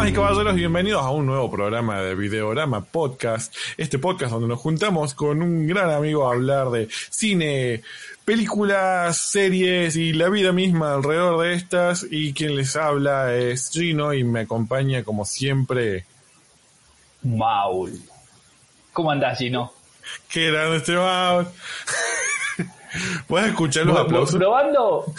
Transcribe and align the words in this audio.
Damas 0.00 0.12
y 0.12 0.14
caballeros? 0.14 0.54
Bienvenidos 0.54 1.02
a 1.02 1.10
un 1.10 1.26
nuevo 1.26 1.50
programa 1.50 2.00
de 2.00 2.14
Videorama 2.14 2.82
Podcast. 2.82 3.54
Este 3.76 3.98
podcast 3.98 4.32
donde 4.32 4.48
nos 4.48 4.58
juntamos 4.58 5.12
con 5.12 5.42
un 5.42 5.66
gran 5.66 5.90
amigo 5.90 6.26
a 6.26 6.32
hablar 6.32 6.70
de 6.70 6.88
cine, 7.10 7.82
películas, 8.24 9.18
series 9.18 9.96
y 9.96 10.14
la 10.14 10.30
vida 10.30 10.52
misma 10.52 10.94
alrededor 10.94 11.42
de 11.42 11.54
estas. 11.54 12.06
Y 12.10 12.32
quien 12.32 12.56
les 12.56 12.76
habla 12.76 13.34
es 13.34 13.68
Gino 13.70 14.14
y 14.14 14.24
me 14.24 14.40
acompaña 14.40 15.04
como 15.04 15.26
siempre. 15.26 16.06
Maul. 17.22 18.00
¿Cómo 18.94 19.10
andás, 19.10 19.38
Gino? 19.38 19.70
¡Qué 20.30 20.50
grande 20.50 20.78
este 20.78 20.96
Maul! 20.96 21.46
¿Puedes 23.26 23.48
escuchar 23.50 23.84
los 23.84 23.98
aplausos? 23.98 24.36
Probando, 24.36 25.12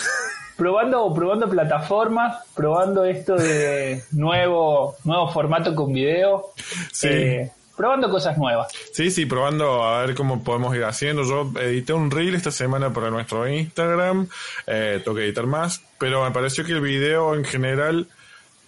probando, 0.61 1.11
probando 1.11 1.49
plataformas, 1.49 2.45
probando 2.53 3.03
esto 3.03 3.35
de 3.35 4.03
nuevo, 4.11 4.95
nuevo 5.05 5.27
formato 5.31 5.73
con 5.73 5.91
video. 5.91 6.53
Sí. 6.91 7.07
eh, 7.07 7.51
probando 7.75 8.11
cosas 8.11 8.37
nuevas. 8.37 8.71
Sí, 8.93 9.09
sí, 9.09 9.25
probando 9.25 9.83
a 9.83 10.05
ver 10.05 10.13
cómo 10.13 10.43
podemos 10.43 10.75
ir 10.75 10.83
haciendo. 10.83 11.23
Yo 11.23 11.51
edité 11.59 11.93
un 11.93 12.11
reel 12.11 12.35
esta 12.35 12.51
semana 12.51 12.93
para 12.93 13.09
nuestro 13.09 13.49
Instagram, 13.49 14.27
eh, 14.67 15.01
tengo 15.03 15.17
que 15.17 15.23
editar 15.25 15.47
más, 15.47 15.81
pero 15.97 16.23
me 16.23 16.29
pareció 16.29 16.63
que 16.63 16.73
el 16.73 16.81
video 16.81 17.33
en 17.33 17.43
general, 17.43 18.07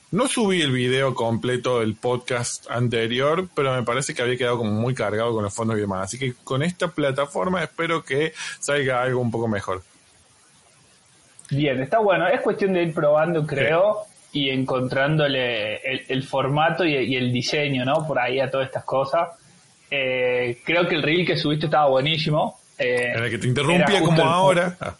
no 0.09 0.27
subí 0.27 0.63
el 0.63 0.71
video 0.71 1.13
completo 1.13 1.81
del 1.81 1.93
podcast 1.93 2.71
anterior, 2.71 3.49
pero 3.53 3.71
me 3.71 3.83
parece 3.83 4.15
que 4.15 4.23
había 4.23 4.37
quedado 4.37 4.57
como 4.57 4.71
muy 4.71 4.95
cargado 4.95 5.31
con 5.31 5.43
los 5.43 5.53
fondos 5.53 5.77
y 5.77 5.81
demás. 5.81 6.05
Así 6.05 6.17
que 6.17 6.33
con 6.43 6.63
esta 6.63 6.87
plataforma 6.87 7.63
espero 7.63 8.03
que 8.03 8.33
salga 8.59 9.03
algo 9.03 9.21
un 9.21 9.29
poco 9.29 9.47
mejor. 9.47 9.83
Bien, 11.49 11.81
está 11.81 11.99
bueno. 11.99 12.27
Es 12.27 12.41
cuestión 12.41 12.73
de 12.73 12.83
ir 12.83 12.93
probando, 12.93 13.45
creo, 13.45 14.03
y 14.31 14.49
encontrándole 14.49 15.75
el, 15.77 16.05
el 16.07 16.23
formato 16.23 16.85
y, 16.85 16.95
y 16.95 17.15
el 17.15 17.31
diseño, 17.31 17.85
¿no? 17.85 18.05
Por 18.07 18.19
ahí 18.19 18.39
a 18.39 18.49
todas 18.49 18.67
estas 18.67 18.83
cosas. 18.83 19.29
Eh, 19.91 20.59
creo 20.65 20.87
que 20.87 20.95
el 20.95 21.03
reel 21.03 21.25
que 21.25 21.37
subiste 21.37 21.65
estaba 21.67 21.87
buenísimo. 21.87 22.59
Eh, 22.79 23.11
En 23.15 23.23
el 23.23 23.29
que 23.29 23.37
te 23.37 23.47
interrumpía 23.47 24.01
como 24.01 24.15
el- 24.21 24.27
ahora. 24.27 24.77
Ah, 24.81 24.95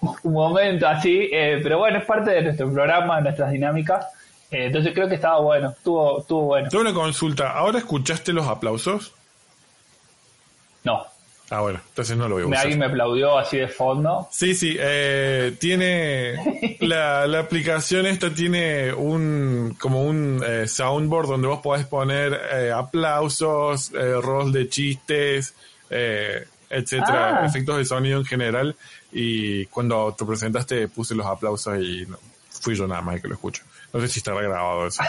un 0.22 0.32
momento 0.32 0.86
así, 0.88 1.28
eh, 1.32 1.60
pero 1.62 1.78
bueno, 1.78 1.98
es 1.98 2.04
parte 2.04 2.30
de 2.30 2.42
nuestro 2.42 2.72
programa, 2.72 3.16
de 3.16 3.22
nuestras 3.22 3.52
dinámicas. 3.52 4.06
Eh, 4.50 4.66
entonces 4.66 4.92
creo 4.94 5.08
que 5.08 5.16
estaba 5.16 5.40
bueno, 5.40 5.70
estuvo, 5.70 6.20
estuvo 6.20 6.42
bueno. 6.46 6.68
Tengo 6.70 6.82
una 6.82 6.94
consulta. 6.94 7.50
¿Ahora 7.50 7.78
escuchaste 7.78 8.32
los 8.32 8.46
aplausos? 8.46 9.12
No, 10.84 11.06
Ah, 11.50 11.60
bueno, 11.60 11.80
entonces 11.88 12.16
no 12.16 12.26
lo 12.28 12.36
voy 12.36 12.44
a 12.44 12.46
usar. 12.46 12.58
alguien 12.60 12.78
me 12.78 12.86
aplaudió 12.86 13.38
así 13.38 13.58
de 13.58 13.68
fondo. 13.68 14.26
Sí, 14.32 14.54
sí, 14.54 14.76
eh, 14.80 15.54
tiene 15.60 16.76
la, 16.80 17.26
la 17.26 17.40
aplicación 17.40 18.06
esta 18.06 18.32
tiene 18.32 18.92
un 18.94 19.76
como 19.78 20.02
un 20.04 20.42
eh, 20.44 20.66
soundboard 20.66 21.28
donde 21.28 21.48
vos 21.48 21.60
podés 21.60 21.84
poner 21.86 22.32
eh, 22.52 22.72
aplausos, 22.72 23.92
eh, 23.92 24.14
rol 24.22 24.52
de 24.52 24.68
chistes, 24.68 25.54
eh, 25.90 26.44
etcétera, 26.70 27.42
Ah. 27.42 27.46
efectos 27.46 27.76
de 27.76 27.84
sonido 27.84 28.18
en 28.20 28.24
general. 28.24 28.74
Y 29.12 29.66
cuando 29.66 30.12
te 30.18 30.24
presentaste 30.24 30.88
puse 30.88 31.14
los 31.14 31.26
aplausos 31.26 31.78
y 31.78 32.06
no, 32.08 32.16
fui 32.62 32.74
yo 32.74 32.88
nada 32.88 33.02
más 33.02 33.16
el 33.16 33.22
que 33.22 33.28
lo 33.28 33.34
escucho. 33.34 33.62
No 33.92 34.00
sé 34.00 34.08
si 34.08 34.18
estará 34.18 34.40
grabado 34.40 34.86
eso. 34.88 35.02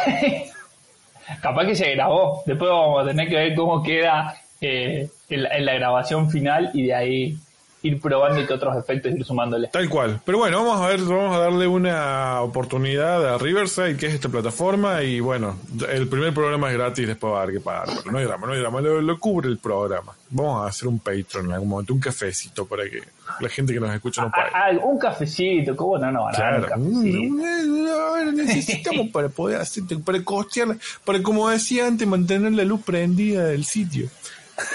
Capaz 1.41 1.65
que 1.65 1.75
se 1.75 1.91
grabó, 1.95 2.43
después 2.45 2.69
vamos 2.69 3.03
a 3.03 3.07
tener 3.07 3.27
que 3.27 3.35
ver 3.35 3.55
cómo 3.55 3.81
queda 3.81 4.35
eh, 4.61 5.09
en, 5.29 5.43
la, 5.43 5.49
en 5.57 5.65
la 5.65 5.73
grabación 5.73 6.29
final 6.29 6.71
y 6.73 6.87
de 6.87 6.93
ahí 6.93 7.37
ir 7.81 8.01
probando 8.01 8.41
y 8.41 8.47
que 8.47 8.53
otros 8.53 8.75
efectos 8.77 9.11
ir 9.11 9.23
sumándole. 9.23 9.67
Tal 9.67 9.87
cual. 9.89 10.19
Pero 10.25 10.39
bueno, 10.39 10.57
vamos 10.65 10.81
a 10.81 10.87
ver, 10.87 11.01
vamos 11.01 11.35
a 11.35 11.39
darle 11.39 11.67
una 11.67 12.41
oportunidad 12.41 13.35
a 13.35 13.37
Riverside, 13.37 13.95
que 13.95 14.07
es 14.07 14.15
esta 14.15 14.27
plataforma, 14.27 15.03
y 15.03 15.19
bueno, 15.19 15.55
el 15.91 16.07
primer 16.07 16.33
programa 16.33 16.71
es 16.71 16.77
gratis, 16.79 17.05
después 17.07 17.31
va 17.33 17.39
a 17.39 17.43
haber 17.43 17.53
que 17.57 17.61
pagar. 17.61 17.87
Pero 17.95 18.11
no 18.11 18.17
hay 18.17 18.25
drama, 18.25 18.47
no 18.47 18.53
hay 18.53 18.59
drama, 18.59 18.81
lo, 18.81 19.01
lo 19.03 19.19
cubre 19.19 19.49
el 19.49 19.59
programa. 19.59 20.13
Vamos 20.31 20.65
a 20.65 20.69
hacer 20.69 20.87
un 20.87 20.97
Patreon 20.97 21.45
en 21.45 21.51
algún 21.51 21.69
momento, 21.69 21.93
un 21.93 21.99
cafecito 21.99 22.65
para 22.65 22.85
que 22.89 23.01
la 23.39 23.49
gente 23.49 23.71
que 23.71 23.79
nos 23.79 23.93
escucha 23.93 24.23
no 24.23 24.31
pague. 24.31 24.49
Ah, 24.51 24.71
un 24.83 24.97
cafecito, 24.97 25.75
¿cómo 25.75 25.99
no 25.99 26.25
un 26.25 26.31
Claro. 26.33 26.67
cafecito? 26.67 27.19
Mm, 27.19 28.15
ver, 28.15 28.33
necesitamos 28.33 29.09
para 29.13 29.29
poder 29.29 29.61
hacer, 29.61 29.83
para 30.03 30.23
costear, 30.23 30.75
para 31.05 31.21
como 31.21 31.49
decía 31.51 31.85
antes, 31.85 32.07
mantener 32.07 32.51
la 32.53 32.63
luz 32.63 32.81
prendida 32.83 33.45
del 33.45 33.63
sitio. 33.63 34.09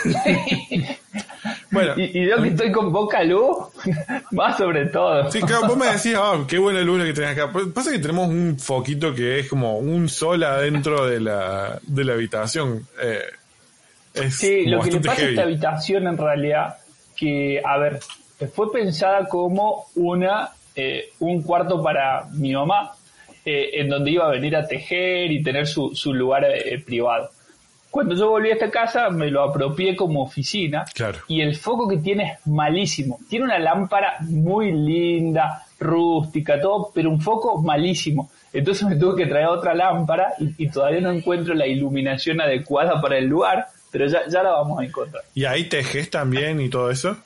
bueno, 1.70 1.94
Y, 1.96 2.18
y 2.20 2.28
yo 2.28 2.42
que 2.42 2.48
estoy 2.48 2.72
con 2.72 2.92
poca 2.92 3.22
luz, 3.24 3.56
más 4.32 4.56
sobre 4.58 4.86
todo. 4.86 5.30
Sí, 5.30 5.40
claro, 5.40 5.68
vos 5.68 5.76
me 5.76 5.86
decís, 5.86 6.14
ah, 6.16 6.44
qué 6.48 6.58
buena 6.58 6.80
luz 6.82 6.98
la 6.98 7.04
que 7.06 7.12
tenés 7.14 7.30
acá. 7.30 7.50
Pues, 7.52 7.66
Pasa 7.68 7.90
que 7.92 7.98
tenemos 7.98 8.28
un 8.28 8.58
foquito 8.58 9.14
que 9.14 9.40
es 9.40 9.48
como 9.48 9.78
un 9.78 10.08
sol 10.08 10.42
adentro 10.44 11.06
de 11.06 11.20
la, 11.20 11.78
de 11.82 12.04
la 12.04 12.12
habitación. 12.14 12.86
Eh, 13.02 13.20
es 14.14 14.34
Sí, 14.36 14.66
lo 14.66 14.80
que 14.80 14.90
le 14.90 15.00
pasa 15.00 15.12
a 15.12 15.16
heavy. 15.16 15.30
esta 15.30 15.42
habitación 15.42 16.06
en 16.08 16.18
realidad, 16.18 16.76
que, 17.16 17.62
a 17.64 17.78
ver, 17.78 18.00
fue 18.54 18.72
pensada 18.72 19.28
como 19.28 19.86
una 19.94 20.50
eh, 20.74 21.10
un 21.20 21.42
cuarto 21.42 21.82
para 21.82 22.24
mi 22.32 22.52
mamá, 22.54 22.92
eh, 23.44 23.70
en 23.74 23.88
donde 23.88 24.10
iba 24.12 24.26
a 24.26 24.30
venir 24.30 24.54
a 24.56 24.66
tejer 24.66 25.30
y 25.30 25.42
tener 25.42 25.66
su, 25.66 25.94
su 25.94 26.12
lugar 26.14 26.44
eh, 26.44 26.78
privado. 26.84 27.30
Cuando 27.90 28.14
yo 28.14 28.30
volví 28.30 28.50
a 28.50 28.54
esta 28.54 28.70
casa, 28.70 29.10
me 29.10 29.30
lo 29.30 29.42
apropié 29.42 29.96
como 29.96 30.22
oficina 30.22 30.84
Claro. 30.94 31.18
y 31.26 31.40
el 31.40 31.56
foco 31.56 31.88
que 31.88 31.96
tiene 31.98 32.24
es 32.34 32.46
malísimo. 32.46 33.18
Tiene 33.28 33.46
una 33.46 33.58
lámpara 33.58 34.16
muy 34.20 34.70
linda, 34.72 35.64
rústica, 35.80 36.60
todo, 36.60 36.90
pero 36.94 37.10
un 37.10 37.20
foco 37.20 37.60
malísimo. 37.60 38.30
Entonces 38.52 38.86
me 38.88 38.96
tuve 38.96 39.24
que 39.24 39.28
traer 39.28 39.46
otra 39.46 39.74
lámpara 39.74 40.34
y, 40.38 40.54
y 40.64 40.68
todavía 40.70 41.00
no 41.00 41.10
encuentro 41.10 41.52
la 41.54 41.66
iluminación 41.66 42.40
adecuada 42.40 43.00
para 43.00 43.18
el 43.18 43.26
lugar, 43.26 43.66
pero 43.90 44.06
ya, 44.06 44.20
ya 44.28 44.42
la 44.42 44.50
vamos 44.50 44.78
a 44.80 44.84
encontrar. 44.84 45.24
¿Y 45.34 45.44
ahí 45.44 45.64
tejes 45.68 46.10
también 46.10 46.60
y 46.60 46.68
todo 46.68 46.90
eso? 46.90 47.16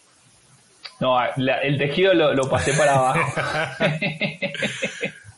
No, 1.00 1.18
la- 1.36 1.58
el 1.58 1.76
tejido 1.76 2.14
lo, 2.14 2.32
lo 2.32 2.48
pasé 2.48 2.72
para 2.72 2.94
abajo. 2.94 3.20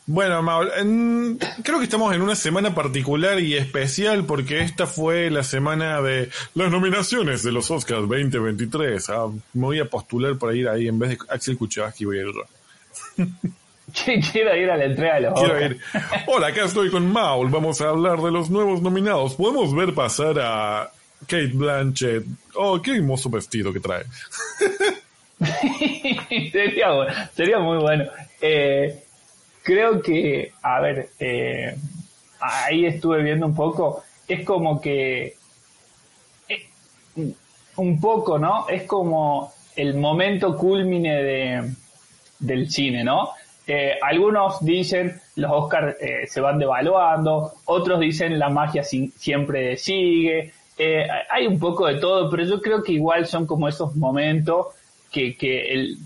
Bueno, 0.09 0.41
Maul, 0.41 0.71
en- 0.77 1.37
creo 1.63 1.79
que 1.79 1.83
estamos 1.83 2.15
en 2.15 2.21
una 2.21 2.35
semana 2.35 2.73
particular 2.73 3.41
y 3.41 3.55
especial 3.55 4.23
porque 4.25 4.61
esta 4.61 4.87
fue 4.87 5.29
la 5.29 5.43
semana 5.43 6.01
de 6.01 6.29
las 6.55 6.71
nominaciones 6.71 7.43
de 7.43 7.51
los 7.51 7.69
Oscars 7.69 8.01
2023. 8.07 9.09
Ah, 9.09 9.27
me 9.53 9.61
voy 9.65 9.79
a 9.79 9.85
postular 9.89 10.37
para 10.37 10.55
ir 10.55 10.69
ahí 10.69 10.87
en 10.87 10.97
vez 10.97 11.09
de 11.11 11.17
Axel 11.29 11.57
Kuchavaski 11.57 12.05
voy 12.05 12.19
a 12.19 12.21
ir 12.21 12.27
yo. 12.27 13.25
Quiero 14.31 14.55
ir 14.55 14.69
a 14.69 14.77
la 14.77 14.85
entrega 14.85 15.15
de 15.15 15.21
los 15.21 15.33
Quiero 15.39 15.53
Oscars. 15.55 15.71
ir. 15.75 15.81
Hola, 16.27 16.47
acá 16.47 16.63
estoy 16.65 16.89
con 16.89 17.11
Maul. 17.11 17.49
Vamos 17.49 17.81
a 17.81 17.89
hablar 17.89 18.21
de 18.21 18.31
los 18.31 18.49
nuevos 18.49 18.81
nominados. 18.81 19.35
Podemos 19.35 19.75
ver 19.75 19.93
pasar 19.93 20.39
a 20.39 20.89
Kate 21.21 21.51
Blanchett. 21.53 22.23
Oh, 22.55 22.81
qué 22.81 22.95
hermoso 22.95 23.29
vestido 23.29 23.73
que 23.73 23.81
trae. 23.81 24.05
sería, 26.51 27.29
sería 27.35 27.59
muy 27.59 27.77
bueno. 27.77 28.05
Eh, 28.41 29.03
creo 29.67 30.01
que, 30.01 30.53
a 30.61 30.79
ver, 30.79 31.09
eh, 31.19 31.75
ahí 32.39 32.85
estuve 32.85 33.21
viendo 33.21 33.45
un 33.45 33.53
poco, 33.53 34.01
es 34.25 34.45
como 34.45 34.79
que, 34.79 35.35
eh, 36.47 36.65
un 37.75 37.99
poco, 37.99 38.39
¿no? 38.39 38.69
Es 38.69 38.83
como 38.83 39.51
el 39.75 39.95
momento 39.95 40.55
culmine 40.55 41.21
de, 41.21 41.71
del 42.39 42.71
cine, 42.71 43.03
¿no? 43.03 43.31
Eh, 43.67 43.95
algunos 44.01 44.63
dicen 44.63 45.19
los 45.35 45.51
Oscars 45.51 45.97
se 46.29 46.39
van 46.39 46.57
devaluando, 46.59 47.51
otros 47.65 47.99
dicen 47.99 48.39
la 48.39 48.49
magia 48.49 48.85
si- 48.85 49.09
siempre 49.17 49.75
sigue, 49.75 50.53
hay 51.29 51.45
un 51.45 51.59
poco 51.59 51.87
de 51.87 51.95
todo, 51.99 52.29
pero 52.29 52.43
yo 52.45 52.61
creo 52.61 52.81
que 52.83 52.93
igual 52.93 53.25
son 53.27 53.45
como 53.45 53.67
esos 53.67 53.93
momentos 53.97 54.67
que, 55.11 55.35
que 55.35 55.73
el, 55.73 55.97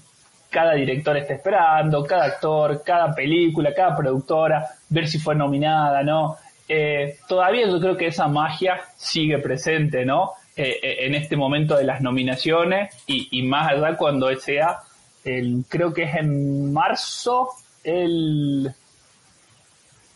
cada 0.51 0.74
director 0.74 1.18
está 1.18 1.33
esperando, 1.33 2.03
cada 2.03 2.25
actor, 2.25 2.83
cada 2.86 3.12
película, 3.15 3.74
cada 3.74 3.95
productora, 3.95 4.68
ver 4.89 5.07
si 5.07 5.18
fue 5.18 5.33
nominada, 5.33 6.03
¿no? 6.03 6.38
eh, 6.74 7.18
todavía 7.27 7.68
yo 7.68 7.81
creo 7.81 7.98
que 7.98 8.07
esa 8.07 8.30
magia 8.30 8.80
sigue 8.95 9.39
presente, 9.39 10.06
¿no? 10.06 10.31
Eh, 10.56 10.80
eh, 10.81 11.06
en 11.06 11.15
este 11.15 11.36
momento 11.36 11.75
de 11.75 11.83
las 11.83 12.01
nominaciones 12.01 12.95
y, 13.07 13.42
más 13.44 13.71
allá 13.74 13.98
cuando 13.98 14.33
sea, 14.38 14.80
el, 15.25 15.65
creo 15.68 15.94
que 15.94 16.03
es 16.03 16.15
en 16.15 16.71
marzo, 16.71 17.50
el, 17.83 18.74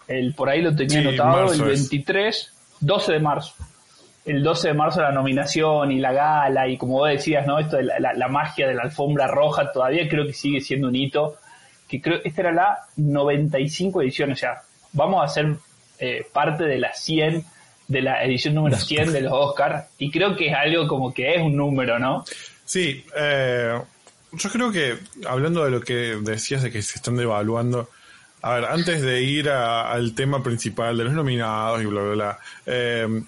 el 0.07 0.33
por 0.33 0.47
ahí 0.47 0.61
lo 0.61 0.73
tenía 0.73 0.99
anotado, 0.99 1.51
el 1.51 1.61
23, 1.61 2.53
12 2.79 3.11
de 3.11 3.19
marzo. 3.19 3.53
El 4.25 4.41
12 4.41 4.69
de 4.69 4.73
marzo 4.73 5.01
la 5.01 5.11
nominación 5.11 5.91
y 5.91 5.99
la 5.99 6.11
gala 6.11 6.67
y 6.67 6.77
como 6.77 6.93
vos 6.93 7.09
decías, 7.09 7.45
¿no? 7.45 7.59
Esto 7.59 7.77
de 7.77 7.83
la, 7.83 8.13
la 8.13 8.27
magia 8.27 8.67
de 8.67 8.73
la 8.73 8.83
alfombra 8.83 9.27
roja 9.27 9.71
todavía 9.71 10.07
creo 10.09 10.25
que 10.25 10.33
sigue 10.33 10.61
siendo 10.61 10.87
un 10.87 10.95
hito. 10.95 11.37
Que 11.87 12.01
creo, 12.01 12.19
esta 12.23 12.41
era 12.41 12.51
la 12.51 12.79
95 12.95 14.01
edición, 14.01 14.31
o 14.31 14.35
sea, 14.35 14.63
vamos 14.93 15.23
a 15.23 15.27
ser 15.27 15.55
eh, 15.99 16.25
parte 16.33 16.63
de 16.65 16.77
la 16.77 16.93
100, 16.93 17.45
de 17.87 18.01
la 18.01 18.23
edición 18.23 18.55
número 18.55 18.77
100 18.77 19.13
de 19.13 19.21
los 19.21 19.33
Oscars, 19.33 19.85
y 19.97 20.11
creo 20.11 20.35
que 20.35 20.47
es 20.47 20.55
algo 20.55 20.87
como 20.87 21.13
que 21.13 21.35
es 21.35 21.41
un 21.41 21.55
número, 21.55 21.99
¿no? 21.99 22.25
Sí, 22.65 23.05
eh, 23.15 23.79
yo 24.33 24.49
creo 24.49 24.71
que 24.71 24.97
hablando 25.27 25.63
de 25.63 25.71
lo 25.71 25.81
que 25.81 26.17
decías 26.21 26.63
de 26.63 26.71
que 26.71 26.81
se 26.81 26.95
están 26.95 27.15
devaluando, 27.15 27.89
a 28.41 28.55
ver, 28.55 28.65
antes 28.65 29.01
de 29.01 29.21
ir 29.23 29.49
al 29.49 30.13
tema 30.15 30.43
principal 30.43 30.97
de 30.97 31.03
los 31.05 31.13
nominados 31.13 31.81
y 31.81 31.85
bla, 31.85 32.01
bla, 32.01 32.13
bla, 32.13 32.39
eh, 32.65 33.23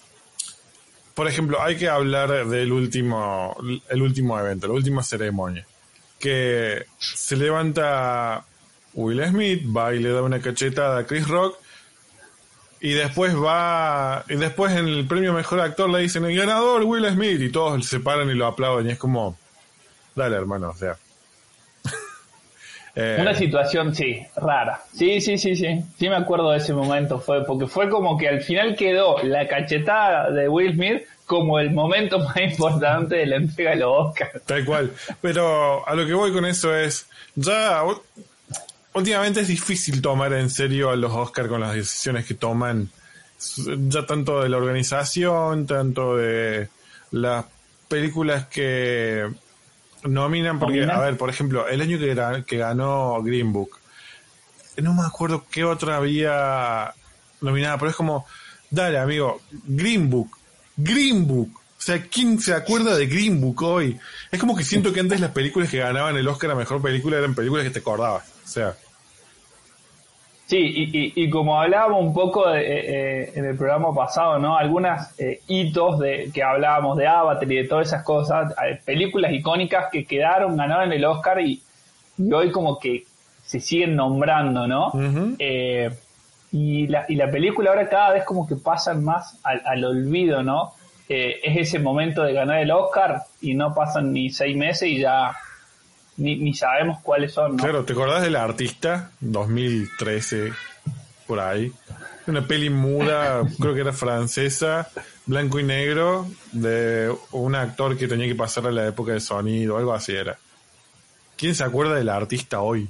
por 1.17 1.27
ejemplo, 1.27 1.59
hay 1.59 1.75
que 1.77 1.89
hablar 1.89 2.45
del 2.45 2.71
último, 2.71 3.57
el 3.89 4.01
último 4.03 4.39
evento, 4.39 4.67
la 4.67 4.73
última 4.73 5.01
ceremonia, 5.01 5.65
que 6.19 6.85
se 6.99 7.35
levanta 7.35 8.45
Will 8.93 9.25
Smith, 9.25 9.63
va 9.75 9.95
y 9.95 9.99
le 9.99 10.11
da 10.11 10.21
una 10.21 10.39
cachetada 10.39 10.99
a 10.99 11.07
Chris 11.07 11.27
Rock, 11.27 11.57
y 12.81 12.91
después 12.91 13.35
va, 13.35 14.25
y 14.29 14.35
después 14.35 14.73
en 14.73 14.87
el 14.89 15.07
premio 15.07 15.33
mejor 15.33 15.59
actor 15.61 15.89
le 15.89 16.01
dicen 16.01 16.23
el 16.23 16.37
ganador 16.37 16.83
Will 16.83 17.09
Smith 17.09 17.41
y 17.41 17.49
todos 17.49 17.83
se 17.87 17.99
paran 17.99 18.29
y 18.29 18.35
lo 18.35 18.45
aplauden 18.45 18.85
y 18.85 18.91
es 18.91 18.99
como, 18.99 19.39
dale 20.13 20.35
hermano, 20.35 20.69
o 20.69 20.75
sea. 20.75 20.99
Eh, 22.99 23.17
Una 23.21 23.35
situación, 23.35 23.93
sí, 23.93 24.25
rara. 24.35 24.81
Sí, 24.91 25.21
sí, 25.21 25.37
sí, 25.37 25.55
sí. 25.55 25.83
Sí 25.99 26.09
me 26.09 26.15
acuerdo 26.15 26.49
de 26.49 26.57
ese 26.57 26.73
momento, 26.73 27.19
fue 27.19 27.45
porque 27.45 27.67
fue 27.67 27.89
como 27.89 28.17
que 28.17 28.27
al 28.27 28.41
final 28.41 28.75
quedó 28.75 29.21
la 29.21 29.47
cachetada 29.47 30.31
de 30.31 30.49
Will 30.49 30.73
Smith 30.73 31.03
como 31.27 31.59
el 31.59 31.69
momento 31.69 32.17
más 32.25 32.37
importante 32.37 33.17
de 33.17 33.27
la 33.27 33.35
entrega 33.35 33.71
de 33.71 33.77
los 33.77 34.07
Oscars. 34.07 34.41
Tal 34.47 34.65
cual. 34.65 34.91
Pero 35.21 35.87
a 35.87 35.93
lo 35.93 36.07
que 36.07 36.13
voy 36.15 36.33
con 36.33 36.43
eso 36.45 36.75
es, 36.75 37.07
ya 37.35 37.83
últimamente 38.93 39.41
es 39.41 39.47
difícil 39.47 40.01
tomar 40.01 40.33
en 40.33 40.49
serio 40.49 40.89
a 40.89 40.95
los 40.95 41.13
Oscars 41.13 41.49
con 41.49 41.61
las 41.61 41.75
decisiones 41.75 42.25
que 42.25 42.33
toman, 42.33 42.89
ya 43.89 44.07
tanto 44.07 44.41
de 44.41 44.49
la 44.49 44.57
organización, 44.57 45.67
tanto 45.67 46.17
de 46.17 46.69
las 47.11 47.45
películas 47.87 48.47
que 48.47 49.29
nominan, 50.03 50.59
porque, 50.59 50.83
a 50.83 50.99
ver, 50.99 51.17
por 51.17 51.29
ejemplo, 51.29 51.67
el 51.67 51.81
año 51.81 51.97
que, 51.97 52.43
que 52.45 52.57
ganó 52.57 53.21
Green 53.21 53.51
Book, 53.51 53.79
no 54.77 54.93
me 54.93 55.03
acuerdo 55.03 55.45
qué 55.49 55.63
otra 55.63 55.97
había 55.97 56.93
nominada, 57.41 57.77
pero 57.77 57.91
es 57.91 57.95
como, 57.95 58.25
dale 58.69 58.99
amigo, 58.99 59.41
Green 59.65 60.09
Book, 60.09 60.37
Green 60.75 61.27
Book. 61.27 61.51
O 61.55 61.81
sea, 61.81 62.01
¿quién 62.01 62.39
se 62.39 62.53
acuerda 62.53 62.95
de 62.95 63.05
Green 63.05 63.39
Book 63.39 63.61
hoy? 63.63 63.97
Es 64.31 64.39
como 64.39 64.55
que 64.55 64.63
siento 64.63 64.91
que 64.91 64.99
antes 64.99 65.19
las 65.19 65.31
películas 65.31 65.69
que 65.69 65.77
ganaban 65.77 66.17
el 66.17 66.27
Oscar 66.27 66.51
a 66.51 66.55
Mejor 66.55 66.81
Película 66.81 67.17
eran 67.17 67.35
películas 67.35 67.63
que 67.63 67.69
te 67.69 67.79
acordabas. 67.79 68.25
O 68.43 68.47
sea, 68.47 68.75
Sí, 70.47 70.59
y, 70.59 71.11
y, 71.13 71.29
como 71.29 71.59
hablábamos 71.59 72.01
un 72.01 72.13
poco 72.13 72.49
de, 72.49 72.61
eh, 72.61 73.23
eh, 73.25 73.31
en 73.35 73.43
el 73.43 73.57
programa 73.57 73.93
pasado, 73.93 74.39
¿no? 74.39 74.57
Algunos 74.57 74.97
eh, 75.19 75.41
hitos 75.45 75.99
de 75.99 76.31
que 76.33 76.41
hablábamos 76.41 76.97
de 76.97 77.05
Avatar 77.05 77.51
y 77.51 77.57
de 77.57 77.67
todas 77.67 77.87
esas 77.87 78.03
cosas, 78.05 78.55
películas 78.85 79.33
icónicas 79.33 79.87
que 79.91 80.05
quedaron, 80.05 80.55
ganaron 80.55 80.93
el 80.93 81.03
Oscar 81.03 81.41
y, 81.41 81.61
hoy 82.31 82.49
como 82.51 82.79
que 82.79 83.03
se 83.43 83.59
siguen 83.59 83.97
nombrando, 83.97 84.67
¿no? 84.67 84.93
y, 86.49 86.87
la, 86.87 87.05
y 87.09 87.15
la 87.15 87.29
película 87.29 87.71
ahora 87.71 87.89
cada 87.89 88.13
vez 88.13 88.23
como 88.23 88.47
que 88.47 88.55
pasan 88.55 89.03
más 89.03 89.41
al, 89.43 89.61
al 89.65 89.83
olvido, 89.83 90.43
¿no? 90.43 90.71
es 91.09 91.57
ese 91.57 91.79
momento 91.79 92.23
de 92.23 92.31
ganar 92.31 92.59
el 92.59 92.71
Oscar 92.71 93.23
y 93.41 93.53
no 93.53 93.73
pasan 93.73 94.13
ni 94.13 94.29
seis 94.29 94.55
meses 94.55 94.89
y 94.89 94.99
ya 94.99 95.35
ni, 96.17 96.35
ni 96.35 96.53
sabemos 96.53 96.99
cuáles 97.01 97.33
son. 97.33 97.55
¿no? 97.55 97.63
Claro, 97.63 97.85
¿te 97.85 97.93
acordás 97.93 98.23
de 98.23 98.29
la 98.29 98.43
artista? 98.43 99.11
2013, 99.21 100.51
por 101.25 101.39
ahí. 101.39 101.71
Una 102.25 102.45
peli 102.45 102.69
muda, 102.69 103.43
creo 103.59 103.73
que 103.73 103.81
era 103.81 103.93
francesa, 103.93 104.89
blanco 105.25 105.59
y 105.59 105.63
negro, 105.63 106.27
de 106.51 107.15
un 107.31 107.55
actor 107.55 107.97
que 107.97 108.07
tenía 108.07 108.27
que 108.27 108.35
pasar 108.35 108.67
a 108.67 108.71
la 108.71 108.87
época 108.87 109.13
de 109.13 109.19
sonido, 109.19 109.77
algo 109.77 109.93
así 109.93 110.13
era. 110.13 110.37
¿Quién 111.37 111.53
se 111.53 111.63
acuerda 111.63 111.95
de 111.95 112.03
la 112.03 112.15
artista 112.15 112.61
hoy? 112.61 112.89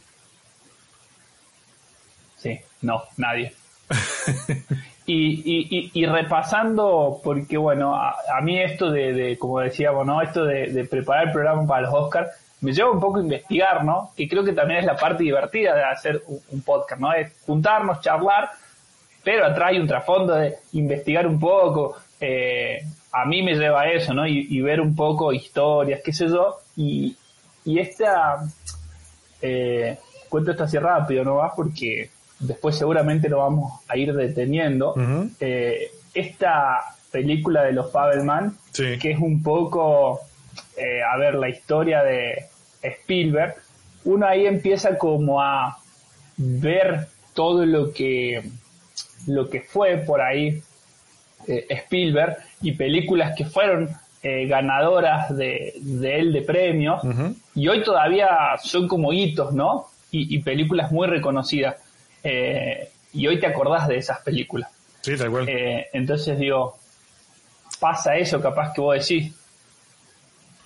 Sí, 2.38 2.58
no, 2.82 3.04
nadie. 3.18 3.54
y, 5.06 5.68
y, 5.76 5.92
y, 5.94 6.06
repasando, 6.06 7.20
porque 7.24 7.58
bueno, 7.58 7.96
a, 7.96 8.16
mí 8.42 8.60
esto 8.60 8.90
de, 8.90 9.14
de, 9.14 9.38
como 9.38 9.60
decíamos, 9.60 10.06
¿no? 10.06 10.22
Esto 10.22 10.46
de, 10.46 10.68
de 10.72 10.86
preparar 10.86 11.28
el 11.28 11.34
programa 11.34 11.68
para 11.68 11.82
los 11.82 11.94
Oscars, 11.94 12.30
me 12.62 12.74
lleva 12.74 12.92
un 12.92 13.00
poco 13.00 13.20
a 13.20 13.22
investigar, 13.22 13.84
¿no? 13.84 14.12
Que 14.16 14.28
creo 14.28 14.44
que 14.44 14.54
también 14.54 14.80
es 14.80 14.86
la 14.86 14.96
parte 14.96 15.24
divertida 15.24 15.76
de 15.76 15.84
hacer 15.84 16.24
un, 16.28 16.62
podcast, 16.62 17.00
¿no? 17.00 17.14
Es 17.14 17.32
juntarnos, 17.46 18.02
charlar, 18.02 18.50
pero 19.24 19.46
atrás 19.46 19.70
hay 19.72 19.80
un 19.80 19.88
trasfondo 19.88 20.34
de 20.34 20.56
investigar 20.74 21.28
un 21.28 21.40
poco. 21.40 21.96
Eh, 22.20 22.80
a 23.12 23.26
mí 23.26 23.44
me 23.44 23.56
lleva 23.56 23.82
a 23.82 23.92
eso, 23.92 24.14
¿no? 24.14 24.26
Y, 24.28 24.60
ver 24.62 24.82
un 24.82 24.96
poco 24.96 25.32
historias, 25.32 26.02
qué 26.04 26.12
sé 26.12 26.28
yo. 26.28 26.58
Y, 26.76 27.16
y 27.66 27.80
esta, 27.80 28.40
eh, 29.42 29.98
cuento 30.30 30.52
esto 30.52 30.64
así 30.64 30.78
rápido, 30.78 31.24
¿no? 31.24 31.36
va 31.36 31.54
Porque 31.56 32.10
después 32.40 32.76
seguramente 32.76 33.30
lo 33.30 33.40
vamos 33.40 33.82
a 33.88 33.98
ir 33.98 34.14
deteniendo. 34.14 34.96
Eh, 35.40 35.92
esta 36.14 36.80
película 37.12 37.64
de 37.64 37.74
los 37.74 37.92
Fabelman, 37.92 38.58
que 38.74 39.12
es 39.12 39.20
un 39.20 39.42
poco 39.44 40.22
eh, 40.78 41.02
a 41.02 41.18
ver 41.18 41.36
la 41.36 41.50
historia 41.50 42.04
de 42.04 42.46
Spielberg, 42.82 43.56
uno 44.06 44.28
ahí 44.28 44.46
empieza 44.46 44.98
como 44.98 45.42
a 45.42 45.78
ver 46.38 47.08
todo 47.34 47.66
lo 47.66 47.92
que, 47.92 48.44
lo 49.26 49.50
que 49.50 49.62
fue 49.62 49.98
por 49.98 50.22
ahí 50.22 50.62
eh, 51.48 51.66
Spielberg 51.70 52.38
y 52.62 52.74
películas 52.74 53.36
que 53.36 53.46
fueron 53.46 53.90
eh, 54.22 54.46
ganadoras 54.48 55.36
de, 55.36 55.74
él 56.04 56.32
de 56.32 56.42
premios 56.42 57.02
y 57.56 57.68
hoy 57.68 57.84
todavía 57.84 58.30
son 58.62 58.88
como 58.88 59.14
hitos, 59.14 59.54
¿no? 59.54 59.88
Y, 60.12 60.40
películas 60.40 60.92
muy 60.92 61.08
reconocidas. 61.08 61.76
y 63.14 63.28
hoy 63.28 63.40
te 63.40 63.46
acordás 63.46 63.88
de 63.88 63.98
esas 63.98 64.20
películas. 64.22 64.70
Sí, 65.02 65.16
tal 65.16 65.30
cual. 65.30 65.48
entonces 65.94 66.40
digo, 66.40 66.78
pasa 67.80 68.16
eso 68.16 68.42
capaz 68.42 68.74
que 68.74 68.82
vos 68.82 68.96
decís, 68.98 69.34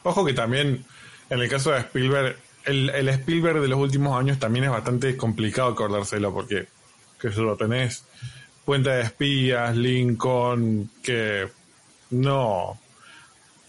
Ojo 0.04 0.26
que 0.26 0.34
también, 0.34 0.84
en 1.30 1.40
el 1.40 1.50
caso 1.50 1.72
de 1.72 1.80
Spielberg, 1.80 2.38
el, 2.66 2.90
el 2.90 3.10
Spielberg 3.10 3.62
de 3.62 3.68
los 3.68 3.80
últimos 3.80 4.20
años 4.20 4.40
también 4.40 4.66
es 4.66 4.72
bastante 4.72 5.16
complicado 5.18 5.70
acordárselo 5.70 6.34
porque, 6.34 6.68
que 7.20 7.30
eso 7.30 7.44
lo 7.44 7.56
tenés, 7.56 8.06
Puente 8.66 8.92
de 8.92 9.02
Espías, 9.02 9.76
Lincoln, 9.76 10.90
que 11.02 11.48
no, 12.12 12.80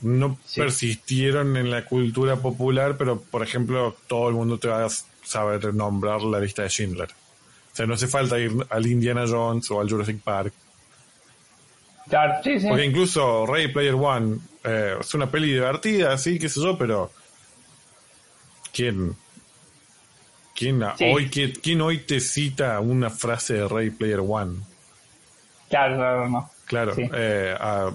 no 0.02 0.38
persistieron 0.54 1.56
en 1.56 1.70
la 1.70 1.84
cultura 1.84 2.36
popular, 2.36 2.96
pero 2.98 3.20
por 3.20 3.42
ejemplo, 3.42 3.96
todo 4.06 4.28
el 4.28 4.34
mundo 4.34 4.58
te 4.58 4.68
va 4.68 4.84
a 4.84 4.88
saber 5.24 5.74
nombrar 5.74 6.22
la 6.22 6.40
lista 6.40 6.62
de 6.62 6.68
Schindler. 6.68 7.08
O 7.08 7.76
sea, 7.76 7.86
no 7.86 7.94
hace 7.94 8.06
falta 8.06 8.38
ir 8.38 8.52
al 8.68 8.86
Indiana 8.86 9.24
Jones 9.26 9.70
o 9.70 9.80
al 9.80 9.88
Jurassic 9.88 10.20
Park. 10.20 10.52
Claro, 12.08 12.34
sí, 12.44 12.60
sí. 12.60 12.68
Porque 12.68 12.84
incluso 12.84 13.46
Ray 13.46 13.68
Player 13.68 13.94
One 13.94 14.40
eh, 14.64 14.97
es 15.00 15.14
una 15.14 15.31
peli 15.31 15.52
divertida, 15.52 16.16
sí, 16.19 16.38
qué 16.38 16.49
sé 16.49 16.61
yo, 16.61 16.78
pero 16.78 17.11
¿quién, 18.73 19.16
quién, 20.54 20.83
hoy, 20.83 21.28
quién, 21.28 21.81
hoy 21.81 21.99
te 21.99 22.21
cita 22.21 22.78
una 22.81 23.11
frase 23.11 23.54
de 23.54 23.69
Ray 23.69 23.90
Player 23.90 24.21
One? 24.21 24.61
Claro, 25.69 25.97
claro, 25.97 26.28
no. 26.28 26.50
Claro, 26.66 26.95
eh, 26.97 27.54
a, 27.59 27.90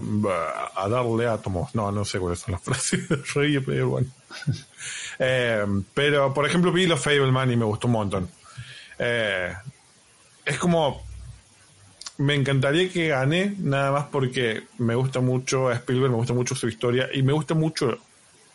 darle 0.90 1.28
átomos. 1.28 1.74
No, 1.74 1.92
no 1.92 2.06
sé 2.06 2.20
cuáles 2.20 2.40
son 2.40 2.52
las 2.52 2.62
frases 2.64 3.08
de 3.10 3.18
Ray 3.34 3.60
Player 3.60 3.84
One. 3.84 4.08
Eh, 5.20 5.66
pero, 5.96 6.32
por 6.32 6.46
ejemplo, 6.46 6.72
vi 6.72 6.86
los 6.86 7.02
Fableman 7.02 7.52
y 7.52 7.56
me 7.56 7.66
gustó 7.66 7.88
un 7.88 7.94
montón. 7.94 8.30
es 9.00 10.58
como 10.60 11.07
me 12.18 12.34
encantaría 12.34 12.90
que 12.90 13.10
gane, 13.10 13.54
nada 13.60 13.92
más 13.92 14.06
porque 14.06 14.64
me 14.78 14.96
gusta 14.96 15.20
mucho 15.20 15.70
a 15.70 15.76
Spielberg, 15.76 16.12
me 16.12 16.18
gusta 16.18 16.34
mucho 16.34 16.56
su 16.56 16.68
historia 16.68 17.10
y 17.14 17.22
me 17.22 17.34
gusta 17.34 17.54
mucho 17.54 18.00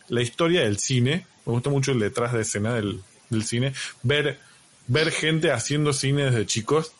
la 0.09 0.21
historia 0.21 0.63
del 0.63 0.79
cine, 0.79 1.27
me 1.47 1.53
gusta 1.53 1.71
mucho 1.71 1.93
el 1.93 2.01
detrás 2.01 2.33
de 2.33 2.43
escena 2.43 2.75
del, 2.75 3.03
cine, 3.45 3.73
ver, 4.03 4.39
ver 4.89 5.11
gente 5.11 5.53
haciendo 5.53 5.93
cine 5.93 6.25
desde 6.25 6.47
chicos 6.47 6.93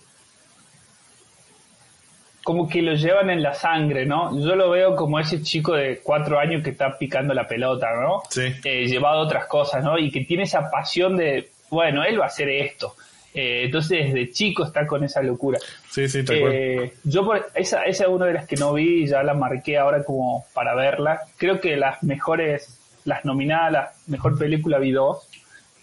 como 2.45 2.69
que 2.69 2.83
lo 2.83 2.95
llevan 2.95 3.31
en 3.31 3.41
la 3.41 3.55
sangre, 3.55 4.05
¿no? 4.05 4.37
Yo 4.37 4.57
lo 4.57 4.71
veo 4.71 4.97
como 4.97 5.21
ese 5.21 5.43
chico 5.43 5.75
de 5.75 6.01
cuatro 6.03 6.41
años 6.41 6.65
que 6.65 6.71
está 6.71 6.99
picando 6.99 7.33
la 7.35 7.47
pelota, 7.47 7.87
¿no? 7.95 8.23
Sí. 8.31 8.53
Eh, 8.65 8.87
llevado 8.89 9.21
a 9.21 9.27
otras 9.27 9.47
cosas, 9.47 9.85
¿no? 9.85 9.97
Y 9.97 10.11
que 10.11 10.25
tiene 10.25 10.43
esa 10.43 10.69
pasión 10.69 11.17
de, 11.17 11.51
bueno, 11.71 12.03
él 12.03 12.19
va 12.19 12.25
a 12.25 12.27
hacer 12.27 12.49
esto. 12.49 12.97
Eh, 13.35 13.65
entonces 13.65 14.13
desde 14.13 14.31
chico 14.31 14.65
está 14.65 14.87
con 14.87 15.03
esa 15.05 15.23
locura. 15.23 15.59
Sí, 15.91 16.07
sí, 16.09 16.23
te 16.25 16.37
acuerdo. 16.37 16.55
Eh, 16.55 16.95
yo 17.05 17.25
por, 17.25 17.47
esa, 17.55 17.83
esa 17.85 18.05
es 18.05 18.11
una 18.11 18.27
de 18.27 18.35
las 18.35 18.47
que 18.47 18.57
no 18.57 18.73
vi 18.75 19.05
y 19.05 19.07
ya 19.07 19.23
la 19.23 19.33
marqué 19.35 19.79
ahora 19.79 20.05
como 20.05 20.45
para 20.53 20.75
verla. 20.75 21.21
Creo 21.39 21.61
que 21.61 21.77
las 21.77 22.03
mejores, 22.03 22.79
las 23.05 23.25
nominadas, 23.25 23.73
la 23.73 23.93
mejor 24.07 24.39
película 24.39 24.79
vi 24.79 24.93
dos. 24.93 25.29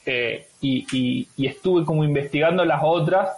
eh, 0.06 0.48
y, 0.62 0.86
y, 0.92 1.28
y 1.38 1.48
estuve 1.48 1.86
como 1.86 2.04
investigando 2.04 2.66
las 2.66 2.82
otras 2.84 3.30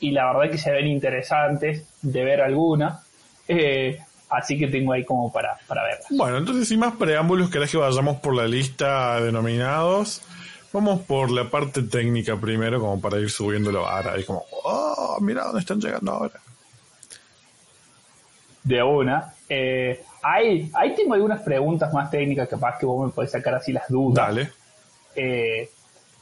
y 0.00 0.10
la 0.10 0.32
verdad 0.32 0.50
que 0.50 0.58
se 0.58 0.70
ven 0.72 0.86
interesantes 0.86 1.86
de 2.02 2.24
ver 2.24 2.40
alguna. 2.40 3.00
Eh, 3.48 3.98
así 4.28 4.58
que 4.58 4.66
tengo 4.66 4.92
ahí 4.92 5.04
como 5.04 5.32
para, 5.32 5.56
para 5.66 5.82
verlas. 5.84 6.06
Bueno, 6.10 6.38
entonces 6.38 6.68
sin 6.68 6.80
más 6.80 6.94
preámbulos, 6.96 7.48
¿querés 7.50 7.70
que 7.70 7.76
vayamos 7.78 8.16
por 8.18 8.34
la 8.34 8.46
lista 8.46 9.20
de 9.20 9.30
nominados? 9.32 10.22
Vamos 10.76 11.00
por 11.06 11.30
la 11.30 11.48
parte 11.48 11.84
técnica 11.84 12.36
primero, 12.36 12.78
como 12.78 13.00
para 13.00 13.18
ir 13.18 13.30
subiendo 13.30 13.72
la 13.72 13.78
vara. 13.80 14.20
Y 14.20 14.24
como, 14.24 14.44
oh, 14.62 15.16
mira 15.22 15.44
dónde 15.44 15.60
están 15.60 15.80
llegando 15.80 16.12
ahora. 16.12 16.38
de 18.62 18.82
una. 18.82 19.32
Eh, 19.48 20.02
ahí, 20.22 20.70
ahí 20.74 20.94
tengo 20.94 21.14
algunas 21.14 21.40
preguntas 21.40 21.90
más 21.94 22.10
técnicas, 22.10 22.46
capaz 22.46 22.76
que 22.78 22.84
vos 22.84 23.06
me 23.06 23.10
podés 23.10 23.30
sacar 23.30 23.54
así 23.54 23.72
las 23.72 23.88
dudas. 23.88 24.26
Dale. 24.26 24.50
Eh, 25.14 25.70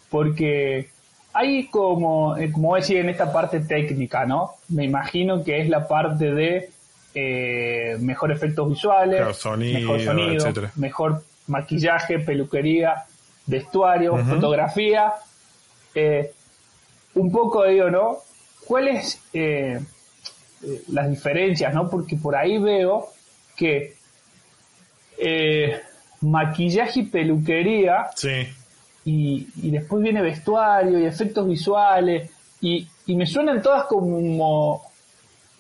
porque 0.09 0.89
hay 1.33 1.67
como, 1.67 2.37
eh, 2.37 2.53
como 2.53 2.77
decir, 2.77 2.99
en 2.99 3.09
esta 3.09 3.33
parte 3.33 3.59
técnica, 3.59 4.25
¿no? 4.25 4.53
Me 4.69 4.85
imagino 4.85 5.43
que 5.43 5.63
es 5.63 5.69
la 5.69 5.89
parte 5.89 6.33
de 6.33 6.71
eh, 7.13 7.97
mejor 7.99 8.31
efectos 8.31 8.69
visuales, 8.69 9.17
Claro, 9.17 9.35
sonido, 9.35 9.81
mejor 9.81 10.01
sonido, 10.01 10.33
etcétera. 10.37 10.71
mejor 10.77 11.25
maquillaje, 11.49 12.21
peluquería, 12.21 13.05
vestuario, 13.47 14.17
fotografía. 14.25 15.13
Eh, 15.95 16.33
un 17.15 17.31
poco 17.31 17.65
digo, 17.65 17.91
¿no? 17.91 18.19
¿Cuáles 18.67 19.21
eh, 19.33 19.79
eh, 20.63 20.83
las 20.89 21.09
diferencias, 21.11 21.73
no? 21.75 21.89
Porque 21.91 22.17
por 22.17 22.35
ahí 22.35 22.59
veo 22.59 23.09
que 23.57 23.95
eh, 25.19 25.81
maquillaje 26.23 27.01
y 27.01 27.03
peluquería 27.05 28.07
Sí. 28.17 28.49
y, 29.05 29.47
y 29.63 29.71
después 29.71 30.03
viene 30.03 30.23
vestuario 30.23 30.99
y 30.99 31.05
efectos 31.07 31.47
visuales 31.47 32.31
y, 32.61 32.89
y 33.07 33.15
me 33.15 33.27
suenan 33.27 33.63
todas 33.63 33.85
como 33.85 34.83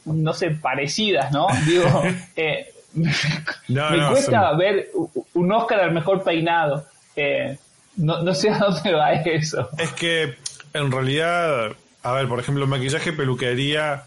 no 0.06 0.32
sé 0.32 0.50
parecidas 0.50 1.30
no 1.32 1.46
digo 1.66 1.84
eh, 2.36 2.72
No, 2.94 3.90
me 3.90 3.96
no, 3.98 4.10
cuesta 4.10 4.48
son- 4.50 4.58
ver 4.58 4.90
un 5.34 5.52
Oscar 5.52 5.80
al 5.80 5.92
mejor 5.92 6.22
peinado 6.24 6.84
Eh, 7.16 7.56
no, 7.96 8.22
no 8.22 8.34
sé 8.34 8.50
a 8.50 8.58
dónde 8.58 8.92
va 8.92 9.12
eso 9.12 9.68
Es 9.78 9.92
que 9.92 10.36
en 10.72 10.90
realidad, 10.90 11.72
a 12.02 12.12
ver, 12.12 12.28
por 12.28 12.40
ejemplo, 12.40 12.66
maquillaje, 12.66 13.12
peluquería, 13.12 14.04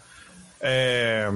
eh, 0.60 1.26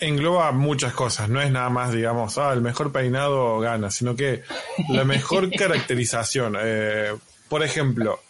engloba 0.00 0.52
muchas 0.52 0.92
cosas. 0.92 1.28
No 1.28 1.40
es 1.40 1.50
nada 1.50 1.68
más, 1.70 1.92
digamos, 1.92 2.38
ah, 2.38 2.52
el 2.52 2.60
mejor 2.60 2.92
peinado 2.92 3.58
gana, 3.60 3.90
sino 3.90 4.14
que 4.16 4.42
la 4.88 5.04
mejor 5.04 5.50
caracterización. 5.56 6.56
Eh, 6.60 7.14
por 7.48 7.62
ejemplo, 7.62 8.20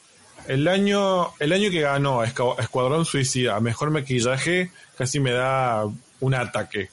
el 0.47 0.67
año, 0.67 1.29
el 1.39 1.53
año 1.53 1.71
que 1.71 1.83
ganó 1.83 2.25
Escuadrón 2.25 3.05
Suicida, 3.05 3.61
mejor 3.61 3.91
maquillaje, 3.91 4.71
casi 4.97 5.21
me 5.21 5.33
da 5.33 5.85
un 6.21 6.35
ataque. 6.35 6.89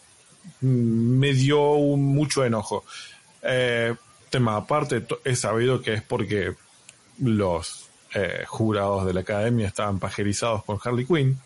Mm, 0.61 1.17
Me 1.19 1.33
dio 1.33 1.71
un- 1.71 2.03
mucho 2.13 2.43
enojo. 2.45 2.83
Eh, 3.41 3.95
tema 4.35 4.57
aparte, 4.57 5.05
he 5.23 5.33
sabido 5.33 5.81
que 5.81 5.93
es 5.93 6.01
porque 6.01 6.53
los 7.21 7.89
eh, 8.13 8.43
jurados 8.45 9.05
de 9.05 9.13
la 9.13 9.21
academia 9.21 9.65
estaban 9.65 9.97
pajerizados 9.97 10.65
con 10.65 10.77
Harley 10.83 11.05
Quinn. 11.05 11.39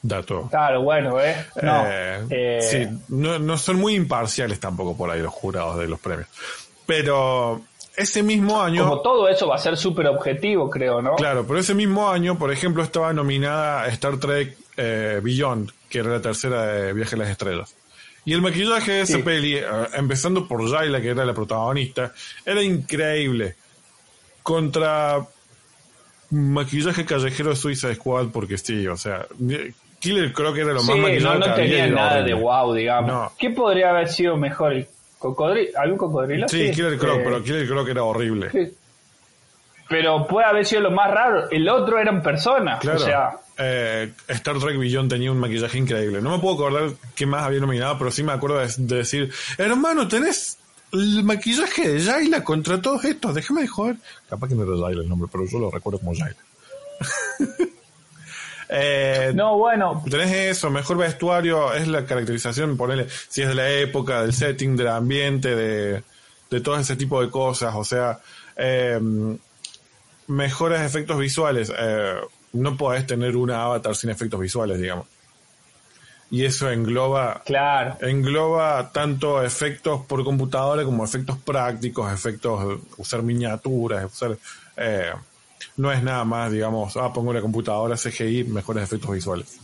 Dato. 0.00 0.48
claro 0.50 0.82
bueno 0.82 1.20
eh 1.20 1.36
no 1.62 1.84
Eh, 1.86 2.26
eh, 2.30 2.58
sí, 2.62 2.98
no, 3.08 3.38
no 3.38 3.58
son 3.58 3.76
muy 3.76 3.94
imparciales 3.94 4.58
tampoco 4.58 4.96
por 4.96 5.10
ahí 5.10 5.20
los 5.20 5.32
jurados 5.32 5.78
de 5.78 5.86
los 5.86 6.00
premios. 6.00 6.28
Pero 6.86 7.60
ese 7.94 8.22
mismo 8.22 8.60
año. 8.60 8.82
como 8.82 9.02
todo 9.02 9.28
eso 9.28 9.46
va 9.46 9.56
a 9.56 9.58
ser 9.58 9.76
súper 9.76 10.06
objetivo 10.06 10.70
creo 10.70 11.02
no 11.02 11.14
Claro, 11.16 11.46
pero 11.46 11.60
ese 11.60 11.74
mismo 11.74 12.10
año, 12.10 12.38
por 12.38 12.50
ejemplo, 12.50 12.82
estaba 12.82 13.12
nominada 13.12 13.86
Star 13.88 14.16
Trek 14.16 14.56
eh, 14.78 15.20
Beyond, 15.22 15.70
que 15.90 15.98
era 15.98 16.10
la 16.10 16.22
tercera 16.22 16.64
de 16.66 16.94
Viaje 16.94 17.16
a 17.16 17.18
las 17.18 17.28
Estrellas. 17.28 17.76
Y 18.24 18.32
el 18.34 18.40
maquillaje 18.42 18.92
de 18.92 19.00
esa 19.02 19.16
Sí. 19.16 19.22
peli, 19.22 19.56
eh, 19.56 19.64
empezando 19.94 20.46
por 20.46 20.68
Jayla, 20.70 21.00
que 21.00 21.08
era 21.10 21.24
la 21.24 21.34
protagonista, 21.34 22.12
era 22.46 22.62
increíble. 22.62 23.56
Contra 24.42 25.20
maquillaje 26.30 27.04
callejero 27.04 27.50
de 27.50 27.56
Suicide 27.56 27.94
Squad, 27.96 28.28
porque 28.32 28.56
sí, 28.58 28.86
o 28.86 28.96
sea, 28.96 29.26
Killer 30.00 30.32
creo 30.32 30.52
que 30.54 30.60
era 30.62 30.72
lo 30.72 30.82
más 30.82 30.96
maquillado 30.96 31.38
no, 31.38 31.46
no 31.46 31.54
que 31.54 31.62
tenía 31.62 31.86
nada 31.88 32.22
de 32.22 32.34
wow, 32.34 32.72
digamos. 32.74 33.10
No. 33.12 33.32
¿Qué 33.38 33.50
podría 33.50 33.90
haber 33.90 34.08
sido 34.08 34.36
mejor? 34.36 34.72
¿El 34.72 34.88
cocodrilo? 35.18 35.78
¿Algún 35.78 35.98
cocodrilo? 35.98 36.48
Sí, 36.48 36.70
Killer 36.72 36.98
Croc, 36.98 37.18
Eh, 37.18 37.22
pero 37.24 37.42
Killer 37.42 37.66
Croc 37.68 37.88
era 37.88 38.02
horrible. 38.04 38.50
sí. 38.50 38.76
Pero 39.88 40.26
puede 40.26 40.46
haber 40.46 40.64
sido 40.64 40.80
lo 40.82 40.90
más 40.90 41.10
raro. 41.10 41.50
El 41.50 41.68
otro 41.68 41.98
eran 41.98 42.22
personas. 42.22 42.80
Claro. 42.80 42.98
O 42.98 43.04
sea, 43.04 43.30
Eh, 43.58 44.12
Star 44.28 44.58
Trek 44.58 44.78
Beyond 44.78 45.10
tenía 45.10 45.30
un 45.30 45.38
maquillaje 45.38 45.78
increíble. 45.78 46.20
No 46.22 46.30
me 46.30 46.38
puedo 46.38 46.54
acordar 46.54 46.90
qué 47.14 47.26
más 47.26 47.42
había 47.44 47.60
nominado, 47.60 47.98
pero 47.98 48.10
sí 48.10 48.22
me 48.22 48.32
acuerdo 48.32 48.58
de, 48.58 48.68
de 48.78 48.96
decir, 48.96 49.32
hermano, 49.58 50.08
tenés 50.08 50.58
el 50.92 51.22
maquillaje 51.24 51.88
de 51.88 52.02
Jayla 52.02 52.44
contra 52.44 52.80
todos 52.80 53.04
estos, 53.04 53.34
déjame 53.34 53.62
de 53.62 53.68
joder. 53.68 53.96
Capaz 54.28 54.48
que 54.48 54.54
no 54.54 54.62
era 54.62 54.86
Jayla 54.86 55.02
el 55.02 55.08
nombre, 55.08 55.28
pero 55.30 55.44
yo 55.46 55.58
lo 55.58 55.70
recuerdo 55.70 55.98
como 55.98 56.14
Jayla. 56.14 56.36
eh, 58.68 59.32
no, 59.34 59.58
bueno, 59.58 60.02
Tenés 60.08 60.32
eso, 60.56 60.70
mejor 60.70 60.98
vestuario, 60.98 61.72
es 61.74 61.88
la 61.88 62.04
caracterización, 62.04 62.76
ponele, 62.76 63.06
si 63.28 63.42
es 63.42 63.48
de 63.48 63.54
la 63.54 63.70
época, 63.70 64.22
del 64.22 64.32
setting, 64.32 64.76
del 64.76 64.88
ambiente, 64.88 65.54
de, 65.54 66.02
de 66.50 66.60
todo 66.60 66.78
ese 66.78 66.96
tipo 66.96 67.20
de 67.22 67.30
cosas, 67.30 67.74
o 67.74 67.84
sea, 67.84 68.20
eh, 68.56 68.98
mejores 70.26 70.80
efectos 70.82 71.18
visuales. 71.18 71.72
eh, 71.76 72.16
no 72.52 72.76
podés 72.76 73.06
tener 73.06 73.36
una 73.36 73.62
avatar 73.62 73.94
sin 73.94 74.10
efectos 74.10 74.40
visuales, 74.40 74.78
digamos. 74.80 75.06
Y 76.30 76.46
eso 76.46 76.70
engloba, 76.70 77.42
claro. 77.44 77.98
engloba 78.00 78.90
tanto 78.90 79.42
efectos 79.42 80.00
por 80.06 80.24
computadora 80.24 80.82
como 80.82 81.04
efectos 81.04 81.36
prácticos, 81.38 82.10
efectos, 82.10 82.80
usar 82.96 83.22
miniaturas, 83.22 84.06
usar, 84.06 84.38
eh, 84.78 85.12
no 85.76 85.92
es 85.92 86.02
nada 86.02 86.24
más, 86.24 86.50
digamos, 86.50 86.96
ah, 86.96 87.12
pongo 87.12 87.34
la 87.34 87.42
computadora 87.42 87.96
CGI, 87.96 88.44
mejores 88.44 88.84
efectos 88.84 89.10
visuales. 89.10 89.60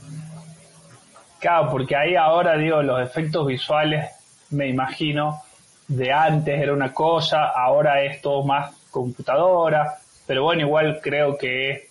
Claro, 1.38 1.70
porque 1.70 1.96
ahí 1.96 2.16
ahora, 2.16 2.58
digo, 2.58 2.82
los 2.82 3.00
efectos 3.00 3.46
visuales, 3.46 4.06
me 4.50 4.68
imagino, 4.68 5.42
de 5.86 6.12
antes 6.12 6.60
era 6.60 6.74
una 6.74 6.92
cosa, 6.92 7.46
ahora 7.46 8.02
es 8.02 8.20
todo 8.20 8.44
más 8.44 8.74
computadora, 8.90 9.98
pero 10.26 10.42
bueno, 10.42 10.62
igual 10.62 11.00
creo 11.02 11.38
que 11.38 11.70
es 11.70 11.82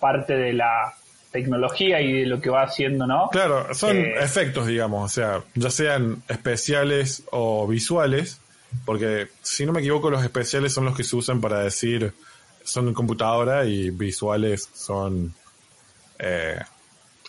parte 0.00 0.34
de 0.34 0.52
la 0.54 0.94
tecnología 1.30 2.00
y 2.00 2.12
de 2.12 2.26
lo 2.26 2.40
que 2.40 2.50
va 2.50 2.62
haciendo, 2.62 3.06
¿no? 3.06 3.28
Claro, 3.30 3.72
son 3.74 3.96
Eh, 3.96 4.14
efectos, 4.20 4.66
digamos, 4.66 5.04
o 5.04 5.08
sea, 5.14 5.44
ya 5.54 5.70
sean 5.70 6.22
especiales 6.28 7.22
o 7.30 7.68
visuales, 7.68 8.40
porque 8.84 9.28
si 9.42 9.64
no 9.64 9.72
me 9.72 9.80
equivoco, 9.80 10.10
los 10.10 10.24
especiales 10.24 10.72
son 10.72 10.86
los 10.86 10.96
que 10.96 11.04
se 11.04 11.14
usan 11.14 11.40
para 11.40 11.60
decir 11.60 12.12
son 12.64 12.88
en 12.88 12.94
computadora 12.94 13.64
y 13.64 13.90
visuales 13.90 14.68
son 14.74 15.34
eh, 16.18 16.60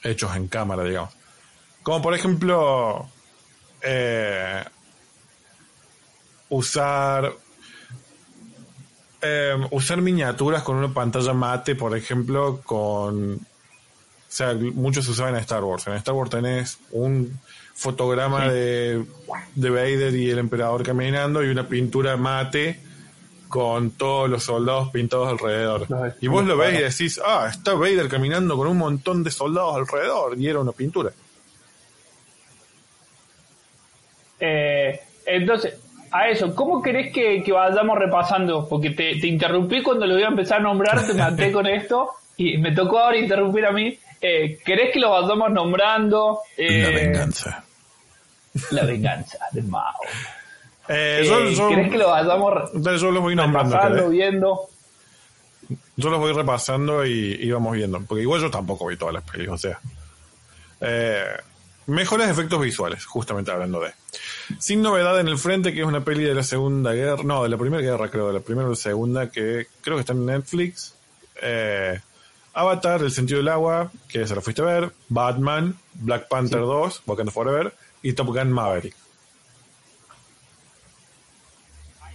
hechos 0.03 0.35
en 0.35 0.47
cámara, 0.47 0.83
digamos. 0.83 1.13
Como 1.83 2.01
por 2.01 2.13
ejemplo, 2.13 3.07
eh, 3.81 4.63
usar 6.49 7.33
eh, 9.21 9.55
usar 9.71 10.01
miniaturas 10.01 10.63
con 10.63 10.77
una 10.77 10.93
pantalla 10.93 11.33
mate, 11.33 11.75
por 11.75 11.95
ejemplo, 11.95 12.61
con 12.63 13.35
o 14.31 14.33
sea, 14.33 14.53
muchos 14.53 15.03
se 15.03 15.11
usaban 15.11 15.35
en 15.35 15.41
Star 15.41 15.61
Wars. 15.63 15.87
En 15.87 15.93
Star 15.93 16.15
Wars 16.15 16.29
tenés 16.29 16.77
un 16.91 17.37
fotograma 17.73 18.49
de, 18.49 19.03
de 19.55 19.69
Vader 19.69 20.15
y 20.15 20.29
el 20.29 20.39
emperador 20.39 20.83
caminando 20.83 21.43
y 21.43 21.49
una 21.49 21.67
pintura 21.67 22.15
mate 22.15 22.79
con 23.49 23.91
todos 23.91 24.29
los 24.29 24.45
soldados 24.45 24.89
pintados 24.91 25.27
alrededor. 25.27 25.85
Y 26.21 26.27
vos 26.27 26.45
lo 26.45 26.55
ves 26.55 26.79
y 26.79 26.83
decís, 26.83 27.19
ah, 27.25 27.47
está 27.49 27.73
Vader 27.73 28.07
caminando 28.07 28.55
con 28.55 28.67
un 28.67 28.77
montón 28.77 29.21
de 29.21 29.31
soldados 29.31 29.75
alrededor 29.75 30.39
y 30.39 30.47
era 30.47 30.59
una 30.59 30.71
pintura. 30.71 31.11
Eh, 34.39 34.97
entonces, 35.25 35.73
a 36.11 36.27
eso, 36.29 36.53
¿cómo 36.55 36.81
querés 36.81 37.13
que, 37.13 37.41
que 37.43 37.51
vayamos 37.51 37.97
repasando? 37.97 38.67
Porque 38.67 38.89
te, 38.91 39.19
te 39.19 39.27
interrumpí 39.27 39.81
cuando 39.81 40.05
lo 40.05 40.17
iba 40.17 40.27
a 40.27 40.31
empezar 40.31 40.59
a 40.59 40.63
nombrar, 40.63 41.05
te 41.05 41.13
maté 41.13 41.51
con 41.51 41.67
esto 41.67 42.09
y 42.37 42.57
me 42.57 42.71
tocó 42.73 42.99
ahora 42.99 43.17
interrumpir 43.17 43.65
a 43.65 43.71
mí. 43.71 43.97
Eh, 44.19 44.59
¿Querés 44.63 44.91
que 44.93 44.99
lo 44.99 45.09
vayamos 45.11 45.51
nombrando? 45.51 46.39
Eh, 46.57 46.83
la 46.83 46.89
venganza. 46.89 47.63
La 48.71 48.83
venganza 48.83 49.37
de 49.51 49.61
Mao. 49.63 49.93
Eh, 50.89 51.23
yo, 51.25 51.39
Eh, 51.39 51.55
yo- 51.55 51.69
¿Querés 51.69 51.89
que 51.91 51.97
lo 51.97 52.09
vayamos 52.09 52.71
yo 52.73 53.11
los 53.11 53.21
voy 53.21 53.35
nombrando. 53.35 53.75
repasando, 53.75 54.09
viendo? 54.09 54.59
Yo 55.95 56.09
los 56.09 56.19
voy 56.19 56.33
repasando 56.33 57.05
y, 57.05 57.37
y 57.39 57.51
vamos 57.51 57.73
viendo. 57.73 58.01
Porque 58.01 58.23
igual 58.23 58.41
yo 58.41 58.51
tampoco 58.51 58.87
vi 58.87 58.97
todas 58.97 59.13
las 59.13 59.23
pelis, 59.23 59.47
o 59.49 59.57
sea. 59.57 59.79
Eh, 60.81 61.23
mejores 61.91 62.29
efectos 62.29 62.59
visuales, 62.59 63.05
justamente 63.05 63.51
hablando 63.51 63.79
de. 63.81 63.91
Sin 64.59 64.81
novedad 64.81 65.19
en 65.19 65.27
el 65.27 65.37
frente, 65.37 65.73
que 65.73 65.81
es 65.81 65.85
una 65.85 66.03
peli 66.03 66.23
de 66.23 66.33
la 66.33 66.43
Segunda 66.43 66.93
Guerra. 66.93 67.23
No, 67.23 67.43
de 67.43 67.49
la 67.49 67.57
Primera 67.57 67.83
Guerra, 67.83 68.09
creo, 68.09 68.27
de 68.27 68.33
la 68.33 68.39
Primera 68.39 68.67
o 68.67 68.71
la 68.71 68.75
Segunda, 68.75 69.29
que 69.29 69.67
creo 69.81 69.97
que 69.97 70.01
está 70.01 70.13
en 70.13 70.25
Netflix. 70.25 70.95
Eh, 71.41 71.99
Avatar, 72.53 73.01
El 73.01 73.11
sentido 73.11 73.39
del 73.39 73.47
agua, 73.47 73.91
que 74.09 74.27
se 74.27 74.35
la 74.35 74.41
fuiste 74.41 74.61
a 74.61 74.65
ver. 74.65 74.91
Batman, 75.09 75.77
Black 75.93 76.27
Panther 76.27 76.61
2, 76.61 77.03
Wakanda 77.05 77.31
Forever. 77.31 77.73
Y 78.03 78.13
Top 78.13 78.27
Gun 78.27 78.51
Maverick. 78.51 78.95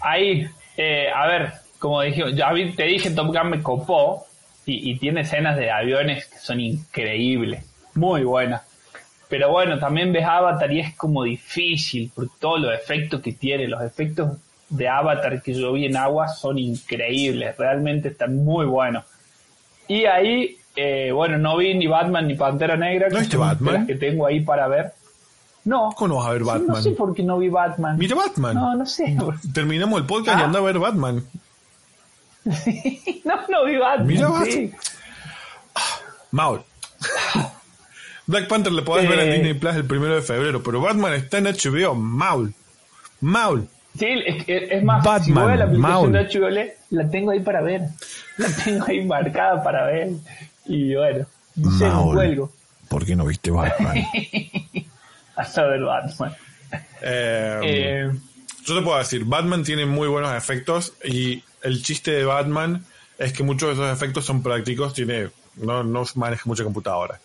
Ahí, 0.01 0.49
eh, 0.77 1.09
a 1.15 1.27
ver, 1.27 1.53
como 1.79 2.03
dije, 2.03 2.35
ya 2.35 2.53
te 2.77 2.85
dije, 2.85 3.11
Top 3.11 3.29
Gun 3.29 3.51
me 3.51 3.63
copó 3.63 4.27
y, 4.67 4.91
y 4.91 4.99
tiene 4.99 5.23
escenas 5.23 5.57
de 5.57 5.71
aviones 5.71 6.27
que 6.27 6.39
son 6.39 6.61
increíbles, 6.61 7.65
muy 7.95 8.25
buenas. 8.25 8.63
Pero 9.29 9.51
bueno, 9.51 9.79
también 9.79 10.13
ves 10.13 10.25
Avatar 10.25 10.71
y 10.73 10.81
es 10.81 10.95
como 10.95 11.25
difícil 11.25 12.11
por 12.15 12.29
todos 12.39 12.61
los 12.61 12.73
efectos 12.75 13.21
que 13.21 13.33
tiene. 13.33 13.67
Los 13.67 13.83
efectos 13.83 14.37
de 14.69 14.89
Avatar 14.89 15.43
que 15.43 15.53
yo 15.55 15.73
vi 15.73 15.87
en 15.87 15.97
agua 15.97 16.29
son 16.29 16.59
increíbles, 16.59 17.57
realmente 17.57 18.09
están 18.09 18.37
muy 18.45 18.67
buenos. 18.67 19.05
Y 19.89 20.05
ahí, 20.05 20.57
eh, 20.77 21.11
bueno, 21.13 21.39
no 21.39 21.57
vi 21.57 21.75
ni 21.75 21.87
Batman 21.87 22.27
ni 22.29 22.35
Pantera 22.35 22.77
Negra, 22.77 23.09
¿No 23.09 23.19
viste 23.19 23.37
Batman? 23.37 23.75
las 23.75 23.87
que 23.87 23.95
tengo 23.97 24.27
ahí 24.27 24.41
para 24.41 24.69
ver. 24.69 24.93
No, 25.65 25.93
¿Cómo 25.97 26.09
no 26.09 26.17
vas 26.21 26.29
a 26.29 26.31
ver 26.31 26.43
Sí, 26.43 26.47
Batman? 26.47 26.69
no 26.69 26.83
sé 26.83 26.91
por 26.93 27.15
qué 27.15 27.23
no 27.25 27.39
vi 27.39 27.49
Batman. 27.49 27.99
Mira 27.99 28.15
Batman. 28.15 28.55
No, 28.55 28.75
no 28.77 28.87
sé. 28.87 29.17
Terminamos 29.53 30.01
el 30.01 30.07
podcast 30.07 30.39
y 30.39 30.43
Ah. 30.43 30.45
anda 30.45 30.59
a 30.61 30.63
ver 30.63 30.79
Batman. 30.79 31.25
no, 32.45 33.35
no 33.49 33.65
vi 33.65 33.77
Batman. 33.77 34.07
Mira 34.07 34.31
sí. 34.45 34.73
Maul. 36.31 36.63
Black 38.27 38.49
Panther 38.49 38.73
le 38.73 38.83
podés 38.83 39.05
Eh. 39.05 39.09
ver 39.09 39.21
en 39.21 39.33
Disney 39.35 39.55
Plus 39.55 39.75
el 39.77 39.85
primero 39.85 40.15
de 40.15 40.23
febrero, 40.23 40.63
pero 40.63 40.81
Batman 40.81 41.15
está 41.15 41.39
en 41.39 41.47
HBO. 41.47 41.95
Maul. 41.95 42.55
Maul. 43.21 43.69
Sí, 43.99 44.07
es, 44.47 44.83
más, 44.85 45.03
si 45.03 45.09
Batman, 45.33 45.45
voy 45.45 45.53
a 45.53 45.57
la 45.57 45.65
aplicación 45.65 45.81
Maul. 45.81 46.13
de 46.13 46.19
HBO, 46.29 46.51
la 46.91 47.11
tengo 47.11 47.31
ahí 47.31 47.41
para 47.41 47.63
ver. 47.63 47.83
La 48.39 48.49
tengo 48.65 48.85
ahí 48.87 49.03
marcada 49.05 49.63
para 49.65 49.87
ver. 49.87 50.11
Y 50.67 50.95
bueno, 50.95 51.25
me 51.55 51.71
Maul. 51.89 52.15
cuelgo 52.15 52.53
¿Por 52.89 53.07
qué 53.07 53.17
no 53.17 53.25
viste 53.25 53.51
Batman? 53.51 54.05
hasta 55.37 55.65
ver 55.65 55.81
Batman. 55.81 56.35
Eh, 57.03 57.61
Eh, 57.65 58.11
yo 58.65 58.77
te 58.77 58.83
puedo 58.83 58.99
decir, 58.99 59.25
Batman 59.25 59.63
tiene 59.63 59.87
muy 59.87 60.09
buenos 60.09 60.33
efectos 60.35 60.93
y 61.05 61.43
el 61.63 61.83
chiste 61.83 62.11
de 62.11 62.25
Batman 62.25 62.85
es 63.19 63.33
que 63.33 63.43
muchos 63.43 63.69
de 63.69 63.75
esos 63.85 63.97
efectos 63.97 64.25
son 64.25 64.43
prácticos, 64.43 64.93
tiene 64.93 65.29
no, 65.57 65.83
no 65.83 66.05
maneja 66.17 66.43
mucha 66.45 66.65
computadora. 66.65 67.19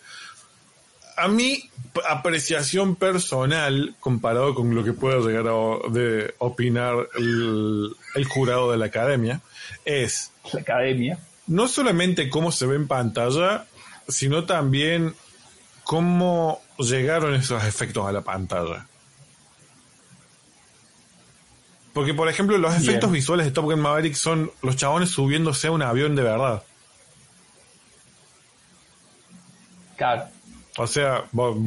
A 1.24 1.28
mi 1.28 1.70
apreciación 2.10 2.96
personal, 2.96 3.96
comparado 4.00 4.56
con 4.56 4.74
lo 4.74 4.84
que 4.84 4.94
pueda 4.94 5.20
llegar 5.20 5.48
a 5.48 5.90
de 5.92 6.34
opinar 6.40 6.96
el, 7.18 7.92
el 8.16 8.26
jurado 8.26 8.72
de 8.72 8.78
la 8.78 8.86
academia, 8.86 9.42
es 9.86 10.32
la 10.54 10.62
academia. 10.62 11.20
no 11.48 11.68
solamente 11.68 12.30
cómo 12.30 12.52
se 12.52 12.66
ve 12.66 12.76
en 12.76 12.88
pantalla, 12.88 13.66
sino 14.08 14.46
también 14.46 15.14
cómo 15.84 16.62
llegaron 16.80 17.34
esos 17.36 17.64
efectos 17.64 18.08
a 18.08 18.12
la 18.12 18.22
pantalla. 18.22 18.88
Porque, 21.94 22.14
por 22.14 22.30
ejemplo, 22.30 22.58
los 22.58 22.72
Bien. 22.72 22.84
efectos 22.84 23.12
visuales 23.12 23.46
de 23.46 23.52
Top 23.52 23.66
Gun 23.66 23.82
Maverick 23.82 24.16
son 24.16 24.50
los 24.62 24.78
chabones 24.78 25.10
subiéndose 25.10 25.68
a 25.68 25.72
un 25.72 25.82
avión 25.82 26.16
de 26.16 26.24
verdad. 26.24 26.64
Claro. 29.98 30.24
O 30.78 30.88
sea, 30.88 31.26
vos, 31.32 31.58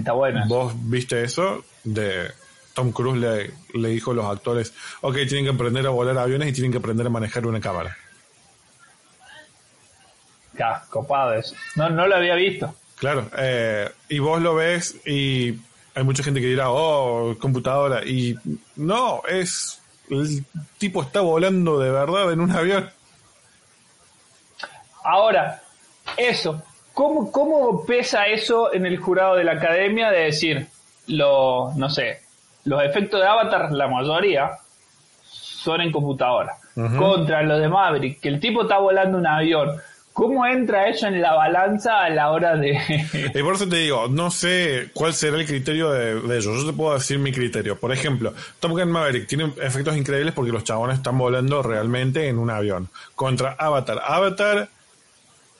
vos 0.48 0.72
viste 0.76 1.22
eso 1.22 1.64
de 1.84 2.30
Tom 2.74 2.90
Cruise 2.92 3.20
le, 3.20 3.50
le 3.78 3.88
dijo 3.90 4.12
a 4.12 4.14
los 4.14 4.24
actores, 4.24 4.72
ok, 5.02 5.14
tienen 5.28 5.44
que 5.44 5.50
aprender 5.50 5.86
a 5.86 5.90
volar 5.90 6.16
aviones 6.18 6.48
y 6.48 6.52
tienen 6.52 6.72
que 6.72 6.78
aprender 6.78 7.06
a 7.06 7.10
manejar 7.10 7.46
una 7.46 7.60
cámara. 7.60 7.96
Claro, 10.54 10.80
copado 10.90 11.34
eso. 11.34 11.54
No, 11.76 11.90
no 11.90 12.06
lo 12.06 12.16
había 12.16 12.34
visto. 12.34 12.74
Claro, 12.96 13.28
eh, 13.36 13.90
y 14.08 14.18
vos 14.18 14.40
lo 14.40 14.54
ves 14.54 14.96
y 15.04 15.58
hay 15.94 16.04
mucha 16.04 16.22
gente 16.22 16.40
que 16.40 16.46
dirá, 16.46 16.70
oh, 16.70 17.36
computadora, 17.38 18.04
y 18.04 18.36
no, 18.76 19.22
es, 19.28 19.80
el 20.10 20.44
tipo 20.78 21.02
está 21.02 21.20
volando 21.20 21.78
de 21.78 21.90
verdad 21.90 22.32
en 22.32 22.40
un 22.40 22.50
avión. 22.50 22.90
Ahora, 25.04 25.62
eso, 26.16 26.62
¿cómo, 26.94 27.30
¿cómo 27.30 27.84
pesa 27.84 28.26
eso 28.26 28.72
en 28.72 28.86
el 28.86 28.96
jurado 28.96 29.36
de 29.36 29.44
la 29.44 29.52
academia 29.52 30.10
de 30.10 30.20
decir, 30.20 30.66
lo, 31.08 31.72
no 31.76 31.90
sé, 31.90 32.20
los 32.64 32.82
efectos 32.82 33.20
de 33.20 33.26
Avatar, 33.26 33.72
la 33.72 33.88
mayoría, 33.88 34.52
son 35.22 35.80
en 35.82 35.92
computadora, 35.92 36.54
contra 36.74 37.42
los 37.42 37.60
de 37.60 37.68
Maverick, 37.68 38.20
que 38.20 38.28
el 38.28 38.40
tipo 38.40 38.62
está 38.62 38.78
volando 38.78 39.18
un 39.18 39.26
avión? 39.26 39.76
¿Cómo 40.14 40.46
entra 40.46 40.88
eso 40.88 41.08
en 41.08 41.20
la 41.20 41.34
balanza 41.34 42.04
a 42.04 42.08
la 42.08 42.30
hora 42.30 42.54
de... 42.54 42.78
Y 43.34 43.42
por 43.42 43.56
eso 43.56 43.68
te 43.68 43.78
digo, 43.78 44.06
no 44.06 44.30
sé 44.30 44.90
cuál 44.94 45.12
será 45.12 45.38
el 45.38 45.44
criterio 45.44 45.90
de, 45.90 46.20
de 46.20 46.36
ellos. 46.36 46.62
Yo 46.62 46.70
te 46.70 46.72
puedo 46.72 46.94
decir 46.94 47.18
mi 47.18 47.32
criterio. 47.32 47.76
Por 47.80 47.90
ejemplo, 47.90 48.32
Top 48.60 48.70
Gun 48.70 48.92
Maverick 48.92 49.26
tiene 49.26 49.52
efectos 49.60 49.96
increíbles 49.96 50.32
porque 50.32 50.52
los 50.52 50.62
chabones 50.62 50.98
están 50.98 51.18
volando 51.18 51.64
realmente 51.64 52.28
en 52.28 52.38
un 52.38 52.48
avión. 52.48 52.90
Contra 53.16 53.56
Avatar. 53.58 54.02
Avatar, 54.06 54.68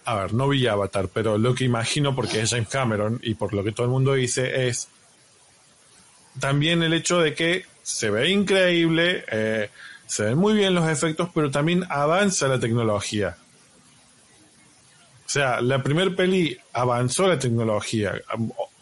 a 0.05 0.15
ver, 0.17 0.35
no 0.35 0.49
vi 0.49 0.67
Avatar, 0.67 1.09
pero 1.09 1.39
lo 1.39 1.55
que 1.55 1.65
imagino 1.65 2.15
porque 2.15 2.41
es 2.41 2.51
James 2.51 2.69
Cameron 2.69 3.21
y 3.23 3.35
por 3.35 3.55
lo 3.55 3.65
que 3.65 3.73
todo 3.73 3.87
el 3.87 3.93
mundo 3.93 4.15
dice 4.15 4.69
es 4.69 4.89
también 6.39 6.83
el 6.83 6.93
hecho 6.93 7.21
de 7.21 7.35
que 7.35 7.65
se 7.83 8.11
ve 8.11 8.31
increíble, 8.31 9.25
eh, 9.31 9.71
se 10.07 10.25
ven 10.25 10.39
muy 10.39 10.55
bien 10.55 10.75
los 10.75 10.89
efectos, 10.89 11.29
pero 11.35 11.51
también 11.51 11.85
avanza 11.89 12.49
la 12.49 12.59
tecnología. 12.59 13.37
O 15.27 15.29
sea, 15.29 15.61
la 15.61 15.83
primer 15.83 16.15
peli 16.15 16.59
avanzó 16.73 17.27
la 17.27 17.39
tecnología. 17.39 18.21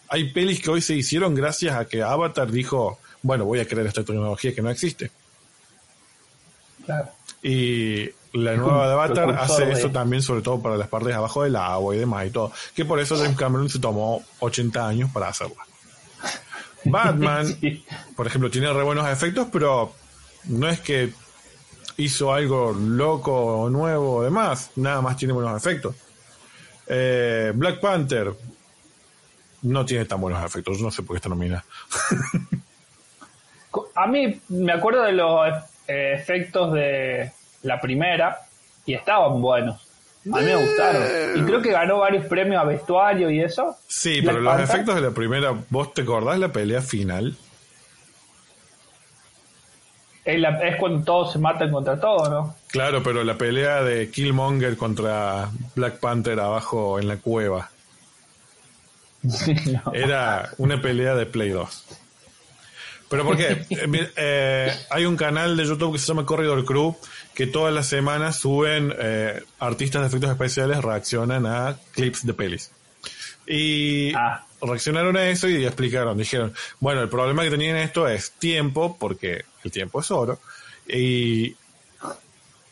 Hay 0.09 0.33
pelis 0.33 0.61
que 0.61 0.71
hoy 0.71 0.83
se 0.83 0.95
hicieron 0.95 1.35
gracias 1.35 1.77
a 1.77 1.85
que 1.85 2.03
Avatar 2.03 2.51
dijo, 2.51 2.99
bueno, 3.23 3.45
voy 3.45 3.61
a 3.61 3.67
crear 3.67 3.87
esta 3.87 4.05
tecnología 4.05 4.55
que 4.55 4.63
no 4.63 4.71
existe. 4.71 5.11
Claro. 6.85 7.11
Y 7.43 8.11
la 8.33 8.55
nueva 8.57 8.87
de 8.87 8.93
Avatar 8.95 9.31
hace 9.39 9.71
eso 9.73 9.91
también, 9.91 10.23
sobre 10.23 10.43
todo 10.43 10.61
para 10.61 10.77
las 10.77 10.89
partes 10.89 11.15
abajo 11.15 11.43
del 11.43 11.57
agua 11.57 11.95
y 11.95 11.99
demás 11.99 12.27
y 12.27 12.31
todo. 12.31 12.53
Que 12.75 12.85
por 12.85 12.99
eso 13.01 13.17
James 13.17 13.37
Cameron 13.37 13.69
se 13.69 13.79
tomó 13.79 14.23
80 14.41 14.87
años 14.89 15.11
para 15.13 15.29
hacerla. 15.29 15.65
Batman, 16.85 17.47
Sí. 17.61 17.85
por 18.17 18.27
ejemplo, 18.27 18.51
tiene 18.51 18.73
re 18.73 18.83
buenos 18.83 19.07
efectos, 19.09 19.49
pero 19.53 19.93
no 20.45 20.69
es 20.69 20.81
que 20.81 21.13
hizo 21.99 22.33
algo 22.33 22.73
loco 22.73 23.33
o 23.63 23.71
nuevo 23.71 24.17
o 24.17 24.23
demás, 24.23 24.71
nada 24.77 25.01
más 25.03 25.17
tiene 25.17 25.35
buenos 25.35 25.57
efectos. 25.57 25.95
Eh, 26.87 27.53
Black 27.55 27.81
Panther 27.81 28.33
no 29.63 29.85
tiene 29.85 30.05
tan 30.07 30.21
buenos 30.21 30.43
efectos, 30.45 30.79
yo 30.79 30.85
no 30.85 30.91
sé 30.91 31.03
por 31.03 31.15
qué 31.15 31.19
está 31.19 31.29
nominada. 31.29 31.65
A 33.95 34.07
mí 34.07 34.41
me 34.49 34.73
acuerdo 34.73 35.03
de 35.03 35.13
los 35.13 35.49
eh, 35.89 36.15
efectos 36.15 36.73
de 36.75 37.33
la 37.63 37.81
primera 37.81 38.39
y 38.87 38.95
estaban 38.95 39.41
buenos. 39.41 39.89
A 40.33 40.39
mí 40.39 40.45
me 40.45 40.55
gustaron. 40.57 41.03
Y 41.37 41.43
creo 41.43 41.61
que 41.63 41.73
ganó 41.73 41.99
varios 41.99 42.27
premios 42.27 42.61
a 42.61 42.65
vestuario 42.65 43.29
y 43.31 43.41
eso. 43.43 43.77
Sí, 43.89 44.21
Black 44.21 44.35
pero 44.35 44.41
los 44.41 44.61
efectos 44.61 44.95
de 44.95 45.01
la 45.01 45.11
primera, 45.11 45.53
¿vos 45.71 45.93
te 45.95 46.03
acordás 46.03 46.39
la 46.39 46.49
pelea 46.53 46.81
final? 46.81 47.37
Es, 50.25 50.39
la- 50.39 50.61
es 50.61 50.77
cuando 50.77 51.05
todos 51.05 51.33
se 51.33 51.39
matan 51.41 51.73
contra 51.73 51.99
todos, 51.99 52.31
¿no? 52.31 52.55
Claro, 52.71 53.03
pero 53.03 53.25
la 53.25 53.37
pelea 53.37 53.83
de 53.83 54.11
Killmonger 54.11 54.77
contra 54.77 55.51
Black 55.75 55.99
Panther 55.99 56.39
abajo 56.39 57.01
en 57.01 57.09
la 57.09 57.17
cueva 57.17 57.71
No. 59.23 59.93
era 59.93 60.51
una 60.59 60.81
pelea 60.81 61.15
de 61.17 61.27
Play 61.27 61.51
2. 61.51 61.85
Pero 63.13 63.25
¿por 63.27 63.37
qué? 63.37 63.65
Eh, 63.71 64.13
eh, 64.17 64.73
hay 64.91 65.05
un 65.05 65.17
canal 65.17 65.55
de 65.57 65.65
YouTube 65.67 65.93
que 65.93 65.99
se 65.99 66.07
llama 66.07 66.25
Corridor 66.27 66.65
Crew 66.65 66.97
que 67.35 67.47
todas 67.47 67.73
las 67.73 67.87
semanas 67.87 68.39
suben 68.39 68.93
eh, 68.99 69.43
artistas 69.61 70.01
de 70.03 70.09
efectos 70.09 70.31
especiales 70.31 70.83
reaccionan 70.83 71.45
a 71.47 71.77
clips 71.93 72.25
de 72.27 72.33
pelis. 72.35 72.71
Y 73.47 74.15
Ah. 74.15 74.47
reaccionaron 74.63 75.17
a 75.17 75.29
eso 75.29 75.47
y 75.49 75.65
explicaron, 75.65 76.17
dijeron, 76.17 76.55
bueno, 76.81 77.03
el 77.03 77.09
problema 77.11 77.43
que 77.43 77.51
tenían 77.51 77.77
esto 77.77 78.09
es 78.09 78.33
tiempo, 78.33 78.97
porque 78.99 79.45
el 79.63 79.71
tiempo 79.71 80.01
es 80.01 80.11
oro, 80.11 80.41
y 80.89 81.55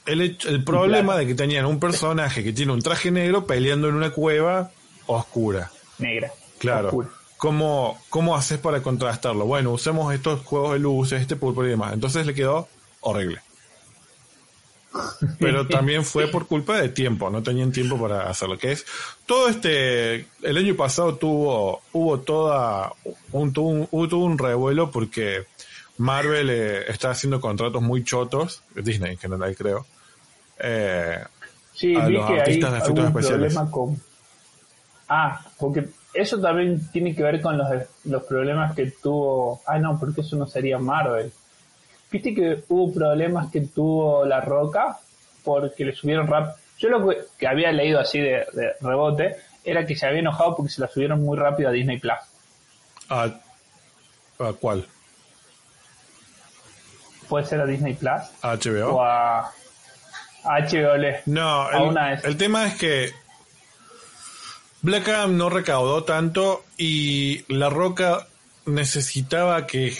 el, 0.06 0.20
hecho- 0.22 0.48
el 0.48 0.64
problema 0.64 1.12
Claro. 1.14 1.18
de 1.20 1.26
que 1.26 1.34
tenían 1.34 1.66
un 1.66 1.78
personaje 1.80 2.42
que 2.42 2.52
tiene 2.52 2.72
un 2.72 2.80
traje 2.82 3.10
negro 3.10 3.46
peleando 3.46 3.88
en 3.88 3.94
una 3.94 4.10
cueva 4.10 4.70
oscura. 5.06 5.70
negra. 5.98 6.30
Claro. 6.58 6.88
oscura. 6.88 7.08
¿Cómo, 7.40 7.98
¿Cómo 8.10 8.36
haces 8.36 8.58
para 8.58 8.82
contrastarlo? 8.82 9.46
Bueno, 9.46 9.70
usemos 9.72 10.12
estos 10.12 10.40
juegos 10.42 10.74
de 10.74 10.78
luces, 10.78 11.22
este 11.22 11.36
púrpura 11.36 11.68
y 11.68 11.70
demás. 11.70 11.94
Entonces 11.94 12.26
le 12.26 12.34
quedó 12.34 12.68
horrible. 13.00 13.40
Pero 15.38 15.66
también 15.68 16.04
fue 16.04 16.26
por 16.26 16.46
culpa 16.46 16.78
de 16.78 16.90
tiempo, 16.90 17.30
no 17.30 17.42
tenían 17.42 17.72
tiempo 17.72 17.98
para 17.98 18.28
hacerlo. 18.28 18.58
Que 18.58 18.72
es 18.72 18.84
todo 19.24 19.48
este. 19.48 20.26
El 20.42 20.58
año 20.58 20.76
pasado 20.76 21.14
tuvo 21.16 21.80
hubo 21.94 22.20
toda 22.20 22.92
un, 23.32 23.54
tuvo 23.54 23.68
un, 23.70 23.88
hubo 23.90 24.06
todo 24.06 24.20
un 24.20 24.36
revuelo 24.36 24.90
porque 24.90 25.46
Marvel 25.96 26.50
eh, 26.50 26.90
está 26.90 27.08
haciendo 27.08 27.40
contratos 27.40 27.80
muy 27.80 28.04
chotos, 28.04 28.62
Disney 28.74 29.12
en 29.12 29.18
general 29.18 29.56
creo, 29.56 29.86
eh, 30.58 31.24
Sí, 31.72 31.96
a 31.96 32.04
vi 32.04 32.12
los 32.12 32.26
que 32.26 32.32
hay 32.34 32.38
artistas 32.40 32.72
de 32.72 32.78
efectos 32.80 33.06
especiales. 33.06 33.54
con... 33.70 34.02
Ah, 35.08 35.40
porque 35.58 35.88
eso 36.14 36.40
también 36.40 36.90
tiene 36.90 37.14
que 37.14 37.22
ver 37.22 37.40
con 37.40 37.56
los, 37.56 37.68
los 38.04 38.22
problemas 38.24 38.74
que 38.74 38.90
tuvo... 38.90 39.60
Ah, 39.66 39.78
no, 39.78 39.98
porque 39.98 40.22
eso 40.22 40.36
no 40.36 40.46
sería 40.46 40.78
Marvel. 40.78 41.32
Viste 42.10 42.34
que 42.34 42.64
hubo 42.68 42.92
problemas 42.92 43.50
que 43.50 43.60
tuvo 43.60 44.24
La 44.24 44.40
Roca 44.40 44.98
porque 45.44 45.84
le 45.84 45.94
subieron 45.94 46.26
rap. 46.26 46.56
Yo 46.78 46.88
lo 46.88 47.08
que, 47.08 47.18
que 47.38 47.46
había 47.46 47.70
leído 47.72 48.00
así 48.00 48.18
de, 48.18 48.46
de 48.52 48.72
rebote 48.80 49.36
era 49.64 49.86
que 49.86 49.94
se 49.94 50.06
había 50.06 50.20
enojado 50.20 50.56
porque 50.56 50.72
se 50.72 50.80
la 50.80 50.88
subieron 50.88 51.22
muy 51.22 51.38
rápido 51.38 51.68
a 51.68 51.72
Disney 51.72 51.98
Plus. 51.98 52.14
¿A, 53.08 53.24
a 53.24 54.52
cuál? 54.58 54.86
Puede 57.28 57.46
ser 57.46 57.60
a 57.60 57.66
Disney 57.66 57.94
Plus 57.94 58.22
¿A 58.42 58.56
HBO? 58.56 58.96
o 58.96 59.02
a, 59.02 59.40
a 60.44 60.60
HBO. 60.60 60.96
No, 61.26 61.62
a 61.68 61.76
el, 61.76 61.88
una 61.88 62.14
el 62.14 62.36
tema 62.36 62.66
es 62.66 62.74
que 62.74 63.12
Black 64.82 65.08
Adam 65.08 65.36
no 65.36 65.50
recaudó 65.50 66.04
tanto 66.04 66.64
y 66.78 67.44
La 67.48 67.68
Roca 67.68 68.26
necesitaba 68.64 69.66
que 69.66 69.94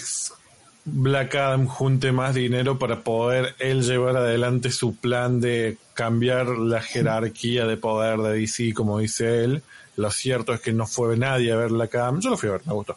Black 0.85 1.35
Adam 1.35 1.67
junte 1.67 2.13
más 2.13 2.35
dinero 2.35 2.79
para 2.79 3.01
poder 3.01 3.55
él 3.59 3.83
llevar 3.83 4.17
adelante 4.17 4.71
su 4.71 4.97
plan 4.97 5.41
de 5.41 5.77
cambiar 5.93 6.49
la 6.49 6.81
jerarquía 6.81 7.67
de 7.67 7.77
poder 7.77 8.19
de 8.21 8.39
DC, 8.39 8.73
como 8.73 8.99
dice 8.99 9.45
él. 9.45 9.63
Lo 9.97 10.11
cierto 10.11 10.55
es 10.55 10.61
que 10.61 10.73
no 10.73 10.87
fue 10.87 11.15
nadie 11.19 11.53
a 11.53 11.57
ver 11.57 11.71
Black 11.71 11.97
Adam. 11.97 12.21
Yo 12.21 12.31
lo 12.31 12.39
fui 12.39 12.49
a 12.49 12.53
ver, 12.53 12.63
me 12.67 12.73
gustó. 12.73 12.97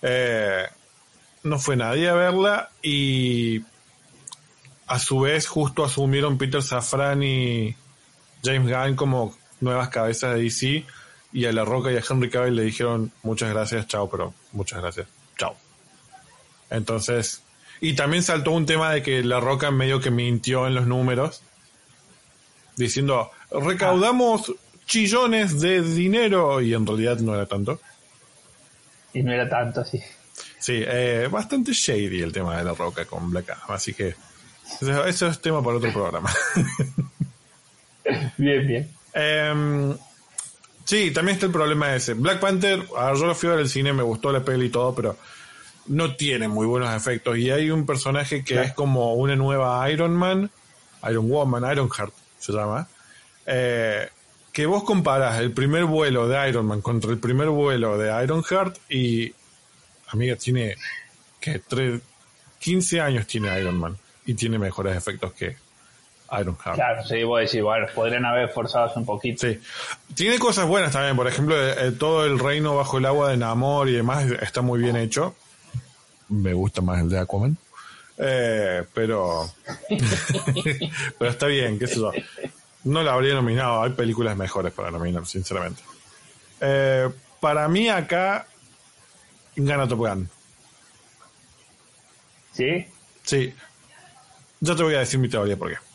Eh, 0.00 0.64
no 1.42 1.58
fue 1.58 1.76
nadie 1.76 2.08
a 2.08 2.14
verla 2.14 2.70
y 2.82 3.62
a 4.86 4.98
su 4.98 5.20
vez 5.20 5.46
justo 5.46 5.84
asumieron 5.84 6.38
Peter 6.38 6.62
Safran 6.62 7.22
y 7.22 7.76
James 8.42 8.70
Gunn 8.70 8.96
como 8.96 9.36
nuevas 9.60 9.90
cabezas 9.90 10.34
de 10.34 10.42
DC 10.42 10.86
y 11.32 11.46
a 11.46 11.52
La 11.52 11.64
Roca 11.64 11.92
y 11.92 11.96
a 11.96 12.02
Henry 12.08 12.30
Cavill 12.30 12.56
le 12.56 12.62
dijeron 12.62 13.12
muchas 13.22 13.50
gracias, 13.50 13.86
chao, 13.86 14.08
pero 14.10 14.34
muchas 14.52 14.80
gracias, 14.80 15.06
chao. 15.38 15.56
Entonces, 16.70 17.42
y 17.80 17.94
también 17.94 18.22
saltó 18.22 18.52
un 18.52 18.66
tema 18.66 18.92
de 18.92 19.02
que 19.02 19.22
La 19.22 19.40
Roca 19.40 19.70
medio 19.70 20.00
que 20.00 20.10
mintió 20.10 20.66
en 20.66 20.74
los 20.74 20.86
números, 20.86 21.42
diciendo, 22.76 23.30
recaudamos 23.50 24.52
chillones 24.86 25.60
de 25.60 25.82
dinero 25.82 26.60
y 26.60 26.74
en 26.74 26.86
realidad 26.86 27.18
no 27.18 27.34
era 27.34 27.46
tanto. 27.46 27.80
Y 29.12 29.22
no 29.22 29.32
era 29.32 29.48
tanto 29.48 29.80
así. 29.80 30.00
Sí, 30.58 30.82
eh, 30.86 31.28
bastante 31.30 31.72
shady 31.72 32.22
el 32.22 32.32
tema 32.32 32.58
de 32.58 32.64
La 32.64 32.74
Roca 32.74 33.04
con 33.04 33.30
Black 33.30 33.50
Adam, 33.50 33.70
así 33.70 33.94
que 33.94 34.14
eso, 34.80 35.04
eso 35.06 35.26
es 35.26 35.40
tema 35.40 35.62
para 35.62 35.78
otro 35.78 35.92
programa. 35.92 36.32
Bien, 38.36 38.66
bien. 38.66 38.90
Em, 39.12 39.96
sí, 40.90 41.10
también 41.12 41.34
está 41.36 41.46
el 41.46 41.52
problema 41.52 41.94
ese. 41.94 42.14
Black 42.14 42.40
Panther, 42.40 42.84
a 42.96 43.06
ver, 43.10 43.16
yo 43.16 43.26
lo 43.26 43.34
fui 43.34 43.48
a 43.48 43.52
ver 43.52 43.60
al 43.60 43.68
cine, 43.68 43.92
me 43.92 44.02
gustó 44.02 44.32
la 44.32 44.44
peli 44.44 44.66
y 44.66 44.70
todo, 44.70 44.94
pero 44.94 45.16
no 45.86 46.16
tiene 46.16 46.48
muy 46.48 46.66
buenos 46.66 46.94
efectos. 46.94 47.38
Y 47.38 47.50
hay 47.50 47.70
un 47.70 47.86
personaje 47.86 48.38
que 48.44 48.54
Claro. 48.54 48.66
es 48.68 48.74
como 48.74 49.14
una 49.14 49.36
nueva 49.36 49.88
Iron 49.90 50.14
Man, 50.14 50.50
Iron 51.08 51.28
Woman, 51.30 51.70
Iron 51.72 51.88
Heart 51.90 52.12
se 52.38 52.52
llama, 52.52 52.88
eh, 53.46 54.08
que 54.52 54.66
vos 54.66 54.82
comparás 54.84 55.38
el 55.40 55.52
primer 55.52 55.84
vuelo 55.84 56.26
de 56.28 56.48
Iron 56.48 56.66
Man 56.66 56.80
contra 56.80 57.10
el 57.10 57.18
primer 57.18 57.48
vuelo 57.48 57.96
de 57.98 58.22
Iron 58.24 58.42
Heart 58.42 58.78
y, 58.88 59.32
amiga, 60.08 60.36
tiene 60.36 60.74
que 61.40 61.60
15 62.58 63.00
años 63.00 63.26
tiene 63.26 63.58
Iron 63.60 63.76
Man 63.78 63.96
y 64.26 64.34
tiene 64.34 64.58
mejores 64.58 64.96
efectos 64.96 65.32
que 65.32 65.56
Iron 66.38 66.56
Heart. 66.56 66.76
Claro, 66.76 67.04
sí, 67.04 67.22
voy 67.24 67.40
a 67.40 67.42
decir, 67.42 67.62
bueno, 67.62 67.86
podrían 67.94 68.24
haber 68.24 68.48
forzado 68.50 68.92
un 68.96 69.04
poquito. 69.04 69.46
Sí. 69.46 69.60
Tiene 70.14 70.38
cosas 70.38 70.66
buenas 70.66 70.92
también. 70.92 71.16
Por 71.16 71.26
ejemplo, 71.26 71.56
eh, 71.60 71.74
eh, 71.78 71.92
todo 71.92 72.24
el 72.24 72.38
reino 72.38 72.76
bajo 72.76 72.98
el 72.98 73.06
agua 73.06 73.30
de 73.30 73.36
Namor 73.36 73.88
y 73.88 73.92
demás 73.92 74.26
está 74.40 74.62
muy 74.62 74.80
bien 74.80 74.96
hecho. 74.96 75.34
Me 76.28 76.52
gusta 76.52 76.80
más 76.80 77.00
el 77.00 77.08
de 77.08 77.18
Aquaman. 77.18 77.56
Eh, 78.22 78.84
pero. 78.94 79.50
pero 81.18 81.30
está 81.30 81.46
bien, 81.46 81.78
qué 81.78 81.86
sé 81.86 81.96
yo. 81.96 82.12
No 82.84 83.02
la 83.02 83.14
habría 83.14 83.34
nominado. 83.34 83.82
Hay 83.82 83.90
películas 83.90 84.36
mejores 84.36 84.72
para 84.72 84.90
nominar, 84.90 85.26
sinceramente. 85.26 85.82
Eh, 86.60 87.08
para 87.40 87.66
mí, 87.68 87.88
acá. 87.88 88.46
Gana 89.56 89.88
Top 89.88 89.98
Gun. 89.98 90.30
¿Sí? 92.52 92.86
Sí. 93.24 93.54
Ya 94.60 94.76
te 94.76 94.82
voy 94.82 94.94
a 94.94 95.00
decir 95.00 95.18
mi 95.18 95.28
teoría 95.28 95.56
por 95.56 95.70
qué. 95.70 95.89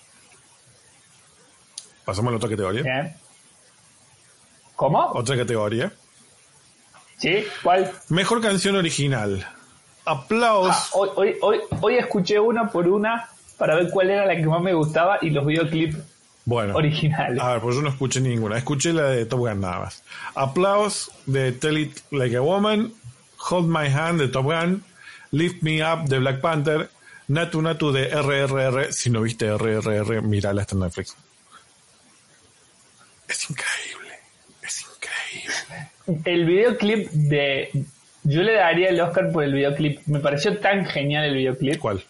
Pasamos 2.05 2.29
a 2.29 2.31
la 2.31 2.37
otra 2.37 2.49
categoría. 2.49 2.83
Bien. 2.83 3.15
¿Cómo? 4.75 5.05
Otra 5.13 5.35
categoría. 5.35 5.91
¿Sí? 7.17 7.45
¿Cuál? 7.63 7.91
Mejor 8.09 8.41
canción 8.41 8.75
original. 8.75 9.45
Aplausos. 10.05 10.75
Ah, 10.75 10.89
hoy, 10.93 11.09
hoy, 11.15 11.35
hoy, 11.41 11.59
hoy 11.81 11.95
escuché 11.95 12.39
una 12.39 12.67
por 12.67 12.87
una 12.87 13.27
para 13.57 13.75
ver 13.75 13.89
cuál 13.89 14.09
era 14.09 14.25
la 14.25 14.35
que 14.35 14.45
más 14.45 14.61
me 14.61 14.73
gustaba 14.73 15.17
y 15.21 15.29
los 15.29 15.45
videoclips 15.45 15.97
bueno. 16.45 16.75
originales. 16.75 17.41
A 17.41 17.53
ver, 17.53 17.61
pues 17.61 17.75
yo 17.75 17.81
no 17.81 17.89
escuché 17.89 18.21
ninguna. 18.21 18.57
Escuché 18.57 18.93
la 18.93 19.05
de 19.05 19.25
Top 19.25 19.39
Gun 19.39 19.61
nada 19.61 19.79
más. 19.79 20.03
Aplausos 20.35 21.11
de 21.25 21.51
Tell 21.53 21.77
It 21.77 21.97
Like 22.11 22.35
a 22.37 22.41
Woman. 22.41 22.93
Hold 23.49 23.67
My 23.67 23.87
Hand 23.87 24.19
de 24.19 24.27
Top 24.27 24.45
Gun. 24.45 24.83
Lift 25.31 25.63
Me 25.63 25.81
Up 25.83 26.07
de 26.07 26.19
Black 26.19 26.41
Panther. 26.41 26.89
Natu 27.27 27.61
Natu 27.61 27.91
de 27.91 28.09
RRR. 28.09 28.93
Si 28.93 29.09
no 29.09 29.21
viste 29.21 29.49
RRR, 29.49 30.21
mirala, 30.21 30.65
en 30.69 30.79
Netflix. 30.79 31.15
Es 33.27 33.49
increíble. 33.49 34.15
Es 34.63 34.85
increíble. 36.05 36.21
El 36.25 36.45
videoclip 36.45 37.09
de... 37.11 37.69
Yo 38.23 38.41
le 38.41 38.53
daría 38.53 38.89
el 38.89 38.99
Oscar 39.01 39.31
por 39.31 39.43
el 39.43 39.53
videoclip. 39.53 39.99
Me 40.07 40.19
pareció 40.19 40.57
tan 40.59 40.85
genial 40.85 41.25
el 41.25 41.35
videoclip. 41.35 41.79
¿Cuál? 41.79 42.03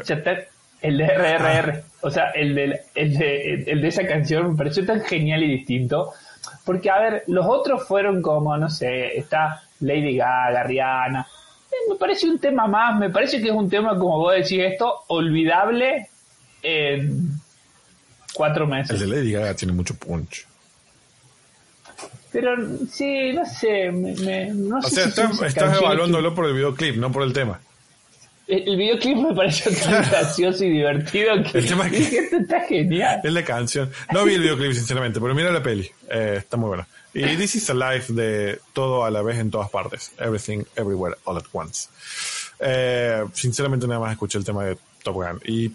O 0.00 0.04
sea, 0.04 0.22
tan- 0.22 0.40
el 0.80 0.98
de 0.98 1.04
RRR. 1.06 1.82
O 2.00 2.10
sea, 2.10 2.30
el 2.30 2.54
de, 2.54 2.80
el, 2.94 3.16
de, 3.18 3.54
el 3.66 3.80
de 3.82 3.88
esa 3.88 4.06
canción 4.06 4.52
me 4.52 4.56
pareció 4.56 4.84
tan 4.86 5.02
genial 5.02 5.42
y 5.42 5.48
distinto. 5.48 6.12
Porque, 6.64 6.90
a 6.90 6.98
ver, 6.98 7.24
los 7.28 7.46
otros 7.46 7.86
fueron 7.86 8.22
como, 8.22 8.56
no 8.56 8.68
sé, 8.70 9.16
está 9.18 9.62
Lady 9.80 10.16
Gaga, 10.16 10.62
Rihanna. 10.64 11.26
Eh, 11.70 11.90
Me 11.90 11.96
parece 11.96 12.28
un 12.28 12.38
tema 12.38 12.66
más, 12.66 12.98
me 12.98 13.10
parece 13.10 13.40
que 13.40 13.48
es 13.48 13.54
un 13.54 13.68
tema, 13.70 13.90
como 13.98 14.18
vos 14.18 14.34
decís 14.34 14.58
esto, 14.60 15.04
olvidable 15.08 16.08
en 16.62 17.31
cuatro 18.32 18.64
El 18.64 18.70
meses. 18.70 19.00
de 19.00 19.06
Lady 19.06 19.32
Gaga 19.32 19.54
tiene 19.54 19.72
mucho 19.72 19.94
punch. 19.94 20.46
Pero 22.32 22.56
sí, 22.90 23.32
no 23.34 23.44
sé, 23.44 23.90
me, 23.92 24.14
me- 24.16 24.46
no 24.54 24.78
O 24.78 24.82
sé 24.82 25.10
sea, 25.10 25.30
si 25.32 25.44
estás, 25.44 25.78
evaluándolo 25.78 26.34
por 26.34 26.46
el 26.46 26.54
videoclip, 26.54 26.96
no 26.96 27.12
por 27.12 27.22
el 27.24 27.32
tema. 27.32 27.60
El, 28.48 28.68
el 28.70 28.76
videoclip 28.76 29.16
me 29.18 29.34
pareció 29.34 29.70
tan 29.72 30.02
gracioso 30.10 30.64
y 30.64 30.70
divertido 30.70 31.34
que, 31.44 31.58
El 31.58 31.66
tema 31.68 31.86
es 31.86 31.92
que- 31.92 31.98
dije, 31.98 32.18
esto 32.18 32.36
está 32.38 32.60
genial. 32.62 33.20
Es 33.22 33.32
la 33.32 33.44
canción. 33.44 33.90
No 34.12 34.24
vi 34.24 34.34
el 34.34 34.40
videoclip, 34.40 34.72
sinceramente, 34.72 35.20
pero 35.20 35.34
mira 35.34 35.52
la 35.52 35.62
peli. 35.62 35.90
Eh, 36.10 36.36
está 36.38 36.56
muy 36.56 36.68
buena. 36.68 36.88
Y 37.14 37.36
This 37.36 37.56
is 37.56 37.68
a 37.70 37.74
Life 37.74 38.10
de 38.14 38.58
todo 38.72 39.04
a 39.04 39.10
la 39.10 39.20
vez 39.20 39.38
en 39.38 39.50
todas 39.50 39.68
partes. 39.68 40.12
Everything, 40.18 40.64
Everywhere, 40.74 41.16
All 41.24 41.36
at 41.36 41.44
Once. 41.52 41.88
Eh, 42.60 43.24
sinceramente, 43.34 43.86
nada 43.86 44.00
más 44.00 44.12
escuché 44.12 44.38
el 44.38 44.44
tema 44.44 44.64
de 44.64 44.78
Top 45.02 45.16
Gun. 45.16 45.38
Y 45.44 45.70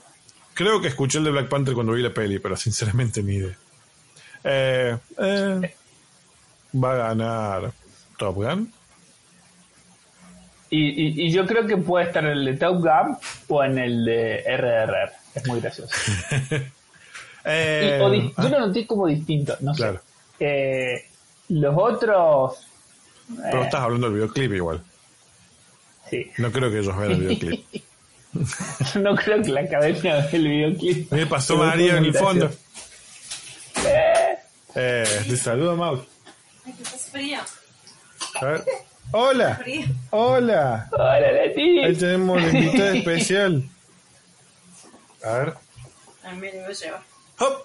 creo 0.57 0.81
que 0.81 0.87
escuché 0.89 1.19
el 1.19 1.23
de 1.25 1.31
Black 1.31 1.47
Panther 1.49 1.73
cuando 1.75 1.93
vi 1.93 2.01
la 2.01 2.13
peli, 2.13 2.39
pero 2.39 2.57
sinceramente 2.57 3.21
ni 3.21 3.35
idea. 3.35 3.55
Eh, 4.43 4.97
eh, 5.19 5.75
va 6.83 6.93
a 6.93 6.95
ganar 7.09 7.71
Top 8.17 8.35
Gun. 8.35 8.73
Y, 10.69 10.87
y, 10.87 11.27
y 11.27 11.31
yo 11.31 11.45
creo 11.45 11.65
que 11.65 11.77
puede 11.77 12.07
estar 12.07 12.25
en 12.25 12.31
el 12.31 12.45
de 12.45 12.53
Top 12.57 12.77
Gun 12.81 13.17
o 13.47 13.63
en 13.63 13.77
el 13.77 14.03
de 14.03 14.43
RRR. 14.57 15.11
Es 15.35 15.47
muy 15.47 15.61
gracioso. 15.61 15.93
Eh, 17.49 17.95
Y- 17.97 18.01
o 18.03 18.09
di- 18.09 18.33
ah, 18.35 18.43
yo 18.43 18.49
lo 18.49 18.59
noté 18.67 18.85
como 18.85 19.07
distinto, 19.07 19.55
no 19.61 19.73
sé. 19.73 19.77
Claro. 19.81 20.01
Eh, 20.37 21.05
los 21.47 21.73
otros... 21.77 22.57
pero 23.41 23.63
estás 23.63 23.79
hablando 23.83 24.07
del 24.07 24.15
videoclip 24.17 24.51
igual. 24.51 24.83
sí. 26.09 26.29
No 26.39 26.51
creo 26.51 26.69
que 26.69 26.79
ellos 26.79 26.97
vean 26.97 27.11
el 27.13 27.19
videoclip. 27.21 27.65
no 28.95 29.15
creo 29.15 29.41
que 29.41 29.49
la 29.49 29.61
academia 29.61 30.15
del 30.27 30.47
videoclip... 30.47 31.11
Me 31.11 31.25
pasó 31.25 31.57
María 31.57 31.97
en 31.97 32.05
el 32.05 32.13
fondo. 32.13 32.49
Eh, 33.85 34.37
Eh, 34.75 35.23
te 35.27 35.37
saludo, 35.37 35.75
Mau. 35.75 36.05
Ay, 36.65 36.73
que 36.73 36.83
estás 36.83 37.09
frío. 37.11 37.39
A 38.41 38.45
ver. 38.45 38.63
Hola. 39.11 39.59
Hola. 40.11 40.87
Hola, 40.91 41.31
Leti. 41.31 41.79
Ahí 41.83 41.95
tenemos 41.95 42.41
la 42.41 42.49
invitada 42.49 42.95
especial. 42.95 43.63
A 45.23 45.31
ver. 45.31 45.53
A 46.23 46.31
mí 46.31 46.37
me 46.39 46.53
lo 46.53 46.71
lleva. 46.71 47.03
Hop. 47.39 47.63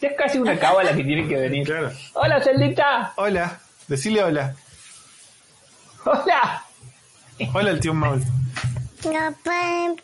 Es 0.00 0.12
casi 0.18 0.38
una 0.38 0.58
cábala 0.58 0.94
que 0.94 1.04
tiene 1.04 1.28
que 1.28 1.36
venir. 1.36 1.64
Claro. 1.64 1.92
Hola, 2.14 2.42
Celdita. 2.42 3.12
Hola. 3.16 3.60
Decile 3.86 4.24
hola. 4.24 4.54
Hola. 6.04 6.64
Hola 7.54 7.70
el 7.70 7.80
tío 7.80 7.94
Maul. 7.94 8.22
No 9.04 9.34
pueden. 9.42 9.96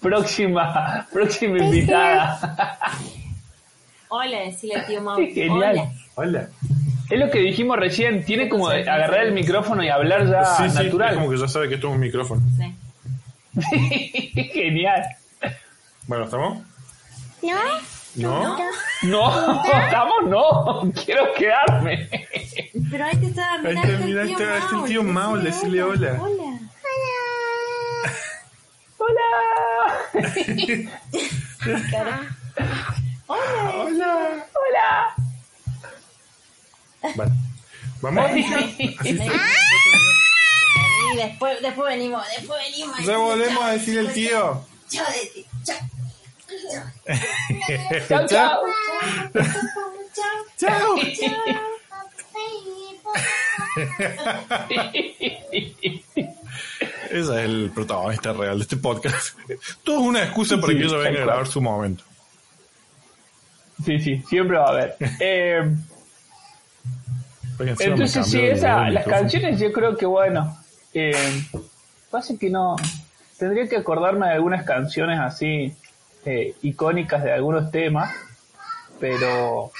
Próxima, 0.00 1.06
próxima 1.12 1.58
invitada. 1.58 2.78
Hola, 4.08 4.38
decirle 4.40 4.76
al 4.76 4.86
tío 4.86 5.00
Mau. 5.02 5.16
Qué 5.16 5.28
genial. 5.32 5.76
Hola. 5.76 5.92
Hola. 6.14 6.48
Es 7.10 7.18
lo 7.20 7.30
que 7.30 7.38
dijimos 7.40 7.76
recién, 7.78 8.24
tiene 8.24 8.48
como 8.48 8.68
de 8.70 8.80
agarrar 8.88 9.24
el 9.26 9.32
micrófono 9.32 9.82
y 9.84 9.88
hablar 9.88 10.26
ya 10.28 10.44
Sí, 10.44 10.62
sí, 10.62 10.64
es 10.68 10.74
natural. 10.74 11.14
como 11.14 11.30
que 11.30 11.36
ya 11.38 11.46
sabe 11.48 11.68
que 11.68 11.74
esto 11.74 11.88
es 11.88 11.94
un 11.94 12.00
micrófono. 12.00 12.40
Sí. 12.56 12.74
Genial. 14.54 15.02
Bueno, 16.06 16.24
¿estamos? 16.24 16.58
¿No? 17.42 17.54
¿No? 18.14 18.58
No, 19.02 19.62
estamos, 19.64 20.14
no. 20.26 20.92
Quiero 21.04 21.32
quedarme. 21.34 22.08
Pero 22.90 23.04
ahí 23.04 23.16
te 23.16 23.26
está, 23.26 23.54
Ahí 23.54 23.74
está, 23.74 23.86
mira, 24.04 24.22
ahí 24.22 24.32
está 24.32 24.56
el 24.56 24.84
tío 24.84 25.02
Mau, 25.02 25.36
decirle 25.36 25.82
hola. 25.82 26.18
Hola. 26.20 26.58
Hola. 28.98 29.16
Hola. 33.26 34.46
Hola. 34.54 35.14
Vale. 37.16 37.32
¿Vamos? 38.02 38.24
Así 38.24 38.42
Vení, 38.42 38.44
se- 38.44 39.04
vení, 39.04 39.30
después, 41.16 41.62
después 41.62 41.88
venimos, 41.88 42.24
después 42.36 42.60
venimos. 42.70 42.98
Ya 43.04 43.16
volvemos 43.16 43.64
a 43.64 43.70
decir 43.72 43.98
el 43.98 44.12
tío. 44.12 44.64
Chao, 44.88 45.06
Deti. 45.12 45.46
Chao. 48.08 48.26
Chao, 48.26 48.26
chao. 48.26 48.60
Chao. 50.56 50.96
Ese 57.06 57.20
es 57.20 57.28
el 57.28 57.70
protagonista 57.74 58.32
real 58.32 58.58
de 58.58 58.62
este 58.62 58.76
podcast. 58.76 59.36
Todo 59.82 60.00
es 60.00 60.06
una 60.06 60.22
excusa 60.24 60.56
para 60.60 60.72
Sí, 60.72 60.78
que 60.78 60.88
tal 60.88 60.98
venga 60.98 61.20
a 61.20 61.24
grabar 61.24 61.46
su 61.46 61.60
momento. 61.60 62.04
Sí, 63.84 63.98
sí, 63.98 64.22
siempre 64.28 64.56
va 64.56 64.66
a 64.66 64.70
haber. 64.70 64.96
Eh, 65.20 65.76
entonces, 67.58 68.26
sí, 68.26 68.40
esa, 68.40 68.90
las 68.90 69.04
canciones 69.04 69.60
yo 69.60 69.72
creo 69.72 69.96
que, 69.96 70.06
bueno, 70.06 70.56
eh, 70.94 71.44
pasa 72.10 72.34
que 72.38 72.50
no, 72.50 72.76
tendría 73.38 73.68
que 73.68 73.76
acordarme 73.76 74.26
de 74.26 74.32
algunas 74.32 74.64
canciones 74.64 75.18
así 75.18 75.74
eh, 76.24 76.54
icónicas 76.62 77.22
de 77.24 77.32
algunos 77.32 77.70
temas, 77.70 78.14
pero 79.00 79.70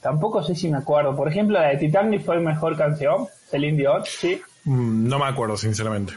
tampoco 0.00 0.42
sé 0.42 0.54
si 0.54 0.68
me 0.68 0.78
acuerdo. 0.78 1.16
Por 1.16 1.28
ejemplo, 1.28 1.58
la 1.60 1.68
de 1.68 1.76
Titanic 1.78 2.22
fue 2.24 2.38
mejor 2.40 2.76
canción, 2.76 3.26
Celine 3.50 3.78
Dion, 3.78 4.02
¿sí? 4.04 4.40
Mm, 4.64 5.08
No 5.08 5.18
me 5.18 5.26
acuerdo, 5.26 5.56
sinceramente. 5.56 6.14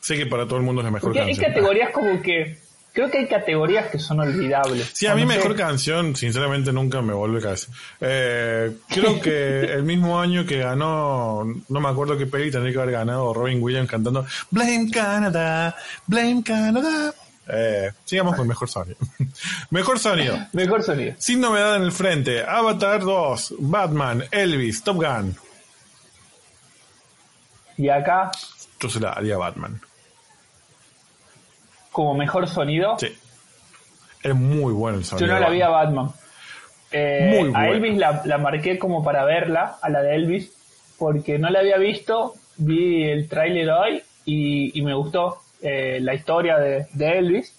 Sé 0.00 0.16
que 0.16 0.26
para 0.26 0.46
todo 0.46 0.56
el 0.56 0.62
mundo 0.64 0.80
es 0.80 0.84
la 0.86 0.90
mejor 0.90 1.08
Porque 1.10 1.20
hay 1.20 1.26
canción. 1.34 1.48
categorías 1.52 1.90
como 1.90 2.22
que, 2.22 2.58
creo 2.92 3.10
que 3.10 3.18
hay 3.18 3.26
categorías 3.28 3.88
que 3.88 3.98
son 3.98 4.20
olvidables. 4.20 4.90
Sí, 4.94 5.06
a 5.06 5.14
mí 5.14 5.22
sé. 5.22 5.26
mejor 5.26 5.54
canción, 5.56 6.16
sinceramente 6.16 6.72
nunca 6.72 7.02
me 7.02 7.12
vuelve 7.12 7.40
cabeza. 7.42 7.70
Eh, 8.00 8.72
creo 8.88 9.20
que 9.20 9.60
el 9.74 9.82
mismo 9.82 10.18
año 10.18 10.46
que 10.46 10.58
ganó, 10.58 11.44
no 11.68 11.80
me 11.80 11.88
acuerdo 11.88 12.16
qué 12.16 12.26
peli 12.26 12.50
tendría 12.50 12.72
que 12.72 12.80
haber 12.80 12.92
ganado 12.92 13.34
Robin 13.34 13.62
Williams 13.62 13.90
cantando 13.90 14.24
Blame 14.50 14.90
Canada, 14.90 15.76
Blame 16.06 16.42
Canada. 16.42 17.12
Eh, 17.50 17.90
sigamos 18.04 18.36
con 18.36 18.46
mejor 18.46 18.68
sonido. 18.68 18.98
mejor 19.70 19.98
sonido. 19.98 20.36
Mejor 20.52 20.82
sonido. 20.82 21.14
Sin 21.18 21.40
novedad 21.40 21.76
en 21.76 21.82
el 21.82 21.92
frente. 21.92 22.42
Avatar 22.42 23.00
2, 23.00 23.54
Batman, 23.58 24.24
Elvis, 24.30 24.82
Top 24.82 24.96
Gun. 24.96 25.34
Y 27.76 27.88
acá, 27.88 28.30
Yo 28.80 28.88
se 28.90 29.00
la 29.00 29.10
haría 29.12 29.36
Batman. 29.36 29.80
como 31.92 32.14
mejor 32.14 32.48
sonido, 32.48 32.96
Sí. 32.98 33.16
Es 34.22 34.34
muy 34.34 34.72
bueno 34.72 34.98
el 34.98 35.04
sonido. 35.04 35.26
Yo 35.28 35.32
no 35.32 35.40
la 35.40 35.48
vi 35.48 35.62
a 35.62 35.68
Batman. 35.68 36.06
Batman. 36.06 36.24
Eh, 36.90 37.36
Muy 37.40 37.52
a. 37.54 37.68
Elvis 37.68 37.96
la, 37.98 38.22
la 38.24 38.38
marqué 38.38 38.78
como 38.78 39.04
para 39.04 39.24
verla, 39.24 39.78
a 39.80 39.88
la 39.90 40.02
de 40.02 40.14
Elvis, 40.16 40.50
porque 40.98 41.38
no 41.38 41.50
la 41.50 41.60
había 41.60 41.76
visto, 41.78 42.34
vi 42.56 43.04
el 43.04 43.28
tráiler 43.28 43.70
hoy 43.70 44.02
y, 44.24 44.76
y 44.78 44.82
me 44.82 44.94
gustó 44.94 45.40
eh, 45.62 45.98
la 46.00 46.14
historia 46.14 46.58
de, 46.58 46.86
de 46.92 47.18
Elvis, 47.18 47.54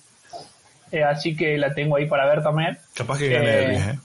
Eh, 0.91 1.03
así 1.03 1.35
que 1.35 1.55
la 1.57 1.73
tengo 1.75 1.97
ahí 1.97 2.07
para 2.07 2.25
ver 2.25 2.41
también. 2.41 2.77
Capaz 2.95 3.19
que 3.19 3.29
gane 3.29 3.47
Eh, 3.49 3.63
Elvis, 3.65 3.79
¿eh? 3.87 3.99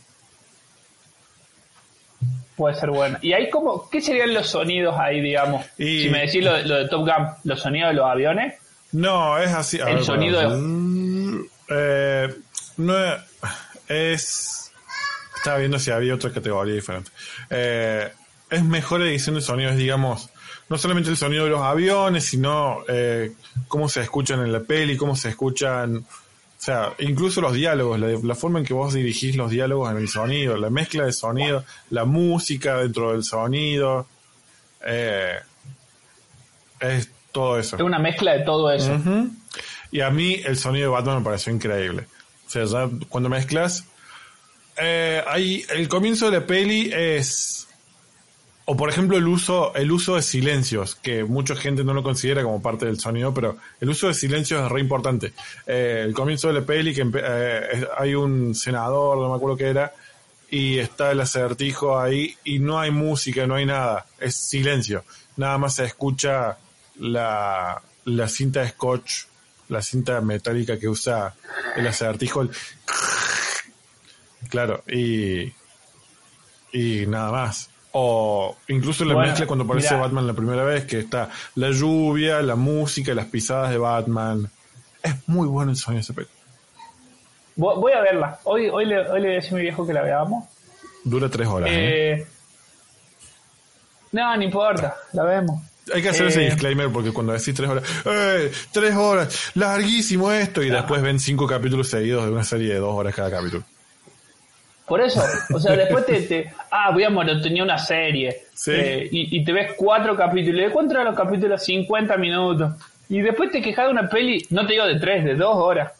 Puede 2.57 2.77
ser 2.77 2.91
buena. 2.91 3.19
¿Y 3.21 3.33
ahí 3.33 3.51
como, 3.51 3.89
qué 3.91 4.01
serían 4.01 4.33
los 4.33 4.49
sonidos 4.49 4.95
ahí, 4.99 5.21
digamos? 5.21 5.67
Y- 5.77 6.03
Si 6.05 6.09
me 6.11 6.21
decís 6.21 6.45
lo, 6.45 6.57
lo 6.63 6.77
de 6.77 6.89
Top 6.89 7.01
Gun, 7.01 7.27
los 7.45 7.61
sonidos 7.61 7.89
de 7.91 7.95
los 7.95 8.07
aviones, 8.07 8.55
No, 8.93 9.39
es 9.39 9.49
así. 9.53 9.81
a 9.81 9.89
El 9.89 9.97
ver, 9.97 10.05
sonido 10.05 10.41
de- 10.41 10.57
Mm, 10.57 11.47
eh, 11.71 12.35
no 12.77 12.99
es, 12.99 13.21
es- 13.89 14.71
Estaba 15.37 15.59
viendo 15.59 15.79
si 15.79 15.91
había 15.91 16.15
otra 16.15 16.31
categoría 16.33 16.73
diferente. 16.75 17.11
Eh, 17.51 18.11
es 18.51 18.63
mejor 18.65 19.03
edición 19.03 19.35
de 19.35 19.41
sonidos, 19.43 19.77
digamos, 19.77 20.31
no 20.69 20.79
solamente 20.79 21.11
el 21.11 21.17
sonido 21.17 21.45
de 21.45 21.51
los 21.51 21.61
aviones, 21.61 22.25
sino 22.25 22.79
eh, 22.89 23.33
cómo 23.69 23.89
se 23.89 24.03
escuchan 24.03 24.41
en 24.41 24.53
la 24.53 24.61
peli, 24.61 24.97
cómo 24.97 25.15
se 25.15 25.31
escuchan, 25.31 25.97
o 25.97 26.05
sea, 26.57 26.95
incluso 27.01 27.41
los 27.41 27.53
diálogos, 27.53 28.01
la, 28.01 28.09
la 28.23 28.35
forma 28.35 28.59
en 28.59 28.65
que 28.65 28.73
vos 28.73 28.95
dirigís 28.95 29.37
los 29.37 29.51
diálogos 29.51 29.91
en 29.91 29.99
el 29.99 30.09
sonido, 30.09 30.57
la 30.57 30.71
mezcla 30.71 31.05
de 31.05 31.13
sonido, 31.13 31.65
la 31.91 32.05
música 32.05 32.79
dentro 32.79 33.13
del 33.13 33.25
sonido, 33.25 34.07
eh, 34.85 35.39
es 36.81 37.11
todo 37.33 37.59
eso. 37.59 37.77
es 37.77 37.83
una 37.83 37.99
mezcla 37.99 38.33
de 38.33 38.45
todo 38.45 38.71
eso. 38.71 38.99
Y 39.91 40.01
a 40.01 40.11
mí 40.11 40.41
el 40.45 40.57
sonido 40.57 40.91
de 40.91 40.93
Batman 40.93 41.19
me 41.19 41.25
pareció 41.25 41.53
increíble. 41.53 42.07
O 42.47 42.51
sea, 42.51 42.65
ya 42.65 42.89
cuando 43.09 43.29
mezclas, 43.29 43.85
eh, 44.77 45.23
hay, 45.27 45.65
el 45.71 45.89
comienzo 45.89 46.31
de 46.31 46.41
la 46.41 46.47
peli 46.47 46.91
es, 46.93 47.69
o 48.67 48.77
por 48.77 48.89
ejemplo 48.89 49.19
el 49.19 49.27
uso, 49.29 49.75
el 49.75 49.93
uso 49.93 50.17
de 50.17 50.23
silencios, 50.23 50.95
que 50.95 51.25
mucha 51.25 51.55
gente 51.55 51.85
no 51.85 51.93
lo 51.93 52.03
considera 52.03 52.43
como 52.43 52.63
parte 52.63 52.87
del 52.87 52.99
sonido, 52.99 53.35
pero 53.35 53.59
el 53.81 53.91
uso 53.91 54.09
de 54.09 54.15
silencios 54.15 54.65
es 54.65 54.71
re 54.71 54.81
importante. 54.81 55.35
Eh, 55.67 56.03
el 56.05 56.15
comienzo 56.15 56.49
de 56.49 56.55
la 56.55 56.63
peli, 56.63 56.95
que 56.95 57.07
eh, 57.15 57.87
hay 57.99 58.15
un 58.15 58.55
senador, 58.55 59.19
no 59.19 59.29
me 59.29 59.37
acuerdo 59.37 59.57
qué 59.57 59.67
era, 59.67 59.93
y 60.51 60.79
está 60.79 61.11
el 61.11 61.21
acertijo 61.21 61.99
ahí 61.99 62.37
y 62.45 62.59
no 62.59 62.79
hay 62.79 62.91
música, 62.91 63.47
no 63.47 63.57
hay 63.57 63.67
nada, 63.67 64.07
es 64.19 64.37
silencio. 64.37 65.05
Nada 65.37 65.59
más 65.59 65.75
se 65.75 65.85
escucha 65.85 66.57
la, 67.01 67.83
la 68.05 68.29
cinta 68.29 68.61
de 68.61 68.71
scotch, 68.71 69.25
la 69.69 69.83
cinta 69.83 70.21
metálica 70.23 70.79
que 70.79 70.89
usa 70.89 71.35
el 71.77 71.87
acertijo, 71.87 72.43
el 72.43 72.51
claro, 74.49 74.85
y, 74.87 75.53
y 76.73 77.07
nada 77.07 77.31
más. 77.31 77.74
O 77.97 78.57
incluso 78.69 79.05
la 79.05 79.15
Bueno, 79.15 79.29
mezcla 79.29 79.47
cuando 79.47 79.65
aparece. 79.65 79.95
Batman 79.95 80.27
la 80.27 80.33
primera 80.33 80.65
vez, 80.65 80.85
que 80.85 80.99
está 80.99 81.31
la 81.55 81.71
lluvia, 81.71 82.43
la 82.43 82.57
música, 82.57 83.15
las 83.15 83.27
pisadas 83.27 83.71
de 83.71 83.79
Batman. 83.79 84.51
Es 85.01 85.15
muy 85.29 85.47
bueno 85.47 85.71
el 85.71 85.77
sonido 85.77 85.99
de 85.99 86.03
ese 86.03 86.13
peli. 86.13 86.29
Voy 87.57 87.93
a 87.93 88.01
verla. 88.01 88.41
Hoy, 88.45 88.69
hoy, 88.69 88.87
le, 88.87 88.99
hoy 88.99 89.21
le 89.21 89.27
voy 89.29 89.37
a 89.37 89.41
decir 89.41 89.53
a 89.53 89.57
mi 89.57 89.63
viejo 89.63 89.87
que 89.87 89.93
la 89.93 90.03
veamos. 90.03 90.45
Dura 91.05 91.29
tres 91.29 91.47
horas. 91.47 91.71
¿eh? 91.71 92.13
Eh, 92.13 92.27
no, 94.11 94.37
no 94.37 94.43
importa, 94.43 94.97
la 95.13 95.23
vemos. 95.23 95.63
Hay 95.95 96.03
que 96.03 96.09
hacer 96.09 96.27
ese 96.27 96.43
eh, 96.43 96.47
disclaimer 96.47 96.91
porque 96.91 97.13
cuando 97.13 97.33
decís 97.33 97.55
tres 97.55 97.69
horas, 97.69 97.85
¡eh! 98.07 98.51
Tres 98.73 98.97
horas, 98.97 99.53
larguísimo 99.55 100.33
esto, 100.33 100.63
y 100.63 100.71
después 100.71 101.01
ven 101.03 101.21
cinco 101.21 101.47
capítulos 101.47 101.89
seguidos 101.89 102.25
de 102.25 102.33
una 102.33 102.43
serie 102.43 102.73
de 102.73 102.81
dos 102.81 102.95
horas 102.95 103.15
cada 103.15 103.31
capítulo. 103.31 103.65
Por 104.87 105.01
eso, 105.01 105.23
o 105.55 105.59
sea, 105.59 105.75
después 105.77 106.05
te, 106.05 106.21
te 106.23 106.53
ah, 106.71 106.91
voy 106.93 107.05
a 107.05 107.11
monotonía 107.11 107.63
una 107.63 107.79
serie. 107.79 108.43
Sí. 108.53 108.73
eh, 108.75 109.09
y, 109.11 109.39
y 109.39 109.45
te 109.45 109.53
ves 109.53 109.73
cuatro 109.77 110.15
capítulos. 110.15 110.61
¿De 110.61 110.71
cuánto 110.71 110.93
eran 110.95 111.07
los 111.07 111.17
capítulos? 111.17 111.65
50 111.65 112.17
minutos. 112.19 112.73
Y 113.09 113.21
después 113.21 113.51
te 113.51 113.63
quejas 113.63 113.87
de 113.87 113.93
una 113.93 114.09
peli, 114.09 114.45
no 114.51 114.67
te 114.67 114.73
digo 114.75 114.87
de 114.87 114.99
tres, 115.01 115.25
de 115.25 115.35
dos 115.37 115.57
horas. 115.57 115.93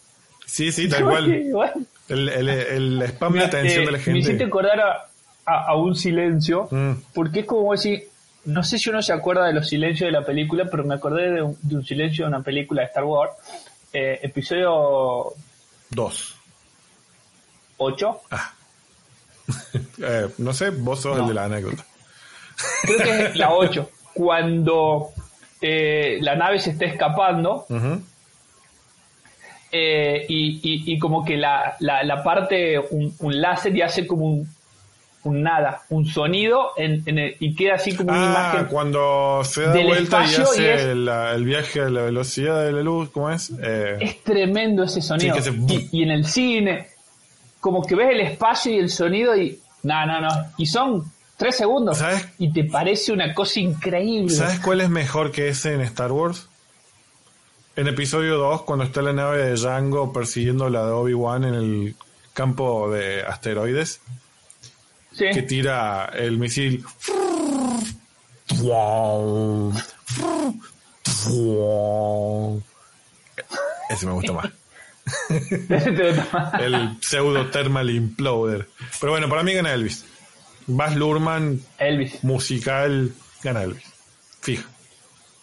Sí, 0.45 0.71
sí, 0.71 0.89
tal 0.91 1.05
cual. 1.05 1.81
El, 2.09 2.29
el, 2.29 2.49
el 2.49 3.03
spam 3.03 3.33
de 3.33 3.45
atención 3.45 3.83
eh, 3.83 3.87
de 3.87 3.93
la 3.93 3.99
Me 3.99 4.03
hiciste 4.19 4.29
gente. 4.31 4.45
acordar 4.45 4.81
a, 4.81 5.07
a- 5.47 5.65
a 5.69 5.77
un 5.77 5.95
silencio, 5.95 6.69
Mm. 6.71 6.93
porque 7.15 7.41
es 7.41 7.47
como 7.47 7.73
decir, 7.73 8.05
no 8.45 8.63
sé 8.63 8.79
si 8.79 8.91
uno 8.91 9.01
se 9.01 9.15
acuerda 9.15 9.47
de 9.47 9.55
los 9.55 9.67
silencios 9.69 10.09
de 10.09 10.13
la 10.13 10.25
película, 10.27 10.67
pero 10.71 10.85
me 10.85 10.95
acordé 10.95 11.31
de 11.31 11.41
un, 11.43 11.57
de 11.63 11.77
un 11.77 11.85
silencio 11.87 12.27
de 12.27 12.29
una 12.29 12.43
película 12.43 12.83
de 12.83 12.89
Star 12.89 13.05
Wars, 13.05 13.33
eh, 13.95 14.21
episodio 14.23 15.33
Dos. 15.89 16.37
8, 17.79 18.21
Ah, 18.31 18.53
Eh, 20.03 20.29
no 20.39 20.53
sé, 20.53 20.71
vos 20.71 21.01
sos 21.01 21.19
el 21.19 21.27
de 21.29 21.35
la 21.35 21.45
anécdota. 21.45 21.85
Creo 22.83 22.99
que 22.99 23.25
es 23.27 23.37
la 23.37 23.53
8. 23.53 23.91
Cuando 24.15 25.11
eh, 25.61 26.19
la 26.21 26.35
nave 26.37 26.59
se 26.59 26.71
está 26.71 26.85
escapando 26.85 27.67
eh, 29.73 30.25
y, 30.29 30.61
y- 30.63 30.95
y 30.95 30.99
como 30.99 31.25
que 31.25 31.37
la, 31.37 31.77
la, 31.81 32.03
la 32.05 32.23
parte, 32.23 32.79
un, 32.79 33.15
un 33.19 33.41
láser 33.41 33.75
y 33.77 33.83
hace 33.83 34.07
como 34.07 34.27
un, 34.27 34.49
un 35.25 35.43
nada, 35.43 35.83
un 35.89 36.07
sonido 36.07 36.71
en, 36.77 37.03
en 37.07 37.19
el- 37.19 37.37
y 37.41 37.55
queda 37.57 37.75
así 37.75 37.95
como 37.97 38.11
una 38.11 38.21
Ah, 38.27 38.51
imagen. 38.53 38.67
cuando 38.67 39.43
se 39.45 39.63
da 39.63 39.73
vuelta 39.83 40.21
y 40.27 40.35
hace 40.35 40.75
es- 40.75 40.83
el 40.83 41.45
viaje 41.45 41.81
a 41.81 41.89
la 41.91 42.03
velocidad 42.03 42.65
de 42.65 42.73
la 42.73 42.83
luz, 42.83 43.11
¿cómo 43.11 43.31
es? 43.31 43.53
Eh, 43.63 43.97
Es 44.01 44.23
tremendo 44.23 44.85
ese 44.85 45.01
sonido. 45.03 45.35
Sí, 45.35 45.41
que 45.41 45.51
se- 45.51 45.75
y, 45.75 46.01
y 46.01 46.03
en 46.05 46.11
el 46.11 46.25
cine, 46.27 46.89
como 47.65 47.81
que 47.83 47.95
ves 47.95 48.11
el 48.11 48.21
espacio 48.21 48.73
y 48.73 48.79
el 48.79 48.91
sonido 48.91 49.35
y. 49.35 49.59
No, 49.85 50.05
no, 50.05 50.21
no. 50.21 50.29
Y 50.59 50.67
son 50.67 51.11
tres 51.39 51.57
segundos. 51.57 51.97
¿Sabes? 51.97 52.29
Y 52.39 52.53
te 52.53 52.65
parece 52.65 53.11
una 53.11 53.33
cosa 53.33 53.59
increíble. 53.59 54.35
¿Sabes 54.35 54.61
cuál 54.61 54.83
es 54.83 54.91
mejor 54.91 55.33
que 55.33 55.49
ese 55.49 55.73
en 55.73 55.81
Star 55.81 56.13
Wars? 56.13 56.47
En 57.75 57.89
episodio 57.89 58.37
2, 58.37 58.63
cuando 58.65 58.85
está 58.85 59.01
la 59.01 59.15
nave 59.15 59.39
de 59.47 59.55
Django 59.57 60.13
persiguiendo 60.13 60.69
la 60.69 60.85
de 60.85 60.93
Obi-Wan 60.93 61.45
en 61.45 61.55
el 61.55 61.97
campo 62.35 62.91
de 62.91 63.23
asteroides, 63.23 64.03
Sí. 65.13 65.25
que 65.33 65.41
tira 65.43 66.11
el 66.15 66.37
misil. 66.37 66.85
Ese 73.91 74.07
me 74.07 74.13
gusta 74.13 74.33
más. 74.35 74.51
El 76.61 76.97
pseudo 77.01 77.47
thermal 77.51 77.91
imploder. 77.91 78.69
Pero 79.01 79.13
bueno, 79.13 79.29
para 79.29 79.43
mí 79.43 79.53
gana 79.55 79.73
Elvis. 79.75 80.05
Baz 80.67 80.97
Luhrmann, 80.97 81.61
Elvis. 81.79 82.25
musical, 82.25 83.13
gana 83.43 83.63
Elvis. 83.65 83.85
Fija. 84.41 84.65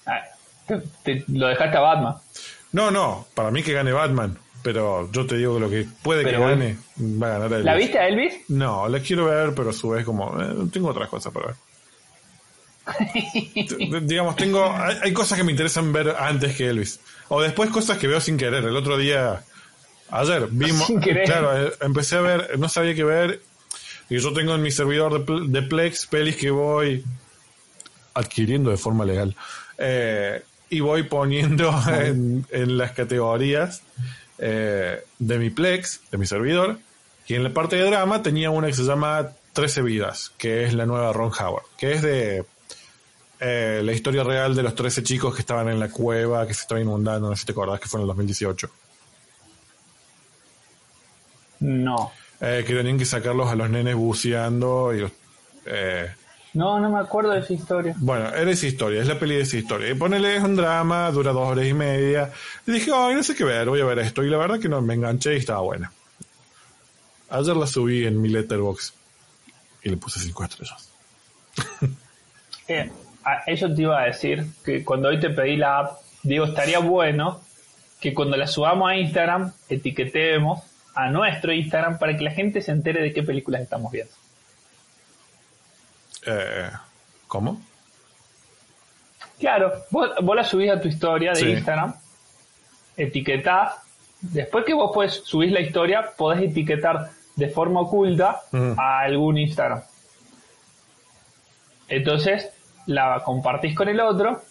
Ah, 0.05 0.21
te- 0.67 0.81
te- 1.03 1.25
lo 1.27 1.47
dejaste 1.47 1.77
a 1.77 1.81
Batman. 1.81 2.15
No, 2.71 2.89
no, 2.89 3.27
para 3.35 3.51
mí 3.51 3.61
que 3.63 3.73
gane 3.73 3.91
Batman. 3.91 4.37
Pero 4.63 5.11
yo 5.11 5.25
te 5.25 5.37
digo 5.37 5.55
que 5.55 5.59
lo 5.59 5.69
que 5.71 5.87
puede 6.03 6.23
Pero 6.23 6.39
que 6.39 6.45
gane, 6.45 6.77
va 6.99 7.27
a 7.27 7.29
ganar 7.31 7.51
Elvis. 7.53 7.65
¿La 7.65 7.75
viste 7.75 7.97
a 7.99 8.07
Elvis? 8.07 8.33
No, 8.49 8.87
la 8.87 8.99
quiero 8.99 9.25
ver, 9.25 9.53
pero 9.55 9.71
a 9.71 9.73
su 9.73 9.89
vez 9.89 10.05
como, 10.05 10.39
eh, 10.41 10.53
tengo 10.71 10.89
otras 10.89 11.09
cosas 11.09 11.33
para 11.33 11.47
ver. 11.47 11.55
Digamos, 14.03 14.35
tengo, 14.35 14.71
hay, 14.71 14.97
hay 15.03 15.13
cosas 15.13 15.37
que 15.37 15.43
me 15.43 15.51
interesan 15.51 15.91
ver 15.93 16.15
antes 16.17 16.55
que 16.55 16.67
Elvis. 16.69 16.99
O 17.29 17.41
después 17.41 17.69
cosas 17.71 17.97
que 17.97 18.07
veo 18.07 18.19
sin 18.21 18.37
querer. 18.37 18.63
El 18.63 18.75
otro 18.75 18.97
día, 18.97 19.43
ayer, 20.11 20.47
vimos, 20.51 20.87
claro, 21.25 21.67
eh, 21.67 21.73
empecé 21.81 22.17
a 22.17 22.21
ver, 22.21 22.59
no 22.59 22.69
sabía 22.69 22.93
qué 22.95 23.03
ver. 23.03 23.41
Y 24.09 24.17
yo 24.19 24.33
tengo 24.33 24.53
en 24.55 24.61
mi 24.61 24.71
servidor 24.71 25.13
de, 25.13 25.19
Pl- 25.21 25.47
de 25.49 25.61
Plex 25.61 26.05
pelis 26.07 26.35
que 26.35 26.51
voy 26.51 27.03
adquiriendo 28.13 28.69
de 28.71 28.77
forma 28.77 29.05
legal. 29.05 29.35
Eh, 29.77 30.43
y 30.69 30.79
voy 30.81 31.03
poniendo 31.03 31.73
en, 31.89 32.45
en 32.51 32.77
las 32.77 32.91
categorías 32.91 33.81
eh, 34.37 35.03
de 35.19 35.37
mi 35.39 35.49
Plex, 35.49 36.01
de 36.11 36.17
mi 36.17 36.25
servidor. 36.25 36.77
Y 37.27 37.35
en 37.35 37.43
la 37.43 37.53
parte 37.53 37.77
de 37.77 37.83
drama 37.85 38.21
tenía 38.21 38.49
una 38.49 38.67
que 38.67 38.73
se 38.73 38.83
llama 38.83 39.29
13 39.53 39.81
vidas, 39.83 40.31
que 40.37 40.65
es 40.65 40.73
la 40.73 40.85
nueva 40.85 41.13
Ron 41.13 41.31
Howard, 41.39 41.63
que 41.77 41.93
es 41.93 42.01
de 42.01 42.43
eh, 43.39 43.81
la 43.83 43.91
historia 43.93 44.23
real 44.23 44.55
de 44.55 44.63
los 44.63 44.75
13 44.75 45.03
chicos 45.03 45.33
que 45.33 45.41
estaban 45.41 45.69
en 45.69 45.79
la 45.79 45.89
cueva, 45.89 46.45
que 46.45 46.53
se 46.53 46.61
estaba 46.61 46.81
inundando, 46.81 47.29
no 47.29 47.35
sé 47.35 47.41
si 47.41 47.45
te 47.47 47.51
acordás 47.53 47.79
que 47.79 47.87
fue 47.87 47.99
en 47.99 48.03
el 48.03 48.07
2018. 48.07 48.69
No. 51.61 52.11
Eh, 52.41 52.63
que 52.65 52.73
tenían 52.73 52.97
que 52.97 53.05
sacarlos 53.05 53.49
a 53.49 53.55
los 53.55 53.69
nenes 53.69 53.95
buceando 53.95 54.93
y 54.95 55.07
eh, 55.67 56.09
No, 56.53 56.79
no 56.79 56.89
me 56.89 56.99
acuerdo 56.99 57.31
de 57.31 57.39
esa 57.39 57.53
historia. 57.53 57.93
Bueno, 57.97 58.29
era 58.33 58.49
esa 58.49 58.65
historia, 58.65 59.01
es 59.01 59.07
la 59.07 59.19
peli 59.19 59.35
de 59.35 59.41
esa 59.41 59.57
historia. 59.57 59.89
Y 59.89 59.93
ponele, 59.93 60.35
es 60.35 60.43
un 60.43 60.55
drama, 60.55 61.11
dura 61.11 61.31
dos 61.31 61.47
horas 61.47 61.67
y 61.67 61.73
media. 61.73 62.31
Y 62.65 62.71
dije, 62.71 62.91
ay, 62.93 63.15
no 63.15 63.23
sé 63.23 63.35
qué 63.35 63.43
ver, 63.43 63.69
voy 63.69 63.79
a 63.79 63.85
ver 63.85 63.99
esto. 63.99 64.23
Y 64.23 64.29
la 64.29 64.37
verdad 64.37 64.59
que 64.59 64.69
no 64.69 64.81
me 64.81 64.95
enganché 64.95 65.35
y 65.35 65.37
estaba 65.37 65.61
buena. 65.61 65.91
Ayer 67.29 67.55
la 67.55 67.67
subí 67.67 68.05
en 68.05 68.19
mi 68.19 68.27
letterbox 68.27 68.93
y 69.83 69.89
le 69.89 69.97
puse 69.97 70.19
cinco 70.19 70.43
estrellas. 70.43 70.89
Eh, 72.67 72.89
eso 73.47 73.73
te 73.73 73.81
iba 73.81 73.99
a 73.99 74.05
decir, 74.05 74.45
que 74.63 74.85
cuando 74.85 75.09
hoy 75.09 75.19
te 75.19 75.29
pedí 75.29 75.57
la 75.57 75.79
app, 75.79 75.99
digo, 76.23 76.45
estaría 76.45 76.79
bueno 76.79 77.41
que 77.99 78.13
cuando 78.13 78.37
la 78.37 78.47
subamos 78.47 78.89
a 78.89 78.95
Instagram, 78.95 79.51
etiquetemos 79.67 80.61
a 80.95 81.09
nuestro 81.09 81.53
Instagram 81.53 81.97
para 81.99 82.17
que 82.17 82.23
la 82.23 82.31
gente 82.31 82.61
se 82.61 82.71
entere 82.71 83.01
de 83.01 83.13
qué 83.13 83.23
películas 83.23 83.61
estamos 83.61 83.91
viendo. 83.91 84.11
Eh, 86.25 86.69
¿Cómo? 87.27 87.61
Claro, 89.39 89.71
vos, 89.89 90.09
vos 90.21 90.35
la 90.35 90.43
subís 90.43 90.69
a 90.71 90.79
tu 90.79 90.87
historia 90.87 91.31
de 91.31 91.37
Sí. 91.39 91.49
Instagram, 91.49 91.95
etiquetás, 92.97 93.73
después 94.21 94.65
que 94.65 94.73
vos 94.73 94.91
podés 94.93 95.13
subir 95.23 95.51
la 95.51 95.61
historia, 95.61 96.11
podés 96.17 96.43
etiquetar 96.51 97.09
de 97.35 97.47
forma 97.49 97.79
oculta 97.81 98.41
Mm. 98.51 98.73
a 98.79 98.99
algún 98.99 99.37
Instagram. 99.37 99.81
Entonces, 101.87 102.49
la 102.85 103.21
compartís 103.25 103.75
con 103.75 103.89
el 103.89 103.99
otro, 103.99 104.41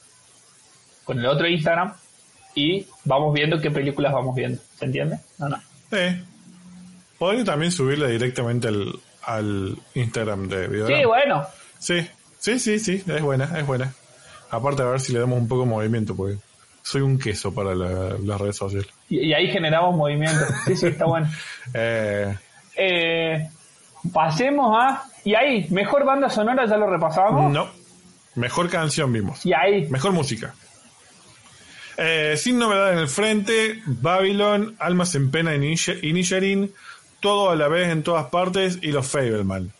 con 1.04 1.18
el 1.18 1.26
otro 1.26 1.46
Instagram, 1.48 1.94
y 2.54 2.86
vamos 3.04 3.32
viendo 3.32 3.60
qué 3.60 3.70
películas 3.70 4.12
vamos 4.12 4.34
viendo. 4.34 4.60
¿Se 4.76 4.84
entiende? 4.86 5.20
No, 5.38 5.48
no. 5.50 5.62
Eh, 5.92 6.22
podría 7.20 7.44
también 7.44 7.70
subirla 7.70 8.08
directamente 8.08 8.66
al, 8.68 8.92
al 9.22 9.76
Instagram 9.94 10.48
de 10.48 10.64
Sí, 10.64 10.70
Videograma. 10.72 11.06
bueno. 11.06 11.46
Sí, 11.78 12.08
sí, 12.38 12.58
sí, 12.58 12.78
sí, 12.80 13.04
es 13.06 13.22
buena, 13.22 13.56
es 13.58 13.64
buena. 13.66 13.92
Aparte, 14.50 14.82
a 14.82 14.86
ver 14.86 15.00
si 15.00 15.12
le 15.12 15.20
damos 15.20 15.38
un 15.38 15.46
poco 15.46 15.62
de 15.62 15.68
movimiento, 15.68 16.16
porque 16.16 16.38
soy 16.82 17.02
un 17.02 17.18
queso 17.18 17.54
para 17.54 17.74
la- 17.74 18.16
las 18.24 18.40
redes 18.40 18.56
sociales. 18.56 18.88
Y, 19.08 19.20
y 19.20 19.34
ahí 19.34 19.48
generamos 19.52 19.94
movimiento. 19.96 20.44
Sí, 20.66 20.74
sí, 20.76 20.86
está 20.88 21.04
bueno. 21.04 21.28
Eh, 21.74 22.36
Eh, 22.76 23.48
pasemos 24.12 24.74
a... 24.80 25.04
Y 25.24 25.34
ahí, 25.34 25.66
mejor 25.70 26.04
banda 26.06 26.30
sonora, 26.30 26.64
ya 26.66 26.78
lo 26.78 26.86
repasamos. 26.88 27.52
no, 27.52 27.68
mejor 28.36 28.70
canción 28.70 29.12
vimos. 29.12 29.44
Y 29.44 29.52
ahí, 29.52 29.86
Mejor 29.90 30.12
música. 30.12 30.54
Eh, 31.98 32.34
sin 32.38 32.58
novedad 32.58 32.92
en 32.94 32.98
el 32.98 33.08
frente, 33.08 33.82
Babylon, 33.84 34.74
Almas 34.78 35.14
en 35.14 35.30
Pena 35.30 35.54
y 35.54 35.58
Nisharin, 36.12 36.72
todo 37.20 37.50
a 37.50 37.56
la 37.56 37.68
vez 37.68 37.88
en 37.88 38.02
todas 38.02 38.26
partes 38.26 38.78
y 38.82 38.88
los 38.88 39.06
Fableman. 39.06 39.72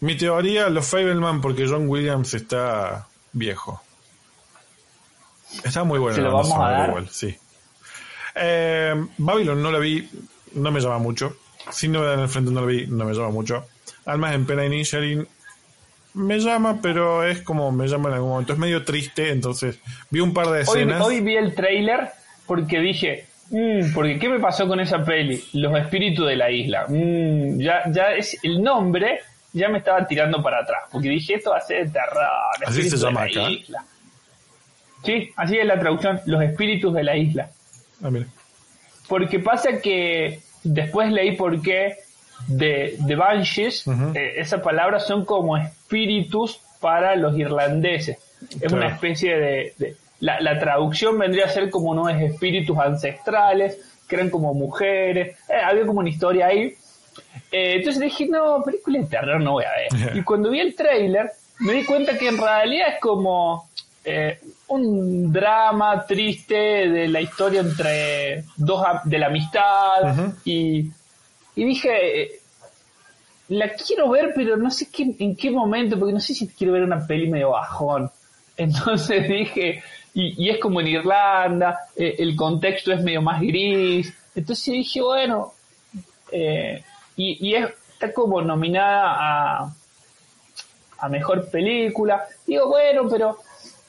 Mi 0.00 0.16
teoría, 0.16 0.68
los 0.68 0.86
Fableman 0.86 1.40
porque 1.40 1.66
John 1.68 1.88
Williams 1.88 2.34
está 2.34 3.06
viejo. 3.32 3.82
Está 5.62 5.84
muy 5.84 5.98
bueno. 5.98 6.16
¿Se 6.16 6.22
lo 6.22 6.32
vamos 6.32 6.52
a 6.54 6.70
dar? 6.70 6.88
igual, 6.88 7.08
sí. 7.08 7.36
Eh, 8.34 9.06
Babylon 9.18 9.62
no 9.62 9.70
la 9.70 9.78
vi, 9.78 10.08
no 10.54 10.70
me 10.70 10.80
llama 10.80 10.98
mucho. 10.98 11.36
Sin 11.70 11.92
novedad 11.92 12.14
en 12.14 12.20
el 12.20 12.28
frente 12.28 12.50
no 12.50 12.60
la 12.60 12.66
vi, 12.66 12.86
no 12.86 13.04
me 13.04 13.14
llama 13.14 13.30
mucho. 13.30 13.66
Almas 14.06 14.34
en 14.34 14.46
Pena 14.46 14.66
y 14.66 14.70
Nisharin 14.70 15.26
me 16.14 16.38
llama, 16.38 16.80
pero 16.82 17.24
es 17.24 17.42
como 17.42 17.72
me 17.72 17.86
llama 17.86 18.08
en 18.08 18.16
algún 18.16 18.30
momento. 18.30 18.52
Es 18.52 18.58
medio 18.58 18.84
triste, 18.84 19.30
entonces 19.30 19.78
vi 20.10 20.20
un 20.20 20.34
par 20.34 20.46
de 20.46 20.58
hoy, 20.58 20.62
escenas. 20.62 21.02
hoy 21.02 21.20
vi 21.20 21.36
el 21.36 21.54
trailer 21.54 22.10
porque 22.46 22.80
dije, 22.80 23.26
"Mm, 23.50 23.92
porque 23.94 24.18
¿qué 24.18 24.28
me 24.28 24.38
pasó 24.40 24.66
con 24.66 24.80
esa 24.80 25.04
peli? 25.04 25.42
Los 25.54 25.76
espíritus 25.78 26.26
de 26.26 26.36
la 26.36 26.50
isla. 26.50 26.86
Mm, 26.88 27.58
ya, 27.60 27.82
ya 27.90 28.12
es 28.12 28.38
el 28.42 28.62
nombre 28.62 29.20
ya 29.52 29.68
me 29.68 29.78
estaba 29.78 30.04
tirando 30.04 30.42
para 30.42 30.58
atrás, 30.62 30.82
porque 30.90 31.08
dije 31.10 31.34
esto 31.34 31.50
va 31.50 31.58
a 31.58 31.60
ser 31.60 31.86
de 31.86 31.92
terror. 31.92 32.24
Así 32.66 32.82
se 32.90 32.96
llama 32.96 33.20
la 33.26 33.26
acá. 33.42 33.50
isla". 33.50 33.84
Sí, 35.04 35.30
así 35.36 35.58
es 35.58 35.66
la 35.66 35.78
traducción, 35.78 36.20
los 36.26 36.42
espíritus 36.42 36.92
de 36.94 37.04
la 37.04 37.16
isla. 37.16 37.50
Ah, 38.02 38.10
mira. 38.10 38.26
Porque 39.08 39.38
pasa 39.38 39.80
que 39.80 40.40
después 40.64 41.12
leí 41.12 41.36
por 41.36 41.60
qué 41.62 41.94
de, 42.48 42.96
de 42.98 43.14
Banshees, 43.14 43.86
Ujú. 43.86 44.12
eh, 44.16 44.34
esa 44.40 44.60
palabra 44.62 44.98
son 44.98 45.24
como 45.24 45.56
espíritus 45.56 46.60
para 46.80 47.14
los 47.16 47.38
irlandeses. 47.38 48.18
Es 48.50 48.58
Claro. 48.58 48.76
una 48.78 48.88
especie 48.88 49.36
de... 49.38 49.74
de- 49.78 49.96
la, 50.20 50.40
la 50.40 50.58
traducción 50.58 51.18
vendría 51.18 51.46
a 51.46 51.48
ser 51.48 51.70
como 51.70 51.90
unos 51.90 52.10
espíritus 52.20 52.78
ancestrales, 52.78 53.78
que 54.08 54.16
eran 54.16 54.30
como 54.30 54.54
mujeres, 54.54 55.36
eh, 55.48 55.54
había 55.64 55.86
como 55.86 56.00
una 56.00 56.08
historia 56.08 56.46
ahí. 56.46 56.74
Eh, 57.50 57.76
entonces 57.76 58.00
dije, 58.00 58.26
no, 58.26 58.62
película 58.62 58.98
de 58.98 59.06
terror 59.06 59.40
no 59.40 59.52
voy 59.52 59.64
a 59.64 59.70
ver. 59.70 60.16
Y 60.16 60.22
cuando 60.22 60.50
vi 60.50 60.60
el 60.60 60.74
trailer, 60.74 61.30
me 61.60 61.72
di 61.72 61.84
cuenta 61.84 62.18
que 62.18 62.28
en 62.28 62.38
realidad 62.38 62.88
es 62.94 63.00
como 63.00 63.68
eh, 64.04 64.38
un 64.68 65.32
drama 65.32 66.04
triste 66.06 66.54
de 66.54 67.08
la 67.08 67.20
historia 67.20 67.60
entre 67.60 68.44
dos 68.56 68.84
de 69.04 69.18
la 69.18 69.26
amistad 69.26 70.34
y, 70.44 70.90
y 71.56 71.64
dije 71.64 72.40
la 73.48 73.70
quiero 73.70 74.10
ver 74.10 74.32
pero 74.34 74.56
no 74.56 74.70
sé 74.70 74.88
qué, 74.90 75.14
en 75.18 75.36
qué 75.36 75.50
momento 75.50 75.98
porque 75.98 76.12
no 76.12 76.20
sé 76.20 76.34
si 76.34 76.48
quiero 76.48 76.72
ver 76.72 76.82
una 76.82 77.06
peli 77.06 77.30
medio 77.30 77.50
bajón 77.50 78.10
entonces 78.56 79.28
dije 79.28 79.82
y, 80.14 80.44
y 80.44 80.50
es 80.50 80.58
como 80.58 80.80
en 80.80 80.86
Irlanda 80.88 81.78
eh, 81.96 82.16
el 82.18 82.34
contexto 82.36 82.92
es 82.92 83.02
medio 83.02 83.20
más 83.22 83.40
gris 83.40 84.12
entonces 84.34 84.72
dije 84.74 85.00
bueno 85.02 85.52
eh, 86.32 86.82
y, 87.16 87.48
y 87.48 87.54
es 87.54 87.66
está 87.92 88.12
como 88.12 88.42
nominada 88.42 89.62
a, 89.62 89.74
a 90.98 91.08
mejor 91.08 91.48
película. 91.50 92.24
Digo, 92.46 92.66
bueno, 92.68 93.08
pero 93.08 93.38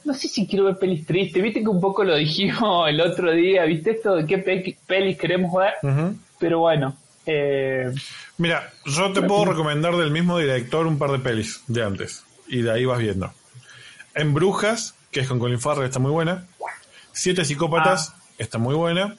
no 0.04 0.14
sé 0.14 0.28
si 0.28 0.46
quiero 0.46 0.66
ver 0.66 0.78
pelis 0.78 1.06
tristes. 1.08 1.42
Viste 1.42 1.62
que 1.62 1.68
un 1.70 1.82
poco 1.82 2.04
lo 2.04 2.16
dijimos 2.16 2.88
el 2.90 3.02
otro 3.02 3.32
día, 3.32 3.64
¿viste 3.66 3.92
esto 3.92 4.16
de 4.16 4.26
qué 4.28 4.38
pe- 4.38 4.78
pelis 4.86 5.18
queremos 5.18 5.52
ver? 5.54 5.74
Pero 6.38 6.60
bueno, 6.60 6.96
eh, 7.26 7.92
Mira, 8.38 8.72
yo 8.86 9.12
te 9.12 9.22
puedo 9.24 9.46
recomendar 9.46 9.96
del 9.96 10.12
mismo 10.12 10.38
director 10.38 10.86
un 10.86 11.00
par 11.00 11.12
de 11.12 11.20
pelis 11.20 11.64
de 11.68 11.84
antes. 11.84 12.24
Y 12.48 12.62
de 12.62 12.72
ahí 12.72 12.86
vas 12.86 13.00
viendo. 13.00 13.34
En 14.14 14.34
Brujas, 14.34 14.95
que 15.16 15.22
es 15.22 15.30
con 15.30 15.40
Colin 15.40 15.62
Farrell, 15.62 15.86
está 15.86 16.00
muy 16.00 16.12
buena. 16.12 16.46
Siete 17.14 17.46
Psicópatas, 17.46 18.14
está 18.38 18.58
muy 18.58 18.76
buena. 18.76 19.16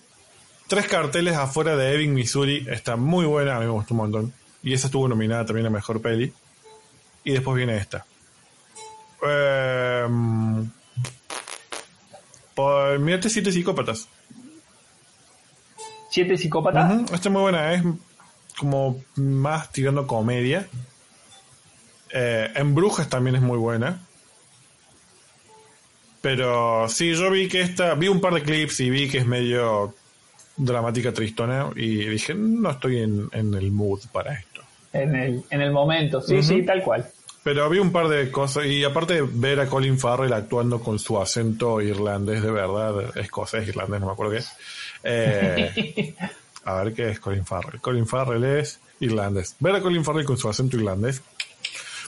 Tres 0.69 0.87
carteles 0.89 1.35
afuera 1.39 1.75
de 1.75 1.95
Ebbing, 1.95 2.13
Missouri, 2.13 2.67
está 2.69 2.97
muy 2.97 3.25
buena, 3.25 3.57
a 3.57 3.61
mí 3.61 3.65
me 3.65 3.71
gustó 3.71 3.95
un 3.95 3.99
montón. 4.01 4.35
Y 4.63 4.75
esa 4.75 4.89
estuvo 4.89 5.09
nominada 5.09 5.47
también 5.47 5.69
a 5.69 5.71
Mejor 5.71 6.03
Peli. 6.03 6.35
Y 7.25 7.33
después 7.33 7.57
viene 7.57 7.79
esta. 7.79 8.05
Em, 9.23 10.71
pues, 12.55 13.01
mírate 13.01 13.31
Siete 13.31 13.51
Psicópatas. 13.51 14.07
Siete 16.11 16.37
psicópatas. 16.37 16.93
Ujú, 16.93 17.15
Está 17.15 17.31
muy 17.31 17.41
buena, 17.41 17.73
es 17.73 17.83
como 18.59 19.03
más 19.15 19.73
tirando 19.73 20.07
comedia. 20.07 20.69
Eh, 22.11 22.53
en 22.55 22.75
Brujas 22.75 23.09
también 23.09 23.37
es 23.37 23.41
muy 23.41 23.57
buena. 23.57 24.07
Pero 26.27 26.89
sí, 26.89 27.15
yo 27.15 27.31
vi 27.31 27.47
que 27.47 27.61
esta, 27.61 27.95
vi 27.95 28.09
un 28.09 28.21
par 28.21 28.35
de 28.35 28.43
clips 28.43 28.81
y 28.81 28.91
vi 28.91 29.09
que 29.09 29.19
es 29.19 29.27
medio 29.27 29.95
dramática 30.57 31.13
tristona 31.13 31.71
y 31.77 31.99
dije, 31.99 32.35
no 32.35 32.69
estoy 32.69 32.99
en, 32.99 33.29
en 33.31 33.55
el 33.55 33.71
mood 33.71 34.01
para 34.11 34.35
esto. 34.35 34.61
En, 34.93 35.15
el, 35.15 35.45
en 35.51 35.61
el 35.61 35.71
momento, 35.71 36.21
sí, 36.21 36.43
sí, 36.43 36.65
tal 36.65 36.83
cual. 36.83 37.07
Pero 37.45 37.71
vi 37.71 37.79
un 37.79 37.93
par 37.93 38.09
de 38.09 38.29
cosas 38.33 38.67
y 38.67 38.83
aparte 38.83 39.15
de 39.15 39.23
ver 39.23 39.61
a 39.61 39.69
Colin 39.69 40.01
Farrell 40.01 40.33
actuando 40.33 40.81
con 40.81 40.99
su 40.99 41.17
acento 41.21 41.81
irlandés 41.81 42.43
de 42.43 42.51
verdad, 42.51 43.17
escocés, 43.17 43.69
irlandés, 43.69 44.01
no 44.01 44.07
me 44.07 44.13
acuerdo 44.15 44.33
qué 44.33 44.39
es. 44.39 44.53
Eh, 45.05 46.17
a 46.65 46.83
ver 46.83 46.93
qué 46.93 47.11
es 47.11 47.21
Colin 47.21 47.47
Farrell. 47.47 47.81
Colin 47.81 48.09
Farrell 48.09 48.43
es 48.43 48.81
irlandés. 48.99 49.55
Ver 49.61 49.77
a 49.77 49.81
Colin 49.81 50.05
Farrell 50.05 50.27
con 50.27 50.37
su 50.37 50.49
acento 50.49 50.77
irlandés. 50.77 51.23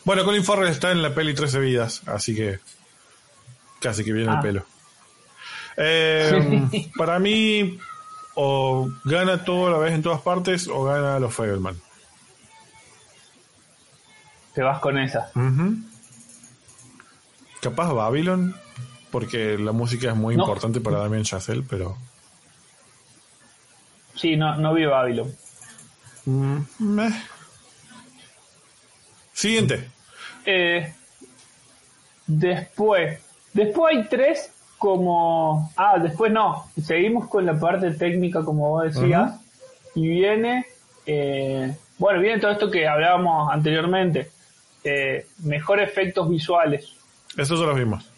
Bueno, 0.02 0.24
Colin 0.24 0.42
Farrell 0.42 0.70
está 0.70 0.90
en 0.90 1.02
la 1.02 1.14
peli 1.14 1.34
13 1.34 1.60
vidas, 1.60 2.02
así 2.08 2.34
que 2.34 2.58
casi 3.80 4.04
que 4.04 4.12
viene 4.12 4.30
el 4.32 4.38
Ah. 4.38 4.40
pelo. 4.42 4.64
Eh, 5.76 6.88
para 6.96 7.18
mí, 7.18 7.78
o 8.34 8.88
gana 9.04 9.44
todo 9.44 9.68
a 9.68 9.70
la 9.70 9.78
vez 9.78 9.94
en 9.94 10.02
todas 10.02 10.20
partes, 10.22 10.66
o 10.68 10.84
gana 10.84 11.18
los 11.20 11.32
Fableman. 11.34 11.80
Te 14.54 14.62
vas 14.62 14.80
con 14.80 14.98
esa. 14.98 15.30
Ujú. 15.36 15.76
Capaz 17.60 17.92
Babylon, 17.92 18.54
porque 19.10 19.56
la 19.58 19.72
música 19.72 20.10
es 20.10 20.16
muy 20.16 20.36
No. 20.36 20.42
importante 20.44 20.80
para 20.80 20.98
Damien 20.98 21.22
Chazelle, 21.24 21.64
pero. 21.68 21.96
Sí, 24.16 24.36
no, 24.36 24.56
no 24.56 24.74
vi 24.74 24.84
Babylon. 24.84 25.32
mm, 26.24 26.58
meh. 26.80 27.22
Siguiente. 29.32 29.88
Eh, 30.44 30.92
después, 32.26 33.20
después 33.58 33.96
hay 33.96 34.08
tres 34.08 34.52
como... 34.78 35.70
Ah, 35.76 35.98
después 35.98 36.32
no. 36.32 36.70
Seguimos 36.82 37.28
con 37.28 37.44
la 37.44 37.58
parte 37.58 37.90
técnica 37.90 38.44
como 38.44 38.70
vos 38.70 38.94
decías. 38.94 39.32
Y 39.94 40.06
viene... 40.06 40.64
eh, 41.04 41.76
bueno, 41.98 42.20
viene 42.20 42.40
todo 42.40 42.52
esto 42.52 42.70
que 42.70 42.86
hablábamos 42.86 43.52
anteriormente. 43.52 44.30
Eh, 44.84 45.26
mejor 45.38 45.80
efectos 45.80 46.28
visuales. 46.30 46.92
Eso 47.36 47.56
ya 47.56 47.66
lo 47.66 47.74
vimos. 47.74 48.08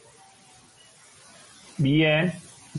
Bien. 1.78 2.32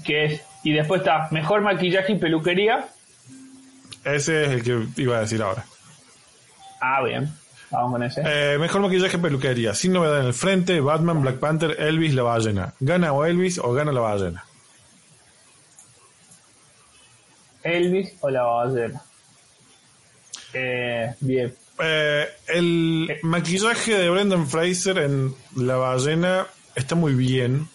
Que 0.05 0.25
es... 0.25 0.41
Y 0.63 0.73
después 0.73 1.01
está 1.01 1.27
mejor 1.31 1.61
maquillaje 1.61 2.13
y 2.13 2.17
peluquería. 2.19 2.87
Ese 4.03 4.43
es 4.45 4.49
el 4.51 4.63
que 4.63 5.01
iba 5.01 5.17
a 5.17 5.21
decir 5.21 5.41
ahora. 5.41 5.65
Ah, 6.79 7.03
bien. 7.03 7.33
Vamos 7.71 7.91
con 7.93 8.03
ese. 8.03 8.21
Eh, 8.25 8.57
mejor 8.57 8.81
maquillaje 8.81 9.17
peluquería. 9.17 9.73
Sin 9.73 9.93
novedad 9.93 10.19
en 10.19 10.27
el 10.27 10.33
frente, 10.33 10.79
Batman, 10.81 11.21
Black 11.21 11.37
Panther, 11.37 11.75
Elvis, 11.79 12.13
la 12.13 12.23
ballena. 12.23 12.73
¿Gana 12.79 13.13
o 13.13 13.25
Elvis 13.25 13.59
o 13.59 13.71
gana 13.71 13.91
la 13.91 14.01
ballena? 14.01 14.45
Elvis 17.63 18.13
o 18.19 18.29
la 18.29 18.43
ballena. 18.43 19.01
Eh, 20.53 21.15
bien. 21.21 21.55
Eh, 21.79 22.27
el 22.47 23.19
maquillaje 23.23 23.97
de 23.97 24.09
Brendan 24.09 24.47
Fraser 24.47 24.97
en 24.99 25.33
La 25.55 25.77
ballena 25.77 26.45
está 26.75 26.95
muy 26.95 27.13
bien, 27.13 27.67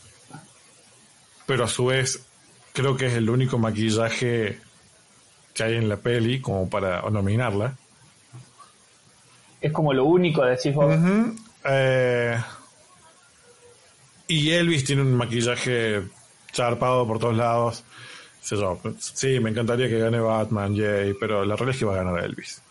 pero 1.47 1.65
a 1.65 1.69
su 1.69 1.87
vez 1.87 2.25
creo 2.73 2.97
que 2.97 3.07
es 3.07 3.15
el 3.15 3.31
único 3.31 3.59
maquillaje 3.59 4.59
que 5.55 5.63
hay 5.63 5.77
en 5.77 5.89
la 5.89 5.97
peli 5.97 6.41
como 6.41 6.69
para 6.69 7.01
nominarla. 7.11 7.75
Es 9.61 9.73
como 9.73 9.93
lo 9.93 10.05
único, 10.05 10.45
decís 10.45 10.75
vos. 10.75 10.95
Eh, 11.65 12.37
y 14.29 14.51
Elvis 14.51 14.85
tiene 14.85 15.03
un 15.03 15.15
maquillaje 15.15 16.03
charpado 16.53 17.07
por 17.07 17.19
todos 17.19 17.37
lados. 17.37 17.85
Yo, 18.49 18.79
Sí, 19.01 19.41
me 19.41 19.51
encantaría 19.51 19.89
que 19.89 19.99
gane 19.99 20.21
Batman, 20.21 20.77
Jay, 20.77 21.15
pero 21.19 21.45
la 21.45 21.57
realidad 21.57 21.75
es 21.75 21.79
que 21.81 21.85
va 21.85 21.95
a 21.95 22.05
ganar 22.05 22.25
Elvis. 22.25 22.63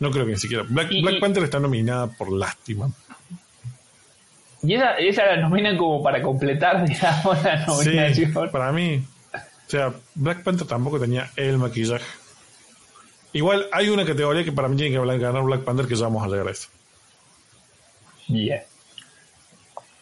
No 0.00 0.10
creo 0.10 0.24
que 0.26 0.32
ni 0.32 0.38
siquiera. 0.38 0.64
Black, 0.68 0.88
Y- 0.90 1.02
Black 1.02 1.14
y- 1.16 1.20
Panther 1.20 1.44
está 1.44 1.60
nominada 1.60 2.08
por 2.08 2.32
lástima. 2.32 2.90
Y 4.64 4.74
esa, 4.74 4.92
esa 4.96 5.26
la 5.26 5.36
nominan 5.36 5.76
como 5.76 6.02
para 6.02 6.20
completar, 6.22 6.84
digamos, 6.88 7.42
la 7.44 7.64
Sí, 7.66 7.70
nominación. 7.70 8.50
para 8.50 8.72
mí. 8.72 9.04
O 9.34 9.70
sea, 9.70 9.92
Black 10.14 10.42
Panther 10.42 10.66
tampoco 10.66 10.98
tenía 11.00 11.30
el 11.36 11.56
maquillaje. 11.58 12.04
Igual 13.32 13.66
hay 13.72 13.88
una 13.88 14.04
categoría 14.04 14.44
que 14.44 14.52
para 14.52 14.68
mí 14.68 14.76
tiene 14.76 14.96
que 14.96 15.18
ganar 15.18 15.42
Black 15.42 15.62
Panther 15.62 15.86
que 15.86 15.96
ya 15.96 16.04
vamos 16.04 16.24
a 16.24 16.28
llegar 16.28 16.48
a 16.48 16.50
eso. 16.50 16.68
Bien. 18.28 18.62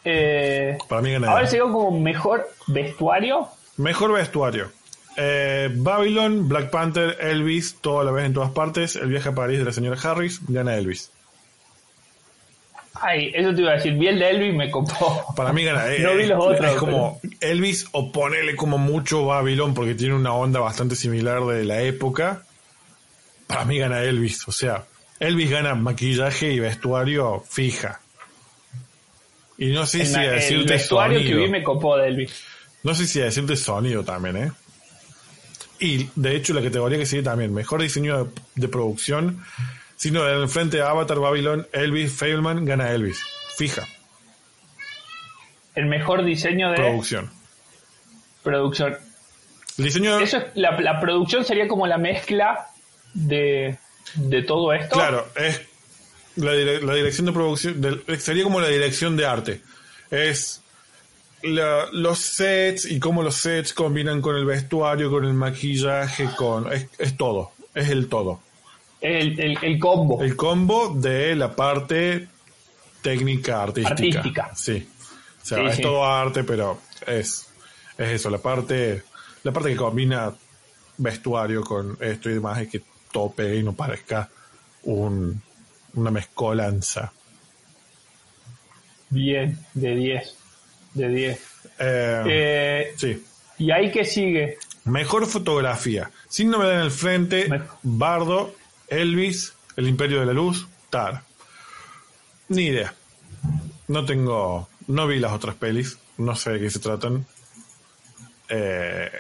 Eh, 0.05 0.79
Para 0.89 1.03
mí 1.03 1.13
gana. 1.13 1.31
ahora 1.31 1.49
llegó 1.49 1.73
como 1.73 2.01
mejor 2.01 2.49
vestuario. 2.67 3.49
Mejor 3.77 4.13
vestuario. 4.13 4.71
Eh, 5.17 5.69
Babylon, 5.75 6.49
Black 6.49 6.71
Panther, 6.71 7.17
Elvis, 7.21 7.77
todo 7.81 8.01
a 8.01 8.05
la 8.05 8.11
vez 8.11 8.25
en 8.27 8.33
todas 8.33 8.51
partes. 8.51 8.97
El 8.97 9.09
viaje 9.09 9.29
a 9.29 9.35
París 9.35 9.59
de 9.59 9.65
la 9.65 9.73
señora 9.73 9.99
Harris, 10.03 10.41
gana 10.49 10.77
Elvis. 10.77 11.11
Ay, 12.95 13.31
eso 13.35 13.55
te 13.55 13.63
iba 13.63 13.71
a 13.71 13.75
decir. 13.75 13.95
Vi 13.95 14.09
el 14.09 14.19
de 14.19 14.31
Elvis 14.31 14.55
me 14.55 14.71
copó. 14.71 15.35
Para 15.35 15.53
mí 15.53 15.65
gana 15.65 15.85
No 16.01 16.15
vi 16.15 16.27
los 16.27 16.45
otros, 16.45 16.71
Es 16.71 16.77
como 16.77 17.21
Elvis 17.41 17.87
o 17.93 18.13
ponele 18.13 18.57
como 18.57 18.79
mucho 18.79 19.25
Babylon 19.27 19.75
porque 19.75 19.95
tiene 19.95 20.15
una 20.15 20.35
onda 20.35 20.61
bastante 20.61 20.97
similar 20.97 21.45
de 21.45 21.65
la 21.65 21.81
época. 21.83 22.43
Para 23.51 23.65
mí 23.65 23.79
gana 23.79 24.01
Elvis. 24.03 24.47
O 24.49 24.53
sea, 24.53 24.85
Elvis 25.19 25.51
gana 25.51 25.75
maquillaje 25.75 26.53
y 26.53 26.61
vestuario 26.61 27.43
fija. 27.49 28.01
Y 29.59 29.67
no 29.73 29.85
sé 29.87 30.01
El, 30.03 30.07
si 30.07 30.15
a 30.17 30.25
el 30.25 30.31
decirte 30.37 30.73
vestuario 30.75 31.19
sonido. 31.19 31.37
que 31.39 31.45
vi 31.45 31.51
me 31.51 31.63
copó 31.63 31.97
de 31.97 32.09
Elvis. 32.09 32.43
No 32.83 32.95
sé 32.95 33.07
si 33.07 33.21
a 33.21 33.25
decirte 33.25 33.57
sonido 33.57 34.03
también, 34.05 34.37
¿eh? 34.37 34.53
Y 35.81 36.09
de 36.15 36.37
hecho 36.37 36.55
la 36.55 36.63
categoría 36.63 36.99
que 36.99 37.07
sigue 37.07 37.23
también, 37.23 37.53
mejor 37.53 37.83
diseño 37.83 38.25
de, 38.25 38.31
de 38.55 38.69
producción, 38.69 39.43
sino 39.97 40.27
en 40.29 40.37
el 40.41 40.49
frente 40.49 40.79
de 40.79 40.83
Avatar, 40.83 41.19
Babylon, 41.19 41.67
Elvis, 41.73 42.13
Fableman, 42.13 42.65
gana 42.65 42.91
Elvis. 42.91 43.23
Fija, 43.57 43.87
El 45.75 45.87
mejor 45.87 46.25
diseño 46.25 46.71
de 46.71 46.77
producción. 46.77 47.31
producción. 48.43 48.97
El 49.79 49.85
diseño 49.85 50.17
de- 50.19 50.25
Eso 50.25 50.39
es, 50.39 50.45
la, 50.55 50.79
la 50.81 51.01
producción 51.01 51.45
sería 51.45 51.69
como 51.69 51.87
la 51.87 51.99
mezcla 51.99 52.67
de, 53.15 53.79
de 54.15 54.43
todo 54.43 54.73
esto. 54.73 54.95
Claro, 54.97 55.27
es 55.37 55.61
la, 56.37 56.53
la 56.53 56.95
dirección 56.95 57.27
de 57.27 57.33
producción, 57.33 58.03
sería 58.19 58.45
como 58.45 58.61
la 58.61 58.69
dirección 58.69 59.17
de 59.17 59.27
arte. 59.27 59.61
Es 60.11 60.63
la- 61.43 61.87
los 61.93 62.19
sets 62.19 62.85
y 62.91 62.99
cómo 63.01 63.23
los 63.23 63.35
sets 63.37 63.73
combinan 63.73 64.21
con 64.21 64.37
el 64.37 64.45
vestuario, 64.45 65.11
con 65.11 65.25
el 65.25 65.35
maquillaje, 65.35 66.29
con 66.37 66.73
es, 66.73 66.87
es 66.99 67.17
todo, 67.17 67.53
es 67.75 67.89
el 67.91 68.09
todo. 68.09 68.41
El, 69.01 69.39
el, 69.41 69.59
el 69.63 69.79
combo. 69.79 70.23
El 70.23 70.37
combo 70.37 70.93
de 70.95 71.35
la 71.35 71.57
parte 71.57 72.29
técnica 73.01 73.63
artística. 73.63 73.93
Artística. 73.95 74.51
Sí. 74.55 74.87
O 75.43 75.47
sea, 75.47 75.59
Sí, 75.59 75.65
es 75.67 75.77
sí. 75.77 75.83
todo 75.83 76.05
arte, 76.05 76.45
pero 76.45 76.79
es, 77.07 77.47
es 77.97 78.09
eso, 78.11 78.29
la 78.29 78.37
parte, 78.39 79.03
la 79.43 79.53
parte 79.53 79.71
que 79.71 79.77
combina 79.77 80.35
vestuario 80.99 81.63
con 81.63 81.97
esto 82.01 82.29
y 82.29 82.35
demás, 82.35 82.61
es 82.61 82.69
que 82.69 82.83
tope 83.13 83.57
y 83.57 83.63
no 83.63 83.73
parezca 83.73 84.29
un, 84.85 85.41
una 85.95 86.11
mezcolanza. 86.11 87.13
Bien, 89.11 89.59
de 89.75 89.95
10. 89.95 90.35
De 90.95 91.09
10. 91.09 91.41
Eh, 91.79 92.23
Eh, 92.27 92.95
sí. 92.97 93.25
¿Y 93.59 93.71
ahí 93.71 93.91
qué 93.91 94.05
sigue? 94.05 94.59
Mejor 94.85 95.27
fotografía. 95.27 96.11
Sin 96.29 96.51
novedad 96.51 96.77
en 96.77 96.81
el 96.81 96.91
frente, 96.91 97.49
Bardo, 97.83 98.55
Elvis, 98.89 99.55
El 99.77 99.89
Imperio 99.89 100.21
de 100.21 100.27
la 100.27 100.33
Luz, 100.33 100.67
Tar. 100.89 101.23
Ni 102.49 102.67
idea. 102.67 102.95
No 103.89 104.05
tengo. 104.05 104.69
No 104.87 105.07
vi 105.07 105.19
las 105.19 105.33
otras 105.33 105.55
pelis. 105.57 105.99
No 106.17 106.35
sé 106.37 106.53
de 106.53 106.61
qué 106.61 106.71
se 106.71 106.79
tratan. 106.79 107.27
Eh, 108.49 109.11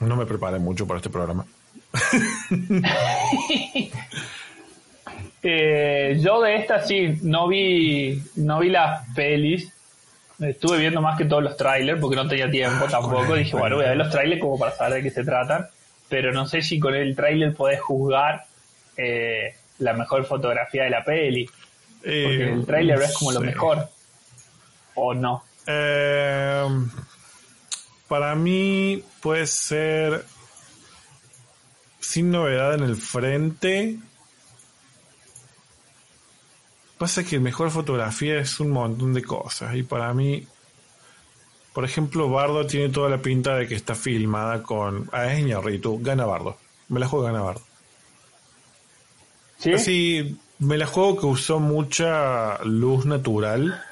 no 0.00 0.16
me 0.16 0.26
preparé 0.26 0.58
mucho 0.58 0.86
para 0.86 0.98
este 0.98 1.10
programa. 1.10 1.46
Eh, 5.48 6.18
yo 6.20 6.40
de 6.40 6.56
esta 6.56 6.82
sí, 6.82 7.18
no 7.22 7.46
vi, 7.46 8.20
no 8.34 8.58
vi 8.58 8.68
las 8.70 9.06
pelis. 9.14 9.72
Estuve 10.40 10.78
viendo 10.78 11.00
más 11.00 11.16
que 11.16 11.24
todos 11.24 11.42
los 11.42 11.56
trailers 11.56 12.00
porque 12.00 12.16
no 12.16 12.26
tenía 12.26 12.50
tiempo 12.50 12.86
Ah, 12.86 12.90
tampoco. 12.90 13.34
Dije, 13.36 13.54
bueno, 13.56 13.76
voy 13.76 13.84
a 13.84 13.90
ver 13.90 13.96
los 13.96 14.10
trailers 14.10 14.40
como 14.40 14.58
para 14.58 14.72
saber 14.72 14.94
de 14.94 15.02
qué 15.04 15.10
se 15.10 15.22
tratan. 15.24 15.66
Pero 16.08 16.32
no 16.32 16.46
sé 16.48 16.62
si 16.62 16.80
con 16.80 16.94
el 16.94 17.14
trailer 17.14 17.54
podés 17.54 17.80
juzgar 17.80 18.44
eh, 18.96 19.54
la 19.78 19.92
mejor 19.92 20.24
fotografía 20.24 20.82
de 20.84 20.90
la 20.90 21.04
peli. 21.04 21.46
Porque 21.46 22.44
Eh, 22.44 22.52
el 22.52 22.66
trailer 22.66 23.00
es 23.02 23.14
como 23.14 23.30
lo 23.30 23.40
mejor. 23.40 23.88
¿O 24.96 25.14
no? 25.14 25.44
Eh, 25.66 26.66
para 28.08 28.34
mí 28.34 29.02
puede 29.20 29.46
ser 29.46 30.24
sin 32.06 32.30
novedad 32.30 32.74
en 32.74 32.84
el 32.84 32.96
frente. 32.96 33.98
Pasa 36.98 37.24
que 37.24 37.40
mejor 37.40 37.70
fotografía 37.70 38.38
es 38.38 38.60
un 38.60 38.70
montón 38.70 39.12
de 39.12 39.24
cosas 39.24 39.74
y 39.74 39.82
para 39.82 40.14
mí, 40.14 40.46
por 41.74 41.84
ejemplo, 41.84 42.30
Bardo 42.30 42.64
tiene 42.64 42.90
toda 42.90 43.10
la 43.10 43.20
pinta 43.20 43.56
de 43.56 43.66
que 43.66 43.74
está 43.74 43.96
filmada 43.96 44.62
con... 44.62 45.10
Ah, 45.12 45.32
es 45.32 45.40
Iñárritu, 45.40 45.98
gana 46.00 46.24
Bardo. 46.24 46.56
Me 46.88 47.00
la 47.00 47.08
juego 47.08 47.26
gana 47.26 47.42
Bardo. 47.42 47.62
¿Sí? 49.58 49.76
Sí, 49.78 50.38
me 50.60 50.78
la 50.78 50.86
juego 50.86 51.20
que 51.20 51.26
usó 51.26 51.58
mucha 51.58 52.62
luz 52.62 53.04
natural 53.04 53.82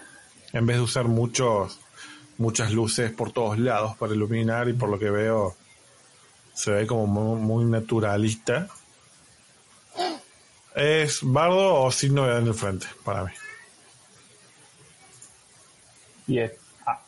en 0.53 0.67
vez 0.67 0.77
de 0.77 0.83
usar 0.83 1.09
muchos 1.09 1.81
muchas 2.39 2.73
luces 2.73 3.11
por 3.13 3.33
todos 3.33 3.59
lados 3.59 3.97
para 3.97 4.15
iluminar 4.15 4.69
y 4.69 4.73
por 4.73 4.89
lo 4.89 4.99
que 4.99 5.11
veo 5.11 5.57
se 6.55 6.71
ve 6.71 6.87
como 6.87 7.07
muy, 7.07 7.41
muy 7.41 7.65
naturalista. 7.65 8.69
¿Es 10.75 11.21
bardo 11.23 11.83
o 11.83 11.91
sin 11.93 12.15
novedad 12.15 12.39
en 12.39 12.47
el 12.49 12.55
frente 12.55 12.87
para 13.05 13.25
mí? 13.25 13.31
Bien. 16.27 16.53
Ah, 16.87 17.01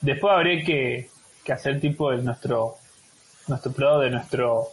Después 0.00 0.32
habría 0.32 0.64
que, 0.64 1.10
que 1.44 1.52
hacer 1.52 1.80
tipo 1.80 2.12
el 2.12 2.24
nuestro 2.24 2.76
nuestro 3.48 3.72
pro 3.72 3.98
de 3.98 4.10
nuestro 4.10 4.68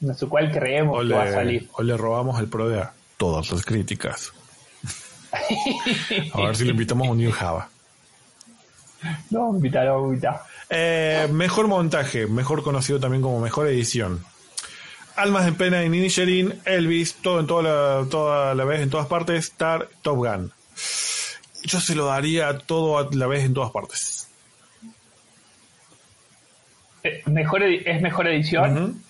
nuestro 0.00 0.28
cual 0.28 0.50
creemos 0.50 0.98
O 0.98 1.06
que 1.06 1.14
va 1.14 1.24
a 1.24 1.30
salir. 1.32 1.68
o 1.74 1.82
le 1.82 1.96
robamos 1.96 2.40
el 2.40 2.48
pro 2.48 2.68
de 2.68 2.80
a 2.80 2.92
todas 3.16 3.52
las 3.52 3.64
críticas. 3.64 4.32
A 6.34 6.40
ver 6.46 6.56
si 6.56 6.64
le 6.64 6.70
invitamos 6.70 7.06
a 7.06 7.10
un 7.12 7.18
New 7.18 7.30
Java. 7.30 7.68
No, 9.30 9.50
invitar, 9.54 9.86
no, 9.86 10.06
invitar. 10.08 10.42
Eh, 10.70 11.26
mejor 11.32 11.66
montaje, 11.66 12.28
mejor 12.28 12.62
conocido 12.62 13.00
también 13.00 13.22
como 13.22 13.40
mejor 13.40 13.66
edición. 13.66 14.24
Almas 15.16 15.46
en 15.48 15.56
pena 15.56 15.82
en 15.82 15.92
Inisherin, 15.92 16.60
Elvis, 16.64 17.14
todo 17.14 17.40
en 17.40 17.46
toda 17.48 17.62
la, 17.62 18.06
toda 18.08 18.54
la 18.54 18.64
vez 18.64 18.80
en 18.80 18.88
todas 18.88 19.08
partes, 19.08 19.52
Tar, 19.52 19.88
Top 20.00 20.18
Gun. 20.18 20.52
Yo 21.64 21.80
se 21.80 21.94
lo 21.94 22.06
daría 22.06 22.56
todo 22.56 22.98
a 22.98 23.08
la 23.12 23.26
vez 23.26 23.44
en 23.44 23.52
todas 23.52 23.72
partes. 23.72 24.28
Eh, 27.02 27.22
Mejor 27.26 27.62
¿Es 27.64 28.00
mejor 28.00 28.28
edición? 28.28 29.02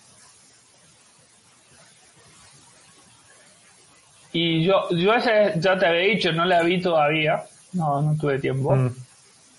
Y 4.33 4.65
yo, 4.65 4.89
yo 4.91 5.13
esa 5.13 5.55
ya 5.57 5.79
te 5.79 5.87
había 5.87 6.15
dicho, 6.15 6.33
no 6.33 6.45
la 6.45 6.63
vi 6.63 6.81
todavía. 6.81 7.43
No, 7.73 8.01
no 8.01 8.17
tuve 8.17 8.39
tiempo. 8.39 8.75
Mm. 8.75 8.95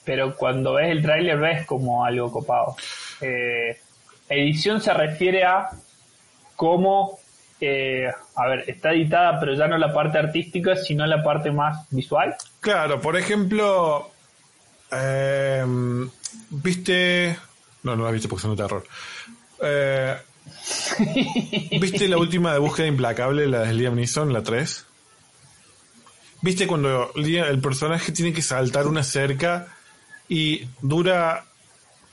Pero 0.03 0.35
cuando 0.35 0.73
ves 0.73 0.91
el 0.91 1.01
tráiler 1.01 1.37
ves 1.37 1.65
como 1.65 2.03
algo 2.03 2.31
copado. 2.31 2.75
Eh, 3.21 3.77
edición 4.29 4.81
se 4.81 4.93
refiere 4.93 5.43
a 5.43 5.69
cómo, 6.55 7.19
eh, 7.59 8.07
a 8.35 8.47
ver, 8.47 8.63
está 8.67 8.91
editada, 8.91 9.39
pero 9.39 9.53
ya 9.53 9.67
no 9.67 9.77
la 9.77 9.93
parte 9.93 10.17
artística, 10.17 10.75
sino 10.75 11.05
la 11.05 11.23
parte 11.23 11.51
más 11.51 11.87
visual. 11.89 12.35
Claro, 12.59 13.01
por 13.01 13.17
ejemplo, 13.17 14.11
eh, 14.91 15.65
viste, 16.49 17.37
no, 17.83 17.95
no 17.95 18.05
la 18.05 18.11
viste 18.11 18.27
porque 18.27 18.41
son 18.43 18.55
de 18.55 18.63
terror. 18.63 18.83
Eh, 19.61 20.17
¿Viste 21.79 22.07
la 22.07 22.17
última 22.17 22.53
de 22.53 22.59
búsqueda 22.59 22.87
implacable, 22.87 23.47
la 23.47 23.61
de 23.61 23.73
Liam 23.73 23.95
Neeson, 23.95 24.33
la 24.33 24.43
3? 24.43 24.85
¿Viste 26.41 26.65
cuando 26.65 27.11
el 27.15 27.61
personaje 27.61 28.11
tiene 28.11 28.33
que 28.33 28.41
saltar 28.41 28.87
una 28.87 29.03
cerca 29.03 29.67
y 30.33 30.65
dura 30.81 31.43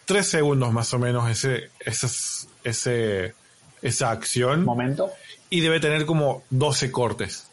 tres 0.07 0.27
segundos 0.29 0.73
más 0.73 0.93
o 0.93 0.99
menos 0.99 1.31
ese, 1.31 1.71
esas- 1.79 2.49
ese, 2.65 3.35
esa 3.81 4.11
acción 4.11 4.65
Momento. 4.65 5.09
y 5.51 5.61
debe 5.61 5.79
tener 5.79 6.05
como 6.05 6.43
12 6.51 6.91
cortes? 6.91 7.47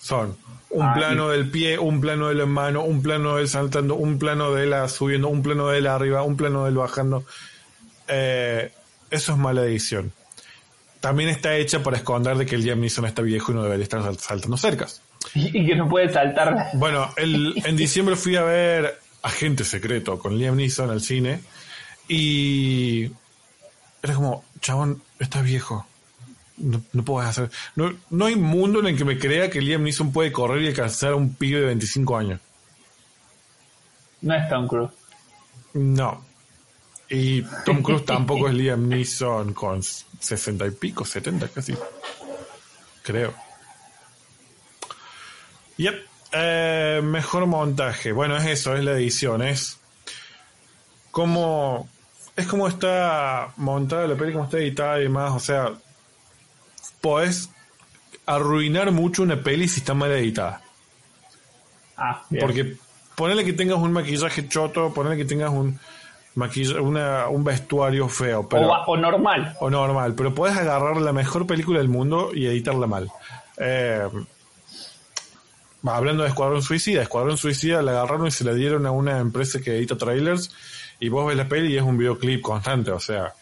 Son 0.00 0.36
un 0.70 0.82
Ah, 0.82 0.94
plano 0.94 1.28
del 1.28 1.50
pie, 1.50 1.78
un 1.78 2.00
plano 2.00 2.28
de 2.28 2.34
la 2.34 2.46
mano, 2.46 2.82
un 2.82 3.00
plano 3.02 3.36
de 3.36 3.42
él 3.42 3.48
saltando, 3.48 3.94
un 3.94 4.18
plano 4.18 4.52
de 4.52 4.64
él 4.64 4.74
subiendo, 4.88 5.28
un 5.28 5.42
plano 5.42 5.68
de 5.68 5.78
él 5.78 5.86
arriba, 5.86 6.22
un 6.22 6.36
plano 6.36 6.64
de 6.64 6.70
él 6.70 6.76
bajando. 6.76 7.24
Eh, 8.08 8.72
eso 9.10 9.32
es 9.32 9.38
mala 9.38 9.62
edición. 9.62 10.12
También 11.00 11.28
está 11.28 11.56
hecha 11.56 11.82
para 11.82 11.96
esconder 11.98 12.36
de 12.36 12.44
que 12.46 12.56
el 12.56 12.62
Liam 12.64 12.80
Neeson 12.80 13.04
está 13.06 13.22
viejo 13.22 13.52
y 13.52 13.54
no 13.54 13.62
debería 13.62 13.84
estar 13.84 14.02
sal- 14.02 14.18
saltando 14.18 14.56
cercas. 14.56 15.00
Y, 15.34 15.58
y 15.58 15.66
que 15.66 15.76
no 15.76 15.88
puede 15.88 16.12
saltar. 16.12 16.70
Bueno, 16.74 17.10
el, 17.16 17.54
en 17.64 17.76
diciembre 17.76 18.16
fui 18.16 18.36
a 18.36 18.42
ver 18.42 18.98
Agente 19.22 19.64
Secreto 19.64 20.18
con 20.18 20.38
Liam 20.38 20.56
Neeson 20.56 20.90
al 20.90 21.00
cine 21.00 21.40
y 22.08 23.10
era 24.02 24.14
como, 24.14 24.44
chabón, 24.60 25.02
estás 25.18 25.44
viejo. 25.44 25.86
No, 26.56 26.82
no 26.92 27.04
puedes 27.04 27.30
hacer. 27.30 27.50
No, 27.76 27.94
no 28.10 28.26
hay 28.26 28.36
mundo 28.36 28.80
en 28.80 28.86
el 28.86 28.96
que 28.96 29.04
me 29.04 29.18
crea 29.18 29.50
que 29.50 29.60
Liam 29.60 29.82
Neeson 29.82 30.12
puede 30.12 30.32
correr 30.32 30.62
y 30.62 30.68
alcanzar 30.68 31.12
a 31.12 31.16
un 31.16 31.34
pibe 31.34 31.60
de 31.60 31.66
25 31.66 32.16
años. 32.16 32.40
No 34.22 34.34
es 34.34 34.48
Tom 34.48 34.66
Cruise. 34.66 34.90
No. 35.74 36.24
Y 37.10 37.42
Tom 37.64 37.82
Cruise 37.82 38.04
tampoco 38.04 38.48
es 38.48 38.54
Liam 38.54 38.88
Neeson 38.88 39.54
con 39.54 39.82
60 39.82 40.66
y 40.66 40.70
pico, 40.72 41.04
70 41.04 41.48
casi. 41.48 41.74
Creo. 43.02 43.34
Yep. 45.78 45.94
Eh, 46.32 47.00
mejor 47.02 47.46
montaje. 47.46 48.12
Bueno, 48.12 48.36
es 48.36 48.44
eso, 48.46 48.74
es 48.76 48.84
la 48.84 48.92
edición. 48.92 49.42
Es 49.42 49.78
como. 51.10 51.88
Es 52.36 52.46
como 52.46 52.68
está 52.68 53.48
montada 53.56 54.06
la 54.06 54.14
peli, 54.14 54.32
como 54.32 54.44
está 54.44 54.58
editada 54.58 54.98
y 55.00 55.04
demás. 55.04 55.32
O 55.34 55.40
sea, 55.40 55.72
podés 57.00 57.50
arruinar 58.26 58.92
mucho 58.92 59.22
una 59.22 59.42
peli 59.42 59.66
si 59.68 59.80
está 59.80 59.94
mal 59.94 60.12
editada. 60.12 60.60
Ah, 61.96 62.22
bien. 62.30 62.40
Porque 62.44 62.76
ponele 63.16 63.44
que 63.44 63.52
tengas 63.54 63.78
un 63.78 63.90
maquillaje 63.92 64.48
choto, 64.48 64.92
ponele 64.94 65.16
que 65.16 65.24
tengas 65.24 65.50
un 65.50 65.80
maquillaje, 66.36 66.78
una, 66.78 67.26
un 67.28 67.42
vestuario 67.42 68.08
feo, 68.08 68.40
o, 68.40 68.48
pero, 68.48 68.68
va- 68.68 68.84
o 68.86 68.96
normal. 68.96 69.56
o 69.58 69.68
normal, 69.68 70.14
pero 70.14 70.32
puedes 70.32 70.56
agarrar 70.56 70.98
la 70.98 71.12
mejor 71.12 71.44
película 71.44 71.80
del 71.80 71.88
mundo 71.88 72.30
y 72.32 72.46
editarla 72.46 72.86
mal. 72.86 73.10
Eh, 73.56 74.08
hablando 75.84 76.22
de 76.22 76.30
Escuadrón 76.30 76.62
Suicida, 76.62 77.02
Escuadrón 77.02 77.36
Suicida 77.36 77.82
la 77.82 77.92
agarraron 77.92 78.26
y 78.26 78.30
se 78.30 78.44
la 78.44 78.54
dieron 78.54 78.86
a 78.86 78.90
una 78.90 79.18
empresa 79.18 79.60
que 79.60 79.76
edita 79.76 79.96
trailers 79.96 80.50
y 81.00 81.08
vos 81.08 81.26
ves 81.26 81.36
la 81.36 81.48
peli 81.48 81.74
y 81.74 81.76
es 81.76 81.82
un 81.82 81.96
videoclip 81.96 82.42
constante, 82.42 82.90
o 82.90 83.00
sea, 83.00 83.32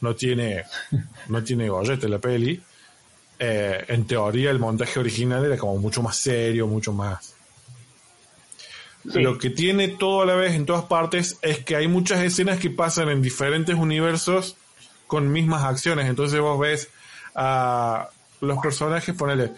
no 0.00 0.14
tiene, 0.14 0.64
no 1.28 1.42
tiene 1.42 1.68
gollete 1.68 2.08
la 2.08 2.18
peli. 2.18 2.60
Eh, 3.38 3.84
en 3.88 4.06
teoría 4.06 4.50
el 4.50 4.60
montaje 4.60 5.00
original 5.00 5.44
era 5.44 5.58
como 5.58 5.76
mucho 5.76 6.02
más 6.02 6.16
serio, 6.16 6.66
mucho 6.66 6.92
más 6.92 7.34
Sí. 9.12 9.20
lo 9.20 9.36
que 9.36 9.50
tiene 9.50 9.88
todo 9.88 10.22
a 10.22 10.26
la 10.26 10.34
vez 10.34 10.54
en 10.54 10.64
todas 10.64 10.84
partes 10.84 11.36
es 11.42 11.58
que 11.58 11.76
hay 11.76 11.88
muchas 11.88 12.20
escenas 12.22 12.58
que 12.58 12.70
pasan 12.70 13.10
en 13.10 13.20
diferentes 13.20 13.74
universos 13.74 14.56
con 15.06 15.30
mismas 15.30 15.62
acciones. 15.64 16.06
Entonces 16.08 16.40
vos 16.40 16.58
ves 16.58 16.88
a 17.34 18.08
los 18.40 18.58
personajes, 18.60 19.14
ponele, 19.14 19.52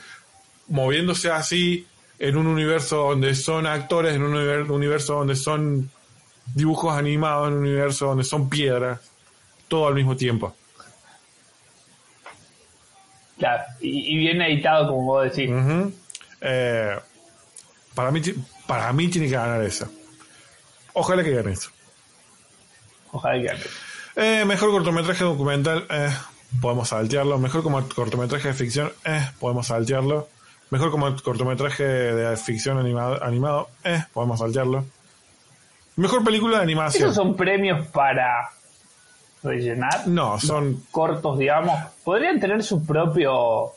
moviéndose 0.66 1.30
así 1.30 1.86
en 2.18 2.36
un 2.36 2.46
universo 2.46 2.96
donde 3.08 3.34
son 3.34 3.66
actores, 3.66 4.14
en 4.14 4.22
un 4.22 4.34
univer- 4.34 4.70
universo 4.70 5.14
donde 5.14 5.36
son 5.36 5.90
dibujos 6.54 6.96
animados, 6.96 7.48
en 7.48 7.54
un 7.54 7.60
universo 7.60 8.06
donde 8.06 8.24
son 8.24 8.48
piedras, 8.48 9.00
todo 9.68 9.88
al 9.88 9.94
mismo 9.94 10.16
tiempo. 10.16 10.54
Claro. 13.38 13.64
Y, 13.80 14.14
y 14.14 14.16
bien 14.16 14.40
editado, 14.40 14.88
como 14.88 15.04
vos 15.04 15.24
decís. 15.24 15.50
Eh, 16.40 16.96
para, 17.94 18.10
mí, 18.10 18.22
para 18.66 18.92
mí 18.92 19.08
tiene 19.08 19.26
que 19.28 19.34
ganar 19.34 19.62
esa. 19.62 19.88
Ojalá 20.94 21.22
que 21.22 21.32
gane 21.32 21.52
eso. 21.52 21.70
Ojalá 23.12 23.40
que. 23.42 23.68
Eh, 24.16 24.44
mejor 24.46 24.70
cortometraje 24.70 25.24
documental. 25.24 25.86
eh, 25.90 26.08
podemos 26.62 26.88
saltearlo. 26.88 27.38
Mejor 27.38 27.62
como 27.62 27.86
cortometraje 27.88 28.48
de 28.48 28.54
ficción, 28.54 28.92
eh, 29.04 29.30
podemos 29.38 29.66
saltearlo. 29.66 30.28
Mejor 30.70 30.90
como 30.90 31.14
cortometraje 31.22 31.84
de 31.84 32.36
ficción 32.36 32.78
animado, 32.78 33.22
animado 33.22 33.68
eh, 33.84 34.02
podemos 34.12 34.40
saltearlo. 34.40 34.84
Mejor 35.96 36.24
película 36.24 36.58
de 36.58 36.62
animación. 36.64 37.04
¿Esos 37.04 37.14
son 37.14 37.36
premios 37.36 37.86
para 37.88 38.50
rellenar? 39.42 40.06
No, 40.08 40.38
son 40.38 40.82
Cortos, 40.90 41.38
digamos. 41.38 41.78
Podrían 42.04 42.40
tener 42.40 42.62
su 42.62 42.84
propio 42.84 43.72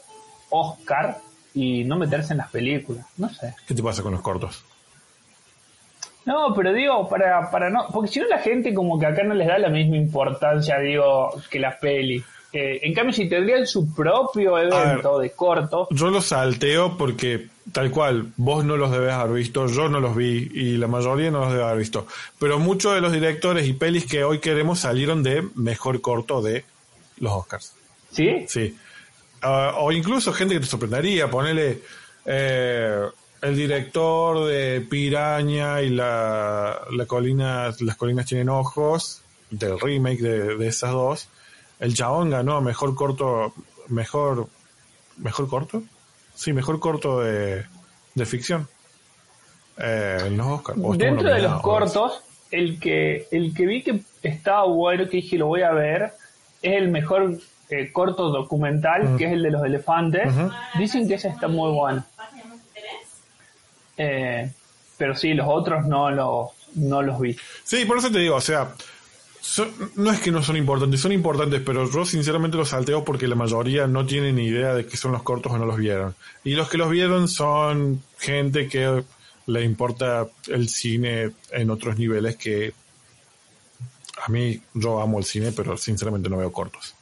Oscar 0.50 1.20
y 1.54 1.84
no 1.84 1.96
meterse 1.96 2.34
en 2.34 2.40
las 2.40 2.50
películas. 2.50 3.06
No 3.18 3.30
sé. 3.30 3.56
¿Qué 3.68 3.76
te 3.76 3.84
pasa 3.84 4.02
con 4.04 4.12
los 4.12 4.22
cortos? 4.22 4.66
No, 6.26 6.54
pero 6.56 6.74
digo, 6.74 7.08
para, 7.08 7.50
para 7.50 7.70
no. 7.70 7.88
Porque 7.92 8.10
si 8.10 8.20
no, 8.20 8.28
la 8.28 8.40
gente 8.40 8.74
como 8.74 9.00
que 9.00 9.06
acá 9.06 9.24
no 9.24 9.34
les 9.34 9.48
da 9.48 9.58
la 9.58 9.70
misma 9.70 9.98
importancia, 9.98 10.78
digo, 10.80 11.32
que 11.50 11.60
las 11.60 11.78
pelis. 11.78 12.24
Eh, 12.52 12.80
en 12.82 12.94
cambio, 12.94 13.14
si 13.14 13.30
tendrían 13.30 13.68
su 13.68 13.94
propio 13.94 14.58
evento 14.58 15.20
de 15.20 15.32
cortos. 15.32 15.88
Yo 15.92 16.10
los 16.10 16.26
salteo 16.26 16.98
porque, 16.98 17.48
tal 17.72 17.92
cual, 17.92 18.32
vos 18.38 18.66
no 18.66 18.76
los 18.76 18.92
debes 18.92 19.14
haber 19.14 19.36
visto, 19.36 19.68
yo 19.68 19.88
no 19.88 20.00
los 20.00 20.16
vi 20.16 20.50
y 20.54 20.78
la 20.78 20.88
mayoría 20.88 21.30
no 21.30 21.42
los 21.42 21.52
debe 21.52 21.64
haber 21.64 21.78
visto. 21.78 22.08
Pero 22.40 22.58
muchos 22.58 22.96
de 22.96 23.02
los 23.02 23.12
directores 23.12 23.68
y 23.68 23.74
pelis 23.74 24.08
que 24.08 24.24
hoy 24.24 24.40
queremos 24.40 24.80
salieron 24.80 25.22
de 25.22 25.48
mejor 25.56 26.02
corto 26.02 26.42
de 26.42 26.66
los 27.20 27.34
Oscars. 27.34 27.74
¿Sí? 28.12 28.46
Sí. 28.48 28.76
Ah, 29.42 29.76
o 29.78 29.92
incluso 29.92 30.34
gente 30.34 30.56
que 30.56 30.62
te 30.62 30.66
sorprendería, 30.66 31.30
ponele 31.30 31.82
eh, 32.26 33.04
el 33.44 33.56
director 33.56 34.48
de 34.48 34.82
Piraña 34.82 35.82
y 35.84 35.90
la, 35.90 36.82
la 36.92 37.06
colina, 37.06 37.74
las 37.80 37.96
colinas 37.96 38.26
tienen 38.26 38.50
ojos, 38.50 39.22
del 39.52 39.80
remake 39.80 40.22
de, 40.22 40.58
de 40.58 40.68
esas 40.68 40.92
dos. 40.92 41.28
El 41.80 41.94
chabón 41.94 42.30
ganó 42.30 42.62
mejor 42.62 42.94
corto, 42.96 43.54
mejor, 43.88 44.48
mejor 45.18 45.48
corto, 45.48 45.84
sí, 46.36 46.54
mejor 46.54 46.80
corto 46.80 47.22
de, 47.22 47.66
de 48.16 48.26
ficción. 48.26 48.68
Eh, 49.78 50.24
en 50.28 50.38
los 50.38 50.48
Oscars. 50.48 50.78
O 50.78 50.94
estuvo 50.94 50.98
Dentro 50.98 51.30
de 51.34 51.42
los 51.42 51.62
cortos, 51.62 52.22
el 52.52 52.80
que, 52.80 53.28
el 53.32 53.54
que 53.54 53.66
vi 53.66 53.82
que 53.82 54.02
estaba 54.24 54.66
bueno, 54.66 55.06
que 55.06 55.18
dije 55.18 55.38
lo 55.38 55.48
voy 55.48 55.62
a 55.62 55.72
ver, 55.72 56.14
es 56.62 56.74
el 56.74 56.90
mejor 56.90 57.38
eh, 57.70 57.92
corto 57.92 58.30
documental, 58.30 59.16
que 59.18 59.26
es 59.26 59.32
el 59.32 59.44
de 59.44 59.52
los 59.52 59.64
elefantes. 59.64 60.34
Dicen 60.78 61.08
que 61.08 61.14
ese 61.14 61.30
está 61.30 61.48
muy 61.48 61.72
bueno. 61.72 62.04
Eh, 63.96 64.52
pero 64.98 65.16
sí, 65.16 65.34
los 65.34 65.48
otros 65.48 65.86
no 65.86 66.12
los, 66.12 66.50
no 66.76 67.02
los 67.02 67.20
vi. 67.20 67.38
Sí, 67.64 67.86
por 67.86 67.98
eso 67.98 68.12
te 68.12 68.20
digo, 68.20 68.36
o 68.36 68.42
sea, 68.42 68.70
son- 69.50 69.92
no 69.96 70.12
es 70.12 70.20
que 70.20 70.32
no 70.32 70.44
son 70.44 70.58
importantes, 70.58 71.02
son 71.02 71.12
importantes, 71.12 71.62
pero 71.66 71.90
yo 71.90 72.06
sinceramente 72.06 72.56
los 72.58 72.70
salteo 72.70 73.04
porque 73.04 73.28
la 73.28 73.36
mayoría 73.36 73.88
no 73.88 74.06
tienen 74.06 74.36
ni 74.36 74.46
idea 74.46 74.74
de 74.76 74.86
qué 74.86 74.96
son 74.96 75.12
los 75.12 75.24
cortos 75.24 75.52
o 75.52 75.58
no 75.58 75.66
los 75.66 75.78
vieron. 75.78 76.16
Y 76.44 76.52
los 76.54 76.70
que 76.70 76.78
los 76.78 76.90
vieron 76.90 77.28
son 77.28 78.04
gente 78.20 78.68
que 78.68 79.04
le 79.48 79.64
importa 79.64 80.28
el 80.48 80.70
cine 80.70 81.32
en 81.52 81.70
otros 81.72 81.98
niveles 81.98 82.36
que 82.36 82.74
a 84.24 84.30
mí 84.30 84.62
yo 84.74 85.02
amo 85.02 85.18
el 85.18 85.26
cine, 85.26 85.52
pero 85.52 85.76
sinceramente 85.78 86.30
no 86.30 86.38
veo 86.38 86.52
cortos. 86.52 86.94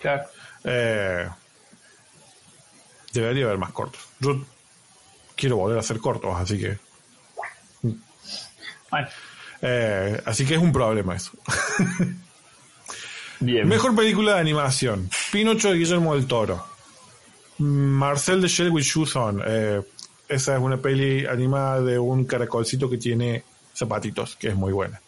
Claro. 0.00 0.24
Eh, 0.64 1.28
debería 3.12 3.44
haber 3.46 3.58
más 3.58 3.72
cortos. 3.72 4.00
Yo 4.18 4.44
quiero 5.34 5.56
volver 5.56 5.78
a 5.78 5.80
hacer 5.80 5.98
cortos, 5.98 6.34
así 6.36 6.58
que 6.58 6.78
Bueno, 8.90 9.08
eh, 9.62 10.20
así 10.24 10.46
que 10.46 10.54
es 10.54 10.60
un 10.60 10.72
problema 10.72 11.16
eso. 11.16 11.32
bien. 13.40 13.68
Mejor 13.68 13.94
película 13.94 14.34
de 14.34 14.40
animación. 14.40 15.08
Pinocho 15.32 15.70
de 15.70 15.78
Guillermo 15.78 16.14
del 16.14 16.26
Toro. 16.26 16.64
Marcel 17.58 18.40
de 18.40 18.48
Shell 18.48 18.70
with 18.70 18.84
Shoes 18.84 19.16
On. 19.16 19.42
Eh, 19.44 19.82
esa 20.28 20.54
es 20.54 20.60
una 20.60 20.76
peli 20.76 21.26
animada 21.26 21.80
de 21.80 21.98
un 21.98 22.24
caracolcito 22.24 22.88
que 22.88 22.98
tiene 22.98 23.42
zapatitos, 23.74 24.36
que 24.36 24.48
es 24.48 24.54
muy 24.54 24.72
buena. 24.72 25.00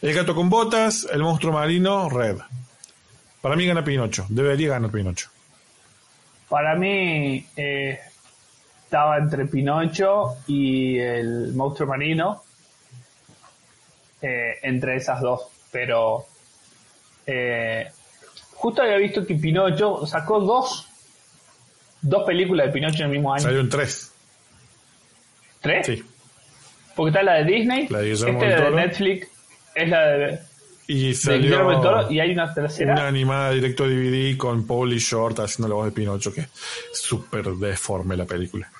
El 0.00 0.14
gato 0.14 0.34
con 0.34 0.48
botas, 0.48 1.06
el 1.10 1.22
monstruo 1.22 1.52
marino, 1.52 2.08
Red. 2.08 2.38
Para 3.40 3.56
mí 3.56 3.66
gana 3.66 3.84
Pinocho. 3.84 4.26
Debería 4.28 4.70
ganar 4.70 4.90
Pinocho. 4.90 5.28
Para 6.48 6.74
mí 6.74 7.46
eh, 7.56 7.98
estaba 8.84 9.18
entre 9.18 9.44
Pinocho 9.46 10.36
y 10.46 10.98
el 10.98 11.52
monstruo 11.52 11.88
marino. 11.88 12.43
Eh, 14.24 14.58
entre 14.62 14.96
esas 14.96 15.20
dos. 15.20 15.42
Pero 15.70 16.24
eh, 17.26 17.86
justo 18.54 18.82
había 18.82 18.96
visto 18.96 19.26
que 19.26 19.34
Pinocho 19.34 20.06
sacó 20.06 20.40
dos, 20.40 20.88
dos 22.00 22.24
películas 22.24 22.66
de 22.66 22.72
Pinocho 22.72 22.98
en 22.98 23.04
el 23.04 23.10
mismo 23.10 23.34
año. 23.34 23.42
Salió 23.42 23.60
en 23.60 23.68
tres. 23.68 24.12
¿Tres? 25.60 25.86
Sí. 25.86 26.04
Porque 26.94 27.10
está 27.10 27.22
la 27.22 27.34
de 27.34 27.44
Disney, 27.44 27.88
La 27.88 27.98
de 27.98 28.10
Guillermo 28.10 28.42
esta 28.42 28.46
del 28.46 28.54
es 28.54 28.60
la 28.60 28.70
de. 28.70 28.76
Netflix, 28.86 29.28
es 29.74 29.88
la 29.88 30.06
de, 30.06 30.38
Y 30.86 31.12
de 31.12 31.38
Guillermo 31.38 31.70
salió 31.70 31.70
del 31.70 31.80
Toro 31.82 32.12
y 32.12 32.20
hay 32.20 32.30
una 32.30 32.54
tercera. 32.54 32.92
una 32.92 33.08
animada 33.08 33.50
directo 33.50 33.86
DVD 33.86 34.36
con 34.38 34.66
Pauli 34.66 34.98
Short 34.98 35.40
haciendo 35.40 35.68
la 35.68 35.74
voz 35.74 35.86
de 35.86 35.92
Pinocho, 35.92 36.32
que 36.32 36.42
es 36.42 36.50
súper 36.92 37.44
deforme 37.46 38.16
la 38.16 38.24
película. 38.24 38.70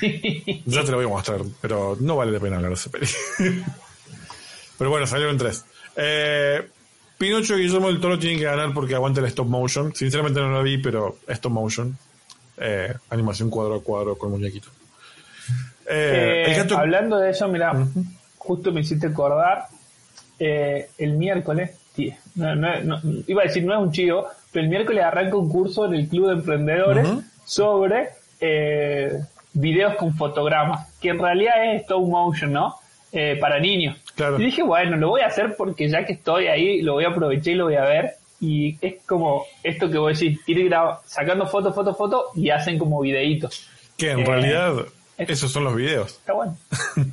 Ya 0.66 0.84
te 0.84 0.90
la 0.90 0.96
voy 0.96 1.04
a 1.06 1.08
mostrar, 1.08 1.40
pero 1.60 1.96
no 2.00 2.16
vale 2.16 2.32
la 2.32 2.40
pena 2.40 2.56
hablar 2.56 2.70
de 2.70 2.74
esa 2.76 2.90
peli. 2.90 3.06
pero 4.78 4.90
bueno, 4.90 5.06
salieron 5.06 5.36
tres. 5.38 5.64
Eh, 5.96 6.66
Pinocho 7.18 7.56
y 7.56 7.62
Guillermo 7.62 7.88
del 7.88 8.00
Toro 8.00 8.18
tienen 8.18 8.38
que 8.38 8.44
ganar 8.44 8.72
porque 8.74 8.94
aguanta 8.94 9.20
el 9.20 9.26
stop 9.26 9.46
motion. 9.48 9.94
Sinceramente 9.94 10.40
no 10.40 10.50
la 10.50 10.60
vi, 10.62 10.78
pero 10.78 11.18
stop 11.28 11.52
motion. 11.52 11.96
Eh, 12.58 12.92
animación 13.10 13.50
cuadro 13.50 13.76
a 13.76 13.82
cuadro 13.82 14.16
con 14.18 14.30
muñequito. 14.30 14.68
Eh, 15.88 16.44
el 16.48 16.56
gato... 16.56 16.76
Hablando 16.78 17.18
de 17.18 17.30
eso, 17.30 17.48
mira, 17.48 17.72
justo 18.38 18.72
me 18.72 18.80
hiciste 18.80 19.06
acordar, 19.08 19.66
el 20.38 21.12
miércoles, 21.12 21.70
sí, 21.94 22.12
no- 22.34 22.54
no- 22.56 22.80
no- 22.82 23.00
iba 23.26 23.42
a 23.42 23.46
decir 23.46 23.64
no 23.64 23.72
es 23.74 23.80
un 23.80 23.92
chivo, 23.92 24.26
pero 24.52 24.64
el 24.64 24.68
miércoles 24.70 25.04
arranca 25.04 25.36
un 25.36 25.48
curso 25.48 25.86
en 25.86 25.94
el 25.94 26.08
Club 26.08 26.26
de 26.28 26.32
Emprendedores 26.34 27.08
sobre 27.44 28.10
eh, 28.40 29.18
videos 29.58 29.96
con 29.96 30.14
fotogramas, 30.14 30.88
que 31.00 31.08
en 31.10 31.18
realidad 31.18 31.54
es 31.74 31.82
stop 31.82 32.06
motion, 32.08 32.52
¿no? 32.52 32.74
Eh, 33.12 33.36
para 33.40 33.58
niños. 33.60 33.96
Claro. 34.14 34.38
Y 34.40 34.44
dije, 34.46 34.62
bueno, 34.62 34.96
lo 34.96 35.08
voy 35.10 35.20
a 35.22 35.26
hacer 35.26 35.54
porque 35.56 35.88
ya 35.88 36.04
que 36.04 36.12
estoy 36.14 36.48
ahí, 36.48 36.82
lo 36.82 36.94
voy 36.94 37.04
a 37.04 37.08
aprovechar 37.08 37.48
y 37.54 37.56
lo 37.56 37.64
voy 37.64 37.76
a 37.76 37.82
ver. 37.84 38.12
Y 38.40 38.76
es 38.84 39.02
como 39.06 39.44
esto 39.62 39.88
que 39.90 39.96
voy 39.96 40.10
a 40.10 40.14
decir, 40.14 40.38
ir 40.46 40.70
sacando 41.06 41.46
fotos, 41.46 41.74
fotos, 41.74 41.96
fotos 41.96 42.24
y 42.34 42.50
hacen 42.50 42.78
como 42.78 43.00
videitos. 43.00 43.68
Que 43.96 44.10
en 44.10 44.20
eh, 44.20 44.24
realidad 44.26 44.74
es- 45.16 45.30
esos 45.30 45.50
son 45.52 45.64
los 45.64 45.74
videos. 45.74 46.12
Está 46.12 46.32
bueno. 46.34 46.56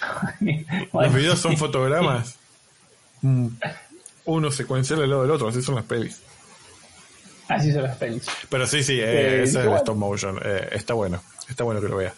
Los 0.92 1.14
videos 1.14 1.38
son 1.38 1.56
fotogramas. 1.56 2.38
Mm, 3.22 3.48
Uno 4.26 4.50
secuencial 4.50 5.02
al 5.02 5.10
lado 5.10 5.22
del 5.22 5.30
otro, 5.30 5.48
así 5.48 5.62
son 5.62 5.76
las 5.76 5.84
pelis. 5.84 6.22
Así 7.48 7.72
son 7.72 7.84
las 7.84 7.96
pelis. 7.96 8.26
Pero 8.48 8.66
sí, 8.66 8.82
sí, 8.82 8.98
eh, 9.00 9.04
Eh, 9.04 9.42
ese 9.44 9.60
es 9.60 9.66
el 9.66 9.72
stop 9.74 9.96
motion. 9.96 10.40
Está 10.72 10.94
bueno, 10.94 11.22
está 11.48 11.64
bueno 11.64 11.80
que 11.80 11.88
lo 11.88 11.96
veas. 11.96 12.14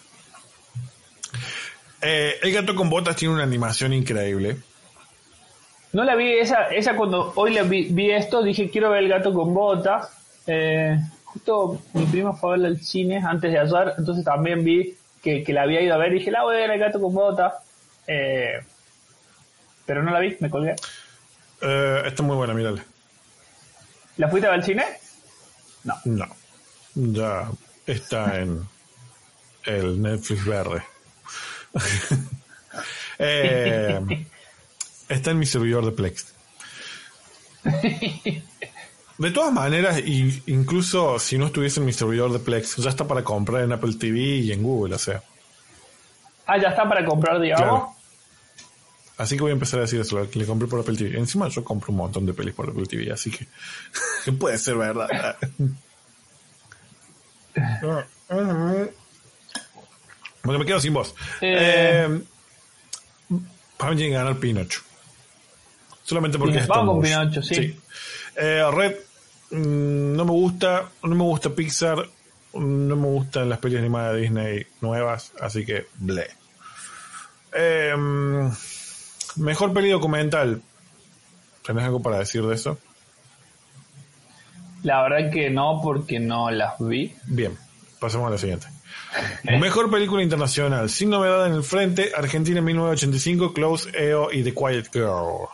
Eh, 2.01 2.39
el 2.43 2.53
gato 2.53 2.75
con 2.75 2.89
botas 2.89 3.17
tiene 3.17 3.35
una 3.35 3.43
animación 3.43 3.93
increíble. 3.93 4.57
No 5.93 6.05
la 6.05 6.15
vi, 6.15 6.33
esa, 6.39 6.69
esa 6.69 6.97
cuando 6.97 7.33
hoy 7.37 7.55
la 7.55 7.63
vi, 7.63 7.89
vi 7.91 8.11
esto, 8.11 8.43
dije 8.43 8.71
quiero 8.71 8.91
ver 8.91 9.05
el 9.05 9.09
gato 9.09 9.33
con 9.33 9.55
botas. 9.55 10.09
Eh, 10.47 10.99
justo 11.25 11.81
mi 11.95 12.05
prima 12.07 12.33
fue 12.35 12.51
a 12.51 12.53
verla 12.53 12.69
al 12.69 12.81
cine 12.81 13.23
antes 13.25 13.53
de 13.53 13.59
ayer, 13.59 13.95
entonces 13.99 14.25
también 14.25 14.65
vi 14.65 14.97
que, 15.23 15.43
que 15.43 15.53
la 15.53 15.63
había 15.63 15.81
ido 15.81 15.95
a 15.95 15.99
ver 15.99 16.13
y 16.13 16.19
dije 16.19 16.31
la 16.31 16.43
voy 16.43 16.57
a 16.57 16.61
ver 16.61 16.71
el 16.71 16.79
gato 16.79 17.01
con 17.01 17.15
botas. 17.15 17.55
Eh, 18.07 18.61
pero 19.87 20.03
no 20.03 20.11
la 20.11 20.21
vi, 20.21 20.37
me 20.41 20.51
colgué. 20.51 20.77
Eh, 21.63 22.03
está 22.07 22.23
muy 22.23 22.37
buena, 22.37 22.55
mírala. 22.55 22.85
¿La 24.19 24.29
fuiste 24.29 24.47
a 24.47 24.51
ver 24.51 24.61
al 24.61 24.65
cine? 24.65 24.85
No. 25.85 25.95
No, 26.05 26.27
ya 26.95 27.51
está 27.87 28.41
en 28.41 28.69
el 29.69 30.01
Netflix 30.01 30.45
verde. 30.45 30.83
Eh, 33.21 34.01
está 35.09 35.33
en 35.33 35.41
mi 35.41 35.47
servidor 35.47 35.85
de 35.85 35.91
Plex. 35.91 36.33
De 39.19 39.31
todas 39.33 39.53
maneras, 39.53 39.99
y 39.99 40.41
incluso 40.47 41.19
si 41.19 41.37
no 41.37 41.47
estuviese 41.47 41.81
en 41.81 41.87
mi 41.87 41.93
servidor 41.93 42.33
de 42.33 42.39
Plex, 42.39 42.77
ya 42.77 42.91
está 42.91 43.09
para 43.09 43.25
comprar 43.25 43.65
en 43.65 43.73
Apple 43.73 43.95
TV 43.99 44.21
y 44.21 44.53
en 44.53 44.63
Google, 44.63 44.95
o 44.95 44.99
sea. 44.99 45.21
Ah, 46.47 46.59
ya 46.59 46.69
está 46.69 46.89
para 46.89 47.05
comprar, 47.05 47.41
digamos. 47.41 47.67
Claro. 47.67 47.97
Así 49.17 49.35
que 49.35 49.43
voy 49.43 49.51
a 49.51 49.55
empezar 49.55 49.81
a 49.81 49.83
decir 49.83 50.01
eso, 50.01 50.31
que 50.31 50.39
le 50.39 50.47
compré 50.47 50.69
por 50.69 50.79
Apple 50.79 50.97
TV. 50.97 51.19
Encima 51.19 51.49
yo 51.49 51.65
compro 51.65 51.91
un 51.91 51.97
montón 51.97 52.25
de 52.25 52.35
pelis 52.35 52.55
por 52.55 52.71
Apple 52.71 52.87
TV, 52.87 53.11
así 53.11 53.33
que 53.33 53.49
puede 54.39 54.59
ser 54.59 54.77
verdad. 54.77 55.37
Porque 60.49 60.61
me 60.61 60.65
quedo 60.65 60.81
sin 60.81 60.95
voz. 60.95 61.15
Eh. 61.43 62.09
Eh, 62.09 62.21
para 63.77 63.91
mí 63.91 63.99
tiene 63.99 64.13
que 64.13 64.17
ganar 64.17 64.39
Pinocho. 64.39 64.81
Solamente 66.03 66.39
porque 66.39 66.57
es 66.57 66.67
vamos. 66.67 67.05
Pinocho, 67.05 67.43
sí. 67.43 67.79
Eh, 68.35 68.65
Red, 68.73 68.95
mm, 69.51 70.17
no 70.17 70.25
me 70.25 70.31
gusta, 70.31 70.89
no 71.03 71.15
me 71.15 71.23
gusta 71.23 71.51
Pixar, 71.51 72.09
no 72.55 72.97
me 72.97 73.07
gustan 73.09 73.51
las 73.51 73.59
pelis 73.59 73.79
animadas 73.79 74.15
de 74.15 74.21
Disney 74.23 74.67
nuevas, 74.81 75.35
así 75.39 75.67
que 75.67 75.87
ble. 75.99 76.31
Eh, 77.53 77.95
mm, 77.95 78.49
mejor 79.37 79.75
peli 79.75 79.91
documental. 79.91 80.63
¿Tenés 81.63 81.85
algo 81.85 82.01
para 82.01 82.21
decir 82.21 82.43
de 82.43 82.55
eso? 82.55 82.79
La 84.83 85.03
verdad 85.03 85.31
que 85.31 85.51
no, 85.51 85.83
porque 85.83 86.19
no 86.19 86.51
las 86.51 86.77
vi. 86.79 87.15
Bien, 87.27 87.55
pasemos 88.01 88.29
a 88.29 88.31
la 88.31 88.39
siguiente. 88.39 88.78
Mejor 89.45 89.91
película 89.91 90.23
internacional, 90.23 90.89
sin 90.91 91.11
novedad 91.11 91.47
en 91.47 91.55
el 91.55 91.63
frente, 91.63 92.13
Argentina 92.17 92.59
en 92.59 92.65
1985, 92.65 93.53
Close, 93.53 93.91
EO 93.99 94.33
y 94.33 94.43
The 94.43 94.55
Quiet 94.55 94.93
Girl. 94.93 95.49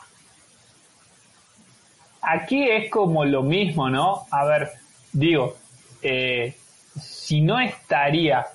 Aquí 2.23 2.69
es 2.69 2.91
como 2.91 3.25
lo 3.25 3.43
mismo, 3.43 3.91
¿no? 3.91 4.27
A 4.31 4.45
ver, 4.45 4.71
digo, 5.13 5.57
eh, 6.03 6.57
si 7.01 7.41
no 7.43 7.61
estaría 7.61 8.47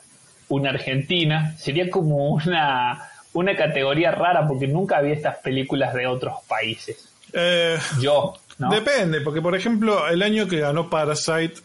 una 0.50 0.72
Argentina, 0.72 1.56
sería 1.58 1.90
como 1.90 2.30
una, 2.30 3.10
una 3.34 3.56
categoría 3.56 4.12
rara 4.12 4.48
porque 4.48 4.68
nunca 4.68 5.02
vi 5.02 5.12
estas 5.12 5.38
películas 5.38 5.94
de 5.94 6.08
otros 6.08 6.38
países. 6.48 7.10
Eh, 7.34 7.78
Yo, 8.02 8.34
¿no? 8.58 8.70
Depende, 8.72 9.22
porque 9.22 9.42
por 9.42 9.56
ejemplo, 9.56 10.08
el 10.08 10.24
año 10.24 10.48
que 10.48 10.60
ganó 10.60 10.90
Parasite, 10.90 11.62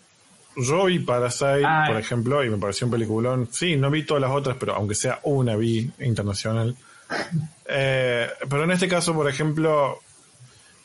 yo 0.57 0.85
vi 0.87 0.99
Parasite, 1.01 1.65
Ah. 1.65 1.85
por 1.87 1.97
ejemplo, 1.97 2.45
y 2.45 2.51
me 2.51 2.57
pareció 2.59 2.87
un 2.87 2.93
peliculón. 2.93 3.49
Sí, 3.53 3.77
no 3.77 3.91
vi 3.91 4.05
todas 4.05 4.21
las 4.23 4.31
otras, 4.31 4.57
pero 4.59 4.75
aunque 4.75 4.95
sea 4.95 5.21
una 5.25 5.57
vi 5.57 5.91
internacional. 6.01 6.77
Eh, 7.67 8.29
pero 8.51 8.65
en 8.65 8.73
este 8.73 8.89
caso, 8.89 9.15
por 9.15 9.27
ejemplo, 9.29 9.99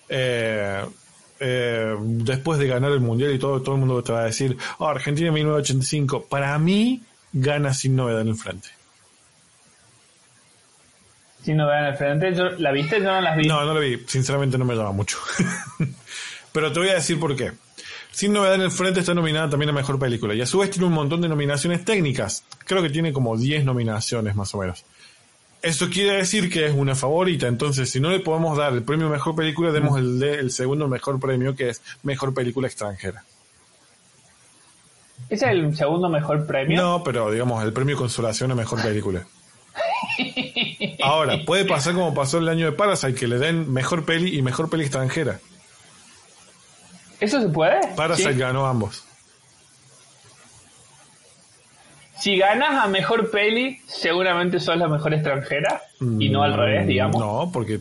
eh, 0.08 0.86
eh, 1.42 1.96
después 2.00 2.58
de 2.58 2.68
ganar 2.68 2.92
el 2.94 3.02
mundial 3.02 3.34
y 3.34 3.38
todo, 3.40 3.62
todo 3.62 3.76
el 3.76 3.80
mundo 3.82 4.02
te 4.02 4.14
va 4.14 4.22
a 4.22 4.26
decir, 4.26 4.58
"Oh, 4.78 4.88
Argentina 4.88 5.28
en 5.28 5.34
1985. 5.34 6.26
Para 6.30 6.58
mí, 6.58 7.04
gana 7.34 7.74
sin 7.74 7.98
novedad 7.98 8.22
en 8.22 8.30
el 8.30 8.36
frente. 8.36 8.70
Si 11.44 11.54
no 11.54 11.68
vean 11.68 11.86
el 11.86 11.98
frente, 11.98 12.34
yo- 12.34 12.50
¿la 12.58 12.72
viste? 12.72 13.00
Yo 13.00 13.06
no 13.12 13.22
las 13.22 13.38
vi. 13.38 13.48
No, 13.48 13.64
no 13.66 13.74
lo 13.74 13.80
vi. 13.80 13.98
Sinceramente 14.08 14.58
no 14.58 14.66
me 14.66 14.76
llama 14.76 14.92
mucho. 14.92 15.18
Pero 16.52 16.72
te 16.72 16.80
voy 16.80 16.90
a 16.90 16.96
decir 16.96 17.20
por 17.20 17.36
qué. 17.36 17.52
Sin 18.20 18.34
novedad 18.34 18.56
en 18.56 18.62
el 18.64 18.72
frente 18.72 19.00
está 19.00 19.14
nominada 19.14 19.50
también 19.50 19.70
a 19.70 19.72
Mejor 19.72 19.98
Película. 19.98 20.34
Y 20.34 20.42
a 20.42 20.46
su 20.46 20.60
vez 20.60 20.70
tiene 20.72 20.86
un 20.88 20.92
montón 20.92 21.22
de 21.22 21.30
nominaciones 21.30 21.86
técnicas. 21.86 22.44
Creo 22.66 22.82
que 22.82 22.90
tiene 22.90 23.14
como 23.14 23.38
10 23.38 23.64
nominaciones 23.64 24.36
más 24.36 24.54
o 24.54 24.58
menos. 24.58 24.84
Eso 25.62 25.90
quiere 25.90 26.18
decir 26.18 26.52
que 26.52 26.66
es 26.66 26.74
una 26.76 26.96
favorita. 26.96 27.48
Entonces, 27.48 27.90
si 27.90 28.02
no 28.02 28.10
le 28.10 28.20
podemos 28.20 28.58
dar 28.58 28.74
el 28.74 28.84
premio 28.84 29.08
Mejor 29.08 29.38
Película, 29.38 29.72
demos 29.72 29.98
el, 29.98 30.20
de- 30.20 30.34
el 30.36 30.52
segundo 30.52 30.90
mejor 30.90 31.18
premio, 31.18 31.56
que 31.56 31.70
es 31.70 31.82
Mejor 32.04 32.34
Película 32.34 32.68
Extranjera. 32.68 33.24
¿Ese 35.30 35.46
es 35.46 35.52
el 35.52 35.78
segundo 35.78 36.10
mejor 36.10 36.46
premio? 36.46 36.76
No, 36.82 37.04
pero 37.06 37.32
digamos, 37.32 37.64
el 37.64 37.72
premio 37.72 37.96
Consolación 37.96 38.52
a 38.52 38.56
Mejor 38.56 38.82
Película. 38.82 39.26
Ahora, 41.04 41.38
puede 41.46 41.64
pasar 41.64 41.94
como 41.94 42.14
pasó 42.14 42.40
el 42.40 42.50
año 42.50 42.66
de 42.66 42.74
Parasite, 42.74 43.14
que 43.14 43.28
le 43.30 43.38
den 43.40 43.72
Mejor 43.72 44.04
Peli 44.04 44.38
y 44.38 44.42
Mejor 44.42 44.70
Peli 44.70 44.84
Extranjera. 44.84 45.40
¿Eso 47.20 47.42
se 47.42 47.50
puede? 47.50 47.80
Parasite 47.96 48.34
Sí. 48.34 48.40
ganó 48.40 48.66
ambos. 48.66 49.04
Si 52.20 52.38
ganas 52.38 52.84
a 52.84 52.88
mejor 52.88 53.32
peli, 53.32 53.82
seguramente 53.88 54.60
sos 54.60 54.76
la 54.78 54.88
mejor 54.90 55.14
extranjera 55.14 55.82
y 56.02 56.30
no 56.30 56.44
al 56.44 56.54
revés, 56.58 56.86
digamos. 56.86 57.16
Mm, 57.16 57.20
No, 57.20 57.50
porque 57.52 57.80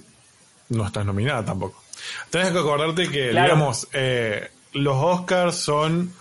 no 0.69 0.87
estás 0.87 1.05
nominada 1.05 1.45
tampoco. 1.45 1.83
Tenés 2.31 2.53
que 2.53 2.59
acordarte 2.59 3.09
que, 3.11 3.31
Claro. 3.31 3.47
digamos, 3.55 3.89
eh, 3.93 4.49
los 4.73 4.97
Oscars 4.97 5.57
son. 5.57 6.13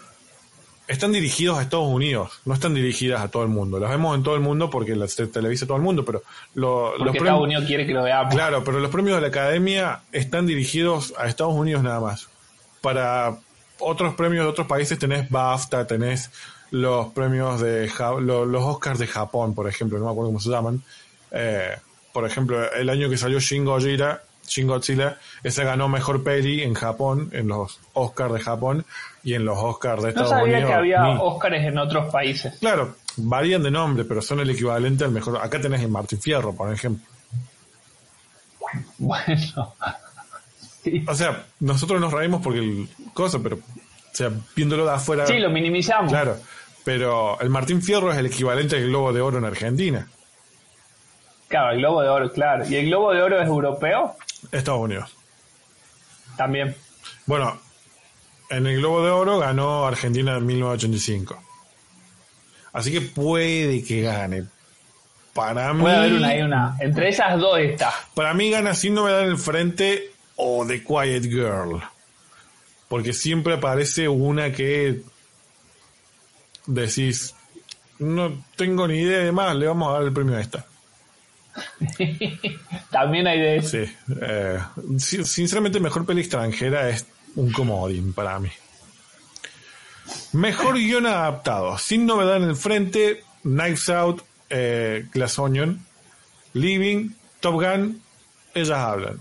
Están 0.88 1.12
dirigidos 1.12 1.60
a 1.60 1.64
Estados 1.64 1.86
Unidos, 1.90 2.40
no 2.46 2.54
están 2.54 2.74
dirigidas 2.74 3.20
a 3.22 3.28
todo 3.30 3.44
el 3.44 3.50
mundo. 3.50 3.78
Las 3.78 3.90
vemos 3.92 4.16
en 4.16 4.24
todo 4.24 4.36
el 4.36 4.42
mundo 4.42 4.70
porque 4.70 4.96
las 4.96 5.12
se 5.12 5.28
televisa 5.28 5.68
todo 5.68 5.76
el 5.76 5.84
mundo, 5.84 6.06
pero 6.06 6.24
lo- 6.56 6.92
los 6.92 7.00
premios. 7.10 7.18
Estados 7.26 7.42
Unidos 7.44 7.66
quiere 7.66 7.86
que 7.86 7.94
lo 7.94 8.04
veamos. 8.04 8.34
Claro, 8.34 8.64
pero 8.64 8.80
los 8.80 8.90
premios 8.90 9.16
de 9.18 9.22
la 9.22 9.28
academia 9.28 10.00
están 10.14 10.48
dirigidos 10.48 11.14
a 11.20 11.28
Estados 11.28 11.54
Unidos 11.54 11.84
nada 11.84 12.00
más. 12.00 12.30
Para 12.82 13.38
otros 13.80 14.14
premios 14.16 14.46
de 14.46 14.50
otros 14.52 14.68
países 14.68 14.98
tenés 15.00 15.30
BAFTA, 15.30 15.86
tenés 15.88 16.32
los 16.72 17.08
premios 17.14 17.62
de 17.62 17.88
Ja- 17.90 18.20
lo- 18.20 18.46
los 18.46 18.64
Oscars 18.64 19.00
de 19.00 19.08
Japón, 19.08 19.54
por 19.56 19.68
ejemplo, 19.70 19.98
no 20.00 20.06
me 20.06 20.12
acuerdo 20.12 20.30
cómo 20.30 20.40
se 20.40 20.50
llaman. 20.50 20.84
Eh, 21.32 21.72
por 22.14 22.26
ejemplo, 22.26 22.72
el 22.74 22.90
año 22.90 23.10
que 23.10 23.18
salió 23.18 23.40
Shin 23.40 23.64
Godzilla, 23.66 24.22
Shin 24.48 24.68
Godzilla, 24.68 25.18
ese 25.44 25.64
ganó 25.64 25.88
mejor 25.90 26.24
peli 26.24 26.64
en 26.64 26.74
Japón, 26.74 27.30
en 27.34 27.48
los 27.50 27.80
Oscars 27.94 28.34
de 28.34 28.40
Japón 28.40 28.86
y 29.24 29.34
en 29.34 29.44
los 29.46 29.58
Oscars 29.58 30.02
de 30.04 30.08
No 30.08 30.10
Estados 30.10 30.30
sabía 30.32 30.54
Unidos. 30.56 30.70
que 30.70 30.76
había 30.76 31.02
ni. 31.04 31.18
Óscares 31.20 31.66
en 31.66 31.78
otros 31.78 32.12
países. 32.12 32.58
Claro, 32.60 32.96
varían 33.18 33.62
de 33.64 33.72
nombre, 33.72 34.04
pero 34.06 34.22
son 34.22 34.40
el 34.40 34.50
equivalente 34.50 35.04
al 35.04 35.12
mejor. 35.12 35.38
Acá 35.38 35.60
tenés 35.62 35.82
el 35.82 35.90
Martín 35.90 36.20
Fierro, 36.22 36.54
por 36.54 36.72
ejemplo. 36.74 37.06
Bueno. 38.98 39.74
Sí, 40.92 41.04
O 41.08 41.16
sea, 41.16 41.46
nosotros 41.60 42.00
nos 42.00 42.14
reímos 42.14 42.42
porque 42.42 42.60
el 42.60 42.88
cosa, 43.14 43.40
pero, 43.42 43.58
o 43.58 43.60
sea, 44.14 44.32
viéndolo 44.56 44.86
de 44.86 44.92
afuera. 44.94 45.26
Sí, 45.28 45.38
lo 45.40 45.50
minimizamos. 45.50 46.12
Claro, 46.12 46.38
pero 46.84 47.40
el 47.42 47.50
Martín 47.50 47.82
Fierro 47.82 48.12
es 48.12 48.18
el 48.18 48.28
equivalente 48.28 48.76
al 48.78 48.88
Globo 48.88 49.12
de 49.14 49.22
Oro 49.22 49.38
en 49.38 49.46
Argentina, 49.46 50.08
Claro, 51.48 51.72
el 51.72 51.78
Globo 51.80 52.02
de 52.02 52.10
Oro, 52.10 52.32
claro. 52.34 52.66
¿Y 52.68 52.76
el 52.76 52.88
Globo 52.88 53.14
de 53.14 53.22
Oro 53.22 53.40
es 53.42 53.48
europeo? 53.48 54.16
Estados 54.52 54.82
Unidos. 54.82 55.16
También. 56.36 56.76
Bueno, 57.26 57.58
en 58.50 58.68
el 58.68 58.78
Globo 58.80 59.04
de 59.06 59.12
Oro 59.12 59.40
ganó 59.40 59.86
Argentina 59.88 60.36
en 60.36 60.46
1985. 60.46 61.42
Así 62.74 62.92
que 62.92 63.00
puede 63.02 63.82
que 63.84 64.02
gane. 64.02 64.44
Para 65.34 65.74
mí, 65.74 65.82
Puede 65.84 65.96
haber 65.96 66.14
una 66.14 66.36
y 66.36 66.42
una. 66.42 66.76
Entre 66.80 67.10
esas 67.10 67.40
dos 67.40 67.60
está. 67.60 67.94
para 68.14 68.34
mí 68.34 68.50
gana 68.50 68.74
sin 68.76 68.94
novedad 68.96 69.22
en 69.24 69.30
el 69.30 69.38
frente 69.38 70.12
o 70.38 70.66
The 70.66 70.84
Quiet 70.84 71.24
Girl. 71.24 71.82
Porque 72.88 73.12
siempre 73.14 73.56
aparece 73.56 74.08
una 74.08 74.52
que 74.52 75.02
decís, 76.66 77.36
no 78.00 78.44
tengo 78.56 78.88
ni 78.88 79.00
idea 79.00 79.20
de 79.20 79.32
más, 79.32 79.56
le 79.56 79.68
vamos 79.68 79.90
a 79.90 79.94
dar 79.94 80.04
el 80.04 80.14
premio 80.14 80.38
a 80.38 80.42
esta. 80.42 80.66
También 82.92 83.28
hay 83.28 83.40
de 83.40 83.56
eso. 83.58 83.70
Sí, 83.70 83.92
eh, 84.22 84.60
si- 85.00 85.24
sinceramente 85.26 85.80
mejor 85.80 86.06
peli 86.06 86.22
extranjera 86.22 86.90
es 86.90 87.06
un 87.36 87.52
comodín 87.52 88.14
para 88.14 88.40
mí. 88.40 88.50
Mejor 90.34 90.76
guion 90.78 91.06
adaptado, 91.08 91.78
sin 91.78 92.06
novedad 92.06 92.38
en 92.38 92.44
el 92.44 92.56
frente, 92.56 93.24
Knives 93.44 93.90
Out, 93.90 94.22
eh, 94.50 95.06
Glass 95.12 95.40
Onion, 95.40 95.86
Living, 96.54 97.10
Top 97.40 97.56
Gun, 97.56 98.02
ellas 98.54 98.78
hablan. 98.78 99.20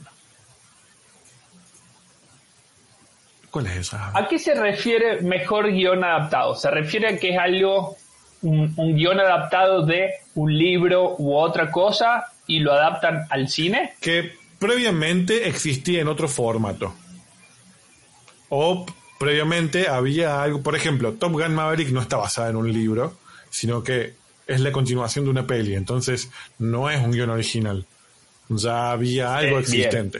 ¿Cuál 3.57 3.69
es 3.69 3.77
esa? 3.77 4.11
¿A 4.15 4.29
qué 4.29 4.39
se 4.39 4.55
refiere 4.55 5.23
mejor 5.23 5.73
guion 5.73 6.05
adaptado? 6.05 6.55
¿Se 6.57 6.71
refiere 6.71 7.09
a 7.09 7.19
que 7.19 7.31
es 7.31 7.39
algo, 7.39 7.97
un, 8.43 8.75
un 8.77 8.95
guion 8.95 9.19
adaptado 9.19 9.87
de 9.87 10.11
un 10.35 10.55
libro 10.59 11.17
u 11.17 11.35
otra 11.35 11.71
cosa 11.71 12.27
y 12.47 12.59
lo 12.59 12.75
adaptan 12.75 13.27
al 13.31 13.49
cine? 13.49 13.95
que 13.99 14.33
previamente 14.59 15.49
existía 15.49 16.03
en 16.03 16.09
otro 16.09 16.29
formato. 16.29 16.95
O 18.51 18.85
previamente 19.19 19.89
había 19.89 20.43
algo, 20.43 20.63
por 20.63 20.77
ejemplo, 20.77 21.15
Top 21.15 21.33
Gun 21.33 21.55
Maverick 21.55 21.89
no 21.93 22.03
está 22.03 22.19
basada 22.19 22.51
en 22.51 22.57
un 22.57 22.71
libro, 22.71 23.17
sino 23.49 23.83
que 23.83 24.13
es 24.47 24.61
la 24.61 24.71
continuación 24.71 25.25
de 25.25 25.31
una 25.31 25.47
peli, 25.47 25.77
entonces 25.77 26.31
no 26.59 26.91
es 26.91 27.03
un 27.03 27.13
guion 27.13 27.31
original. 27.31 27.87
Ya 28.51 28.91
había 28.91 29.35
algo 29.35 29.61
Eh, 29.61 29.65
bien. 29.71 30.13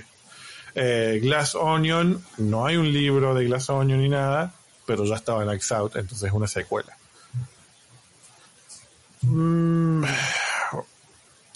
Eh, 0.79 1.21
Glass 1.23 1.55
Onion, 1.55 2.23
no 2.37 2.67
hay 2.67 2.77
un 2.77 2.93
libro 2.93 3.35
de 3.35 3.47
Glass 3.47 3.71
Onion 3.71 3.99
ni 4.03 4.11
nada, 4.11 4.53
pero 4.85 5.07
ya 5.07 5.15
estaba 5.15 5.41
en 5.41 5.49
Lights 5.49 5.73
Out, 5.73 5.97
entonces 5.97 6.29
es 6.29 6.35
una 6.35 6.47
secuela. 6.47 6.95
Mm, 9.23 10.05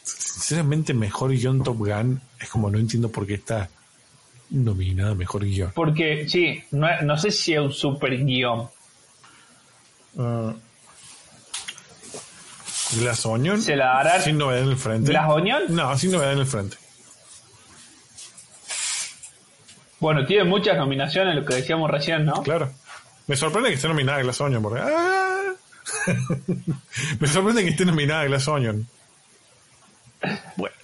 sinceramente, 0.03 0.95
mejor 0.95 1.33
guion 1.33 1.63
Top 1.63 1.77
Gun 1.77 2.19
es 2.41 2.49
como 2.49 2.71
no 2.71 2.79
entiendo 2.79 3.13
por 3.13 3.27
qué 3.27 3.35
está 3.35 3.69
nominada 4.49 5.15
mejor 5.15 5.45
guion. 5.45 5.71
Porque, 5.75 6.27
sí, 6.27 6.65
no, 6.71 6.89
no 7.03 7.19
sé 7.19 7.31
si 7.31 7.53
es 7.53 7.61
un 7.61 7.73
super 7.75 8.17
guion. 8.25 8.71
Ah, 10.17 10.55
Glass 12.99 13.27
Onion. 13.27 13.61
¿Se 13.61 13.77
la 13.77 13.85
darán? 13.85 14.23
Sin 14.23 14.39
novedad 14.39 14.63
en 14.63 14.71
el 14.71 14.77
frente. 14.79 15.11
¿Glass 15.11 15.31
Onion? 15.31 15.63
No, 15.69 15.99
sin 15.99 16.11
novedad 16.11 16.33
en 16.33 16.39
el 16.39 16.47
frente. 16.47 16.79
Bueno, 20.01 20.25
tiene 20.25 20.45
muchas 20.45 20.77
nominaciones, 20.77 21.37
lo 21.37 21.45
que 21.45 21.55
decíamos 21.55 21.91
recién, 21.91 22.25
¿no? 22.25 22.43
Claro. 22.43 22.73
Me 23.27 23.37
sorprende 23.37 23.69
que 23.69 23.77
esté 23.77 23.87
nominada 23.87 24.23
Glass 24.23 24.41
Onion 24.41 24.63
porque. 24.63 24.81
¡Ah! 24.83 25.53
Me 27.21 27.29
sorprende 27.29 27.63
que 27.63 27.71
esté 27.71 27.85
nominada 27.85 28.25
Glass 28.25 28.49
Onion. 28.49 28.89
Bueno. 30.57 30.75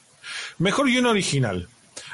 Mejor 0.59 0.87
guion 0.87 1.07
original. 1.07 1.69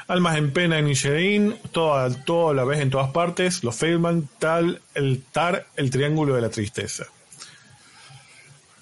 Almas 0.07 0.37
en 0.37 0.51
pena 0.51 0.79
en 0.79 0.87
Inisherin, 0.87 1.57
todo, 1.71 2.13
todo 2.25 2.49
a 2.49 2.53
la 2.53 2.65
vez 2.65 2.79
en 2.79 2.89
todas 2.89 3.11
partes, 3.11 3.63
los 3.63 3.75
Feldman, 3.75 4.27
tal, 4.37 4.81
el 4.95 5.23
Tar, 5.31 5.65
el 5.75 5.89
triángulo 5.91 6.35
de 6.35 6.41
la 6.41 6.49
tristeza. 6.49 7.05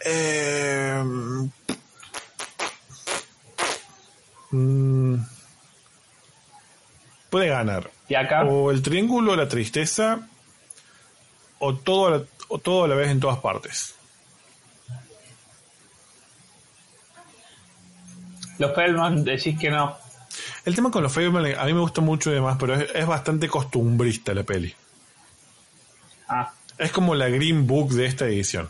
Eh, 0.03 1.03
mm, 4.51 5.15
puede 7.29 7.47
ganar. 7.49 7.89
Y 8.11 8.15
acá, 8.15 8.43
O 8.43 8.71
el 8.71 8.81
triángulo 8.81 9.37
la 9.37 9.47
tristeza, 9.47 10.27
o 11.59 11.75
todo, 11.75 12.07
a 12.07 12.11
la- 12.17 12.23
o 12.49 12.57
todo 12.59 12.83
a 12.83 12.87
la 12.89 12.95
vez 12.95 13.09
en 13.09 13.21
todas 13.21 13.37
partes. 13.39 13.95
los 18.59 18.75
Feldman 18.75 19.23
decís 19.23 19.57
que 19.57 19.69
no. 19.71 19.95
El 20.65 20.75
tema 20.75 20.91
con 20.91 21.01
los 21.03 21.13
Feldman 21.13 21.55
a 21.57 21.63
mí 21.65 21.73
me 21.73 21.79
gusta 21.79 22.01
mucho 22.01 22.29
y 22.31 22.33
demás, 22.33 22.57
pero 22.59 22.75
es, 22.75 22.91
es 22.93 23.07
bastante 23.07 23.47
costumbrista 23.47 24.33
la 24.33 24.43
peli. 24.43 24.75
Ah, 26.27 26.51
Es 26.77 26.91
como 26.91 27.15
la 27.15 27.29
Green 27.29 27.65
Book 27.65 27.91
de 27.93 28.05
esta 28.07 28.25
edición. 28.25 28.67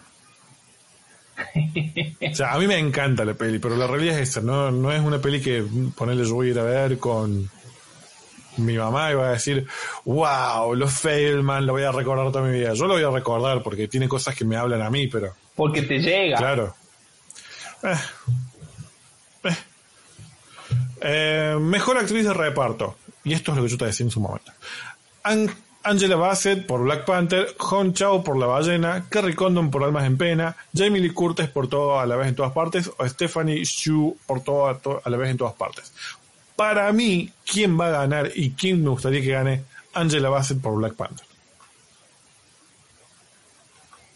O 2.32 2.36
sea, 2.36 2.54
a 2.54 2.60
mí 2.60 2.68
me 2.68 2.78
encanta 2.78 3.26
la 3.26 3.34
peli, 3.34 3.58
pero 3.60 3.76
la 3.76 3.88
realidad 3.88 4.20
es 4.20 4.30
esa, 4.30 4.42
no, 4.42 4.70
no 4.72 4.92
es 4.92 5.02
una 5.02 5.20
peli 5.20 5.42
que 5.42 5.66
ponerle 5.98 6.24
yo 6.26 6.36
voy 6.36 6.48
a 6.48 6.52
ir 6.52 6.60
a 6.60 6.64
ver 6.64 6.98
con 7.00 7.50
mi 8.58 8.78
mamá 8.78 9.14
va 9.14 9.28
a 9.30 9.32
decir, 9.32 9.66
wow, 10.06 10.76
los 10.76 10.92
Feldman, 10.94 11.66
lo 11.66 11.74
voy 11.74 11.84
a 11.84 11.92
recordar 11.92 12.32
toda 12.32 12.46
mi 12.46 12.58
vida. 12.60 12.74
Yo 12.74 12.86
lo 12.88 12.94
voy 12.96 13.04
a 13.04 13.10
recordar 13.10 13.62
porque 13.64 13.88
tiene 13.88 14.08
cosas 14.08 14.36
que 14.36 14.46
me 14.46 14.56
hablan 14.58 14.82
a 14.82 14.90
mí, 14.90 15.08
pero 15.08 15.34
porque 15.56 15.82
te 15.84 16.00
llega. 16.00 16.38
claro. 16.38 16.76
Eh. 17.84 17.96
Eh. 19.46 19.56
Eh, 21.02 21.58
mejor 21.60 21.98
actriz 21.98 22.24
de 22.26 22.34
reparto. 22.34 22.96
Y 23.24 23.34
esto 23.34 23.52
es 23.52 23.58
lo 23.58 23.64
que 23.64 23.70
yo 23.70 23.78
te 23.78 23.86
decía 23.86 24.06
en 24.06 24.12
su 24.12 24.20
momento. 24.20 24.52
An- 25.24 25.54
Angela 25.84 26.16
Bassett 26.16 26.68
por 26.68 26.84
Black 26.84 27.06
Panther, 27.06 27.56
Hon 27.58 27.94
Chao 27.94 28.24
por 28.24 28.38
La 28.38 28.46
Ballena, 28.46 29.06
Kerry 29.10 29.34
Condon 29.34 29.72
por 29.72 29.84
Almas 29.84 30.06
en 30.06 30.16
Pena, 30.18 30.56
Jamie 30.76 31.02
Lee 31.02 31.10
Curtis 31.12 31.48
por 31.48 31.68
todo 31.68 32.00
a 32.00 32.06
la 32.06 32.16
vez 32.18 32.28
en 32.28 32.36
todas 32.36 32.52
partes, 32.52 32.92
o 32.98 33.08
Stephanie 33.08 33.64
Xu 33.66 34.16
por 34.28 34.44
todo 34.44 34.68
a, 34.68 34.78
to- 34.78 35.02
a 35.04 35.10
la 35.10 35.18
vez 35.18 35.32
en 35.32 35.38
todas 35.38 35.54
partes. 35.56 35.92
Para 36.56 36.92
mí, 36.92 37.32
¿quién 37.46 37.80
va 37.80 37.88
a 37.88 37.92
ganar 37.92 38.32
y 38.36 38.52
quién 38.52 38.84
me 38.84 38.90
gustaría 38.90 39.22
que 39.22 39.32
gane? 39.32 39.64
Angela 39.94 40.30
Bassett 40.30 40.62
por 40.62 40.76
Black 40.78 40.94
Panther. 40.96 41.26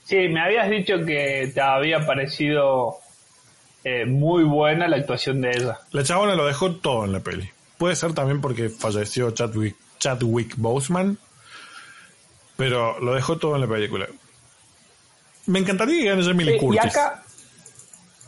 Sí, 0.05 0.15
me 0.29 0.39
habías 0.41 0.69
dicho 0.69 0.95
que 1.05 1.51
te 1.53 1.61
había 1.61 2.05
parecido 2.05 2.97
eh, 3.83 4.05
muy 4.05 4.43
buena 4.43 4.87
la 4.87 4.97
actuación 4.97 5.41
de 5.41 5.49
ella. 5.51 5.79
La 5.91 6.03
chabona 6.03 6.35
lo 6.35 6.45
dejó 6.45 6.75
todo 6.75 7.05
en 7.05 7.11
la 7.13 7.19
peli. 7.21 7.49
Puede 7.77 7.95
ser 7.95 8.13
también 8.13 8.39
porque 8.39 8.69
falleció 8.69 9.31
Chadwick, 9.31 9.75
Chadwick 9.99 10.53
Boseman, 10.57 11.17
pero 12.55 12.99
lo 12.99 13.15
dejó 13.15 13.37
todo 13.37 13.55
en 13.55 13.61
la 13.61 13.67
película. 13.67 14.07
Me 15.47 15.59
encantaría 15.59 16.01
que 16.03 16.09
gane 16.09 16.23
Jamie 16.23 16.45
Lee 16.45 16.51
Eh, 16.53 16.55
y 16.55 16.59
Curtis. 16.59 16.85
acá, 16.85 17.23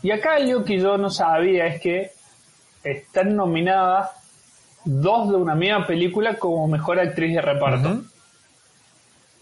y 0.01 0.11
acá 0.11 0.33
algo 0.35 0.65
que 0.65 0.79
yo 0.79 0.97
no 0.97 1.09
sabía 1.11 1.67
es 1.67 1.81
que 1.81 2.11
están 2.83 3.35
nominadas 3.35 4.09
dos 4.85 5.29
de 5.29 5.35
una 5.35 5.55
misma 5.55 5.85
película 5.85 6.35
como 6.35 6.67
mejor 6.67 6.99
actriz 6.99 7.33
de 7.35 7.41
reparto. 7.41 8.01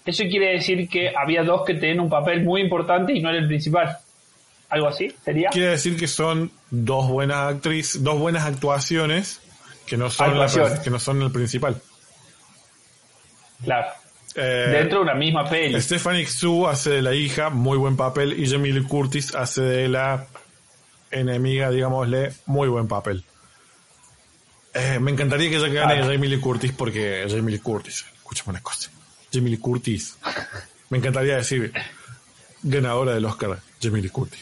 Eso 0.05 0.23
quiere 0.29 0.53
decir 0.53 0.87
que 0.89 1.11
había 1.15 1.43
dos 1.43 1.63
que 1.65 1.73
tenían 1.75 1.99
un 1.99 2.09
papel 2.09 2.43
muy 2.43 2.61
importante 2.61 3.13
y 3.13 3.21
no 3.21 3.29
era 3.29 3.39
el 3.39 3.47
principal. 3.47 3.97
¿Algo 4.69 4.87
así? 4.87 5.13
¿Sería? 5.23 5.49
Quiere 5.49 5.69
decir 5.69 5.97
que 5.97 6.07
son 6.07 6.51
dos 6.69 7.07
buenas 7.09 7.53
actrices, 7.53 8.03
dos 8.03 8.19
buenas 8.19 8.43
actuaciones 8.45 9.41
que 9.85 9.97
no 9.97 10.09
son, 10.09 10.37
la- 10.37 10.81
que 10.83 10.89
no 10.89 10.99
son 10.99 11.21
el 11.21 11.31
principal. 11.31 11.79
Claro. 13.63 13.87
Eh, 14.35 14.67
Dentro 14.71 14.97
de 14.99 15.03
una 15.05 15.13
misma 15.15 15.47
peli. 15.49 15.79
Stephanie 15.81 16.25
Xu 16.25 16.67
hace 16.67 16.89
de 16.89 17.01
la 17.01 17.13
hija, 17.13 17.49
muy 17.49 17.77
buen 17.77 17.95
papel, 17.95 18.37
y 18.39 18.49
Jamie 18.49 18.73
Lee 18.73 18.83
Curtis 18.83 19.33
hace 19.33 19.61
de 19.61 19.87
la 19.87 20.25
enemiga, 21.19 21.69
digámosle, 21.71 22.33
muy 22.45 22.67
buen 22.67 22.87
papel. 22.87 23.23
Eh, 24.73 24.99
me 24.99 25.11
encantaría 25.11 25.49
que 25.49 25.55
ella 25.57 25.67
gane 25.69 26.01
Ah. 26.01 26.05
Jamie 26.05 26.29
Lee 26.29 26.39
Curtis 26.39 26.71
porque 26.73 27.25
Jamie 27.29 27.51
Lee 27.55 27.59
Curtis, 27.59 28.05
escúchame 28.17 28.49
una 28.51 28.61
cosa, 28.61 28.89
Jamie 29.31 29.51
Lee 29.51 29.57
Curtis, 29.57 30.17
me 30.89 30.97
encantaría 30.97 31.37
decir 31.37 31.71
ganadora 32.61 33.13
del 33.13 33.23
Oscar, 33.25 33.57
Jamie 33.81 34.01
Lee 34.01 34.09
Curtis. 34.09 34.41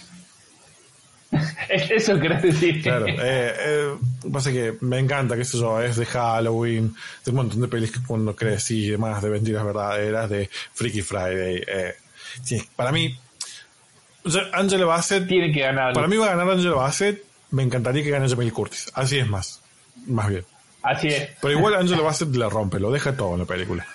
Es- 1.70 1.92
Eso 1.92 2.20
querés 2.20 2.42
decir. 2.44 2.82
Claro, 2.82 3.08
eh, 3.08 3.16
eh, 3.22 3.96
pasa 4.32 4.52
que 4.52 4.76
me 4.82 5.00
encanta, 5.00 5.36
qué 5.36 5.46
sé 5.46 5.58
yo, 5.60 5.82
es 5.82 5.96
de 5.98 6.06
Halloween, 6.06 6.96
de 7.26 7.32
un 7.32 7.38
montón 7.38 7.62
de 7.62 7.68
pelis 7.68 7.92
que 7.92 8.00
cuando 8.06 8.36
crecí 8.36 8.86
y 8.86 8.90
demás, 8.92 9.22
de 9.22 9.30
mentiras 9.30 9.64
verdaderas, 9.66 10.30
de 10.30 10.50
Freaky 10.74 11.02
Friday. 11.02 11.64
eh. 11.68 11.96
Sí, 12.44 12.62
para 12.76 12.92
mí, 12.92 13.16
Angela 14.54 14.86
Bassett, 14.86 15.28
Tiene 15.28 15.52
que 15.52 15.60
ganar. 15.62 15.94
para 15.94 16.08
mí 16.08 16.18
va 16.18 16.28
a 16.28 16.36
ganar 16.36 16.50
Angela 16.50 16.76
Bassett, 16.76 17.24
me 17.52 17.64
encantaría 17.64 18.04
que 18.04 18.10
gane 18.10 18.28
Jamie 18.30 18.46
Lee 18.46 18.52
Curtis. 18.52 18.92
Así 18.94 19.20
es 19.20 19.28
más, 19.28 19.62
más 20.08 20.30
bien. 20.30 20.46
Así 20.82 21.08
es. 21.08 21.30
Pero 21.42 21.54
igual 21.58 21.76
Angela 21.76 22.02
Bassett 22.02 22.34
la 22.36 22.50
rompe, 22.50 22.80
lo 22.80 22.92
deja 22.92 23.16
todo 23.16 23.34
en 23.34 23.40
la 23.40 23.46
película. 23.46 23.86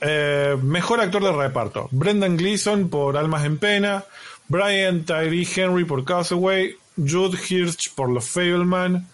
Eh, 0.00 0.56
mejor 0.62 1.00
actor 1.00 1.22
de 1.22 1.32
reparto. 1.32 1.88
Brendan 1.90 2.36
Gleeson 2.36 2.88
por 2.90 3.16
Almas 3.16 3.44
en 3.44 3.58
Pena. 3.58 4.04
Brian 4.48 5.04
Tyree 5.04 5.48
Henry 5.56 5.84
por 5.84 6.04
Castaway. 6.04 6.76
Jude 6.96 7.38
Hirsch 7.48 7.94
por 7.94 8.10
Los 8.10 8.28
Fableman. 8.28 9.08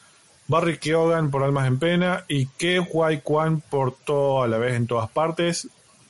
Barry 0.48 0.78
Keoghan 0.78 1.30
por 1.30 1.44
Almas 1.44 1.68
en 1.68 1.78
Pena. 1.78 2.24
Y 2.26 2.46
Ke 2.46 2.80
Huai 2.80 3.20
Kwan 3.22 3.60
por 3.60 3.94
todo 3.98 4.42
a 4.42 4.48
la 4.48 4.58
vez 4.58 4.74
en 4.74 4.88
todas 4.88 5.08
partes. 5.10 5.68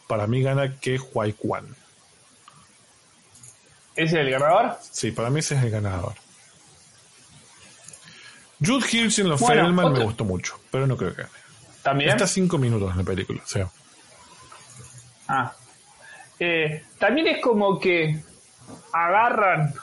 Para 0.09 0.27
mí 0.27 0.41
gana 0.41 0.77
Ke 0.81 0.99
Huai 0.99 1.35
Kwan. 1.35 1.67
¿Ese 3.97 4.21
es 4.21 4.27
el 4.27 4.31
ganador? 4.31 4.77
Sí, 4.81 5.11
para 5.11 5.31
mí 5.31 5.41
ese 5.41 5.57
es 5.57 5.63
el 5.63 5.71
ganador. 5.71 6.15
Jude 8.65 8.87
Hirsch 8.91 9.19
en 9.21 9.29
Los 9.29 9.41
Bueno, 9.41 9.63
Fableman 9.63 9.93
me 9.93 10.05
gustó 10.05 10.25
mucho, 10.25 10.61
pero 10.71 10.87
no 10.87 10.97
creo 10.97 11.15
que 11.15 11.23
gane. 11.23 11.35
También. 11.83 12.11
Está 12.11 12.27
cinco 12.27 12.59
minutos 12.59 12.91
en 12.93 12.99
la 12.99 13.05
película, 13.05 13.41
o 13.43 13.47
sea. 13.47 13.69
Ah. 15.29 15.53
Eh, 16.39 16.85
también 16.99 17.29
es 17.29 17.43
como 17.43 17.79
que 17.79 18.23
agarran 18.93 19.75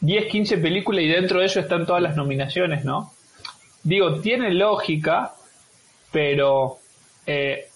10, 0.00 0.30
15 0.30 0.58
películas 0.58 1.02
y 1.02 1.08
dentro 1.08 1.40
de 1.40 1.46
eso 1.46 1.60
están 1.60 1.86
todas 1.86 2.02
las 2.02 2.16
nominaciones, 2.16 2.84
¿no? 2.84 3.12
Digo, 3.82 4.20
tiene 4.20 4.52
lógica, 4.52 5.34
pero 6.12 6.78
eh, 7.26 7.67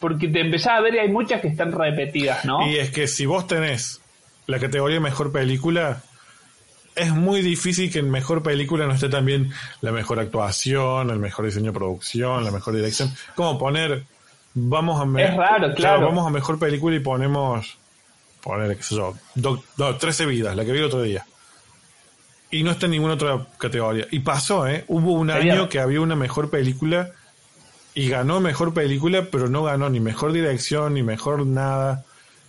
porque 0.00 0.28
te 0.28 0.40
empezás 0.40 0.74
a 0.78 0.80
ver 0.80 0.94
y 0.94 0.98
hay 0.98 1.08
muchas 1.08 1.40
que 1.40 1.48
están 1.48 1.72
repetidas, 1.72 2.44
¿no? 2.44 2.66
Y 2.66 2.76
es 2.76 2.90
que 2.90 3.06
si 3.08 3.26
vos 3.26 3.46
tenés 3.46 4.00
la 4.46 4.58
categoría 4.58 5.00
mejor 5.00 5.32
película, 5.32 6.02
es 6.94 7.10
muy 7.12 7.42
difícil 7.42 7.90
que 7.92 7.98
en 8.00 8.10
mejor 8.10 8.42
película 8.42 8.86
no 8.86 8.94
esté 8.94 9.08
también 9.08 9.50
la 9.80 9.92
mejor 9.92 10.18
actuación, 10.20 11.10
el 11.10 11.18
mejor 11.18 11.44
diseño 11.46 11.72
de 11.72 11.78
producción, 11.78 12.44
la 12.44 12.50
mejor 12.50 12.74
dirección. 12.74 13.12
Como 13.34 13.58
poner, 13.58 14.04
vamos 14.54 15.00
a 15.00 15.20
Es 15.22 15.34
raro, 15.36 15.74
claro. 15.74 16.06
vamos 16.06 16.26
a 16.26 16.30
mejor 16.30 16.58
película 16.58 16.96
y 16.96 17.00
ponemos, 17.00 17.76
poner, 18.42 18.76
qué 18.76 18.82
sé 18.82 18.94
yo, 18.96 19.14
Doc- 19.34 19.64
no, 19.76 19.96
13 19.96 20.26
vidas, 20.26 20.56
la 20.56 20.64
que 20.64 20.72
vi 20.72 20.78
el 20.78 20.84
otro 20.84 21.02
día. 21.02 21.24
Y 22.50 22.62
no 22.62 22.70
está 22.70 22.86
en 22.86 22.92
ninguna 22.92 23.14
otra 23.14 23.44
categoría. 23.58 24.06
Y 24.12 24.20
pasó, 24.20 24.66
¿eh? 24.68 24.84
Hubo 24.88 25.12
un 25.12 25.28
Sería- 25.30 25.54
año 25.54 25.68
que 25.68 25.80
había 25.80 26.00
una 26.00 26.14
mejor 26.16 26.48
película 26.48 27.10
y 27.96 28.08
ganó 28.08 28.38
mejor 28.40 28.72
película, 28.72 29.26
pero 29.32 29.48
no 29.48 29.64
ganó 29.64 29.90
ni 29.90 29.98
mejor 29.98 30.32
dirección, 30.32 30.94
ni 30.94 31.02
mejor 31.02 31.44
nada, 31.44 32.04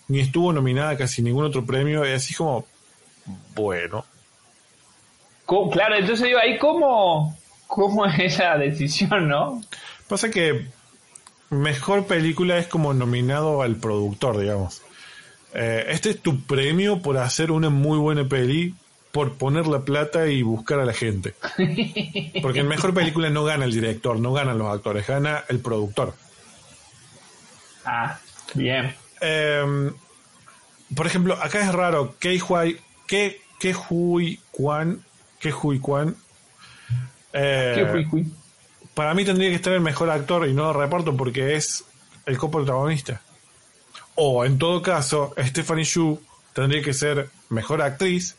ni 0.07 0.19
estuvo 0.19 0.53
nominada 0.53 0.91
a 0.91 0.97
casi 0.97 1.23
ningún 1.23 1.45
otro 1.45 1.65
premio. 1.65 2.05
Y 2.05 2.11
así 2.11 2.35
como, 2.35 2.67
bueno, 3.55 4.05
Claro, 5.71 5.95
entonces 5.95 6.27
digo, 6.27 6.39
ahí 6.39 6.57
cómo, 6.57 7.37
cómo 7.67 8.05
es 8.05 8.19
esa 8.33 8.57
decisión, 8.57 9.29
¿no? 9.29 9.61
pasa 10.09 10.29
que 10.29 10.67
mejor 11.49 12.05
película 12.05 12.57
es 12.57 12.67
como 12.67 12.93
nominado 12.93 13.61
al 13.61 13.77
productor, 13.77 14.37
digamos. 14.37 14.81
Eh, 15.53 15.85
este 15.89 16.11
es 16.11 16.21
tu 16.21 16.41
premio 16.41 17.01
por 17.01 17.17
hacer 17.17 17.51
una 17.51 17.69
muy 17.69 17.97
buena 17.97 18.27
peli, 18.27 18.73
por 19.17 19.33
poner 19.33 19.65
la 19.65 19.79
plata 19.79 20.27
y 20.27 20.43
buscar 20.43 20.79
a 20.79 20.85
la 20.85 20.93
gente. 20.93 21.33
Porque 22.43 22.59
en 22.59 22.67
mejor 22.67 22.93
película 22.93 23.31
no 23.31 23.45
gana 23.45 23.65
el 23.65 23.71
director, 23.71 24.19
no 24.19 24.31
ganan 24.31 24.59
los 24.59 24.71
actores, 24.71 25.07
gana 25.07 25.43
el 25.49 25.57
productor. 25.57 26.13
Ah, 27.83 28.19
bien. 28.53 28.93
Eh, 29.19 29.91
por 30.95 31.07
ejemplo, 31.07 31.33
acá 31.41 31.61
es 31.61 31.73
raro. 31.73 32.15
Kei 32.19 32.39
Huai, 32.39 32.77
que 33.07 33.41
que 33.57 33.73
Hui 33.89 34.39
Kwan, 34.51 35.03
que 35.39 35.51
Hui 35.51 35.79
Kwan. 35.79 36.15
eh, 37.33 38.05
para 38.93 39.15
mí 39.15 39.25
tendría 39.25 39.49
que 39.49 39.55
estar 39.55 39.73
el 39.73 39.81
mejor 39.81 40.11
actor 40.11 40.47
y 40.47 40.53
no 40.53 40.69
el 40.69 40.77
reparto 40.77 41.17
porque 41.17 41.55
es 41.55 41.85
el 42.27 42.37
coprotagonista. 42.37 43.19
O 44.13 44.45
en 44.45 44.59
todo 44.59 44.83
caso, 44.83 45.33
Stephanie 45.39 45.85
Xu 45.85 46.21
tendría 46.53 46.83
que 46.83 46.93
ser 46.93 47.31
mejor 47.49 47.81
actriz 47.81 48.35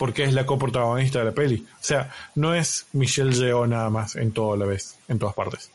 porque 0.00 0.24
es 0.24 0.32
la 0.32 0.46
coprotagonista 0.46 1.18
de 1.18 1.26
la 1.26 1.32
peli. 1.32 1.66
O 1.74 1.82
sea, 1.84 2.08
no 2.34 2.54
es 2.54 2.88
Michelle 2.94 3.32
Yeoh 3.32 3.66
nada 3.66 3.90
más 3.90 4.16
en 4.16 4.32
todo 4.32 4.56
la 4.56 4.64
vez, 4.64 4.98
en 5.08 5.18
todas 5.18 5.34
partes. 5.34 5.70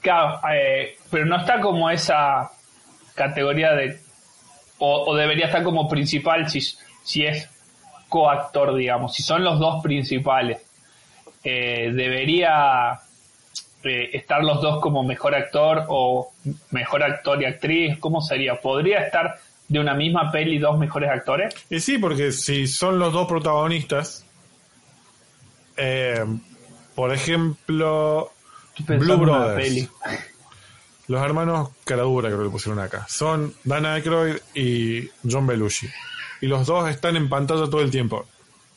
Claro, 0.00 0.40
eh, 0.50 0.96
pero 1.10 1.26
no 1.26 1.36
está 1.36 1.60
como 1.60 1.90
esa 1.90 2.50
categoría 3.14 3.74
de. 3.74 4.00
O, 4.78 5.14
debería 5.14 5.44
estar 5.44 5.62
como 5.62 5.86
principal 5.86 6.48
si, 6.48 6.62
si 7.04 7.26
es 7.26 7.50
coactor, 8.08 8.74
digamos. 8.74 9.12
Si 9.12 9.22
son 9.22 9.44
los 9.44 9.60
dos 9.60 9.82
principales, 9.82 10.64
eh, 11.44 11.92
debería 11.92 13.00
eh, 13.84 14.08
estar 14.14 14.42
los 14.42 14.62
dos 14.62 14.80
como 14.80 15.02
mejor 15.04 15.34
actor 15.34 15.84
o 15.88 16.32
mejor 16.70 17.02
actor 17.02 17.42
y 17.42 17.44
actriz. 17.44 17.98
¿Cómo 17.98 18.22
sería? 18.22 18.58
¿Podría 18.62 19.00
estar 19.00 19.38
de 19.68 19.78
una 19.80 19.94
misma 19.94 20.30
peli 20.30 20.58
dos 20.58 20.78
mejores 20.78 21.10
actores? 21.10 21.54
Y 21.70 21.80
sí, 21.80 21.98
porque 21.98 22.32
si 22.32 22.66
son 22.66 22.98
los 22.98 23.12
dos 23.12 23.26
protagonistas, 23.26 24.24
eh, 25.76 26.24
por 26.94 27.12
ejemplo, 27.12 28.30
Blue 28.86 29.16
Brothers. 29.16 29.56
peli. 29.62 29.88
Los 31.08 31.22
hermanos 31.22 31.70
Caradura, 31.84 32.28
creo 32.28 32.44
que 32.44 32.50
pusieron 32.50 32.78
acá. 32.78 33.06
Son 33.08 33.52
Dan 33.64 33.86
Aykroyd 33.86 34.36
y 34.54 35.08
John 35.28 35.46
Belushi. 35.46 35.88
Y 36.40 36.46
los 36.46 36.66
dos 36.66 36.88
están 36.88 37.16
en 37.16 37.28
pantalla 37.28 37.64
todo 37.68 37.80
el 37.80 37.90
tiempo. 37.90 38.26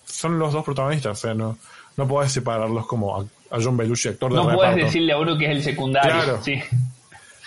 Son 0.05 0.37
los 0.39 0.53
dos 0.53 0.63
protagonistas, 0.63 1.17
o 1.17 1.21
sea, 1.21 1.33
no, 1.33 1.57
no 1.97 2.07
podés 2.07 2.31
separarlos 2.31 2.85
como 2.87 3.15
a, 3.19 3.21
a 3.51 3.59
John 3.61 3.75
Belushi, 3.77 4.09
actor 4.09 4.31
de 4.31 4.35
No 4.37 4.43
reparto. 4.49 4.59
puedes 4.71 4.85
decirle 4.85 5.13
a 5.13 5.17
uno 5.17 5.37
que 5.37 5.45
es 5.45 5.51
el 5.51 5.63
secundario. 5.63 6.11
Claro. 6.11 6.43
Sí. 6.43 6.61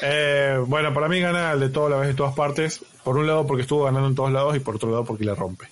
Eh, 0.01 0.63
bueno, 0.67 0.93
para 0.95 1.09
mí 1.09 1.21
gana 1.21 1.53
el 1.53 1.61
de 1.61 1.69
todo 1.71 1.89
la 1.89 1.97
vez 1.97 2.09
de 2.09 2.15
todas 2.15 2.35
partes. 2.35 2.85
Por 3.03 3.17
un 3.17 3.27
lado 3.27 3.47
porque 3.47 3.63
estuvo 3.63 3.85
ganando 3.85 4.09
en 4.09 4.15
todos 4.15 4.33
lados 4.33 4.57
y 4.57 4.61
por 4.61 4.77
otro 4.77 4.91
lado 4.91 5.05
porque 5.05 5.25
le 5.25 5.35
rompe. 5.35 5.67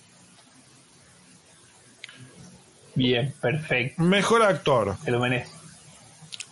Bien, 2.94 3.34
perfecto. 3.40 4.02
Mejor 4.02 4.42
actor. 4.42 4.96
Te 5.04 5.10
lo 5.10 5.20
mereces. 5.20 5.52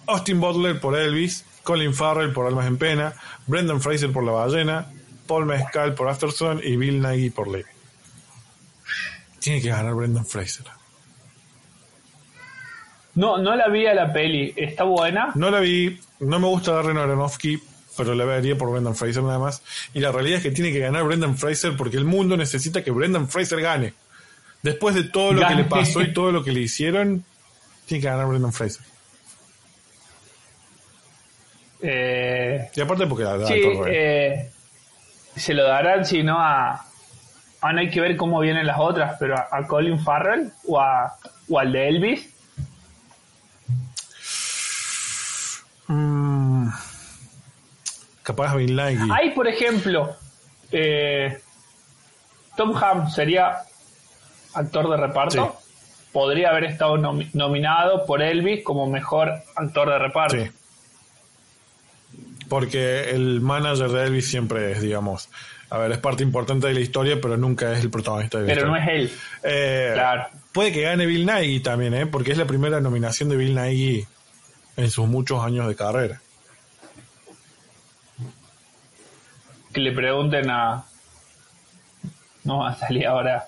Austin 0.07 0.41
Butler 0.41 0.79
por 0.79 0.97
Elvis, 0.97 1.47
Colin 1.63 1.95
Farrell 1.95 2.33
por 2.33 2.47
Almas 2.47 2.67
en 2.67 2.77
Pena, 2.77 3.15
Brendan 3.47 3.81
Fraser 3.81 4.13
por 4.13 4.23
La 4.23 4.33
Ballena, 4.33 4.87
Paul 5.27 5.47
Mescal 5.47 5.95
por 5.95 6.09
Afterson 6.09 6.61
y 6.63 6.77
Bill 6.77 7.01
Nighy 7.01 7.31
por 7.31 7.49
Living. 7.49 7.65
Tiene 9.41 9.63
que 9.63 9.69
ganar 9.69 9.95
Brendan 9.95 10.27
Fraser. 10.27 10.67
No, 13.15 13.39
no 13.39 13.55
la 13.55 13.69
vi 13.69 13.87
a 13.87 13.95
la 13.95 14.13
peli. 14.13 14.53
¿Está 14.57 14.85
buena? 14.85 15.33
No 15.35 15.51
la 15.51 15.61
vi, 15.61 15.99
no 16.25 16.39
me 16.41 16.47
gusta 16.49 16.73
Darren 16.73 16.99
Aronofsky, 16.99 17.61
pero 17.97 18.15
la 18.15 18.25
vería 18.25 18.57
por 18.57 18.71
Brendan 18.71 18.97
Fraser 18.97 19.23
nada 19.23 19.39
más. 19.39 19.63
Y 19.93 20.01
la 20.01 20.11
realidad 20.13 20.39
es 20.39 20.43
que 20.43 20.51
tiene 20.51 20.73
que 20.73 20.81
ganar 20.81 21.05
Brendan 21.05 21.37
Fraser 21.37 21.77
porque 21.77 21.97
el 21.97 22.05
mundo 22.05 22.37
necesita 22.37 22.83
que 22.83 22.91
Brendan 22.91 23.29
Fraser 23.29 23.61
gane. 23.61 23.95
Después 24.63 24.95
de 24.95 25.05
todo 25.05 25.33
lo 25.33 25.47
que 25.47 25.55
le 25.55 25.65
pasó 25.65 26.01
y 26.01 26.13
todo 26.13 26.33
lo 26.33 26.43
que 26.43 26.53
le 26.53 26.61
hicieron, 26.61 27.25
tiene 27.87 28.03
que 28.03 28.09
ganar 28.09 28.27
Brendan 28.27 28.53
Fraser. 28.53 28.83
Eh, 31.83 32.71
Y 32.75 32.81
aparte 32.81 33.07
porque 33.07 33.25
da 33.25 33.47
sí, 33.47 33.55
eh. 33.55 33.83
eh, 33.89 34.51
se 35.37 35.53
lo 35.55 35.65
darán, 35.65 36.05
si 36.05 36.23
no, 36.23 36.39
a. 36.41 36.87
Ah, 37.61 37.73
no 37.73 37.81
hay 37.81 37.91
que 37.91 38.01
ver 38.01 38.17
cómo 38.17 38.41
vienen 38.41 38.67
las 38.67 38.79
otras, 38.79 39.17
pero 39.19 39.37
a, 39.37 39.49
a 39.51 39.67
Colin 39.67 39.99
Farrell 39.99 40.53
o, 40.67 40.79
a, 40.81 41.17
o 41.49 41.59
al 41.59 41.73
de 41.73 41.89
Elvis. 41.89 42.34
Capaz. 48.25 48.53
Hay, 49.13 49.31
por 49.31 49.47
ejemplo, 49.47 50.17
eh, 50.73 51.39
Tom 52.57 52.75
Hanks 52.77 53.15
sería 53.15 53.59
actor 54.55 54.91
de 54.91 54.97
reparto. 54.97 55.57
Podría 56.13 56.51
haber 56.51 56.65
estado 56.65 56.97
nomi- 56.97 57.31
nominado 57.35 58.05
por 58.07 58.23
Elvis 58.23 58.63
como 58.65 58.89
mejor 58.89 59.33
actor 59.57 59.89
de 59.91 59.99
reparto. 59.99 60.37
Sí. 60.37 60.51
Porque 62.49 63.11
el 63.11 63.41
manager 63.41 63.89
de 63.91 64.05
Elvis 64.05 64.29
siempre 64.29 64.73
es, 64.73 64.81
digamos, 64.83 65.29
a 65.71 65.79
ver, 65.79 65.93
es 65.93 65.99
parte 65.99 66.23
importante 66.23 66.67
de 66.69 66.75
la 66.75 66.81
historia, 66.81 67.19
pero 67.21 67.37
nunca 67.37 67.73
es 67.73 67.81
el 67.81 67.91
protagonista 67.91 68.39
de 68.39 68.47
la 68.47 68.55
Pero 68.55 68.69
no 68.69 68.77
es 68.77 68.89
él. 68.89 69.13
Eh, 69.43 69.91
Claro. 69.95 70.27
Puede 70.53 70.71
que 70.71 70.83
gane 70.83 71.05
Bill 71.07 71.27
Nighy 71.27 71.59
también, 71.61 71.95
¿eh? 71.95 72.07
Porque 72.07 72.31
es 72.31 72.39
la 72.39 72.45
primera 72.45 72.81
nominación 72.81 73.29
de 73.29 73.37
Bill 73.37 73.57
Nighy 73.57 74.07
en 74.77 74.91
sus 74.91 75.09
muchos 75.09 75.43
años 75.45 75.67
de 75.67 75.75
carrera. 75.75 76.21
Que 79.75 79.81
le 79.81 79.93
pregunten 79.93 80.49
a. 80.51 80.85
No 82.45 82.65
a 82.65 82.75
salir 82.77 83.07
ahora. 83.07 83.47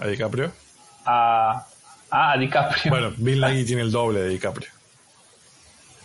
¿A 0.00 0.06
DiCaprio? 0.06 0.52
A. 1.06 1.64
Ah, 2.10 2.32
a 2.32 2.36
DiCaprio. 2.36 2.90
Bueno, 2.90 3.12
Bill 3.16 3.40
Nighy 3.40 3.64
tiene 3.64 3.82
el 3.82 3.92
doble 3.92 4.20
de 4.20 4.28
DiCaprio. 4.28 4.68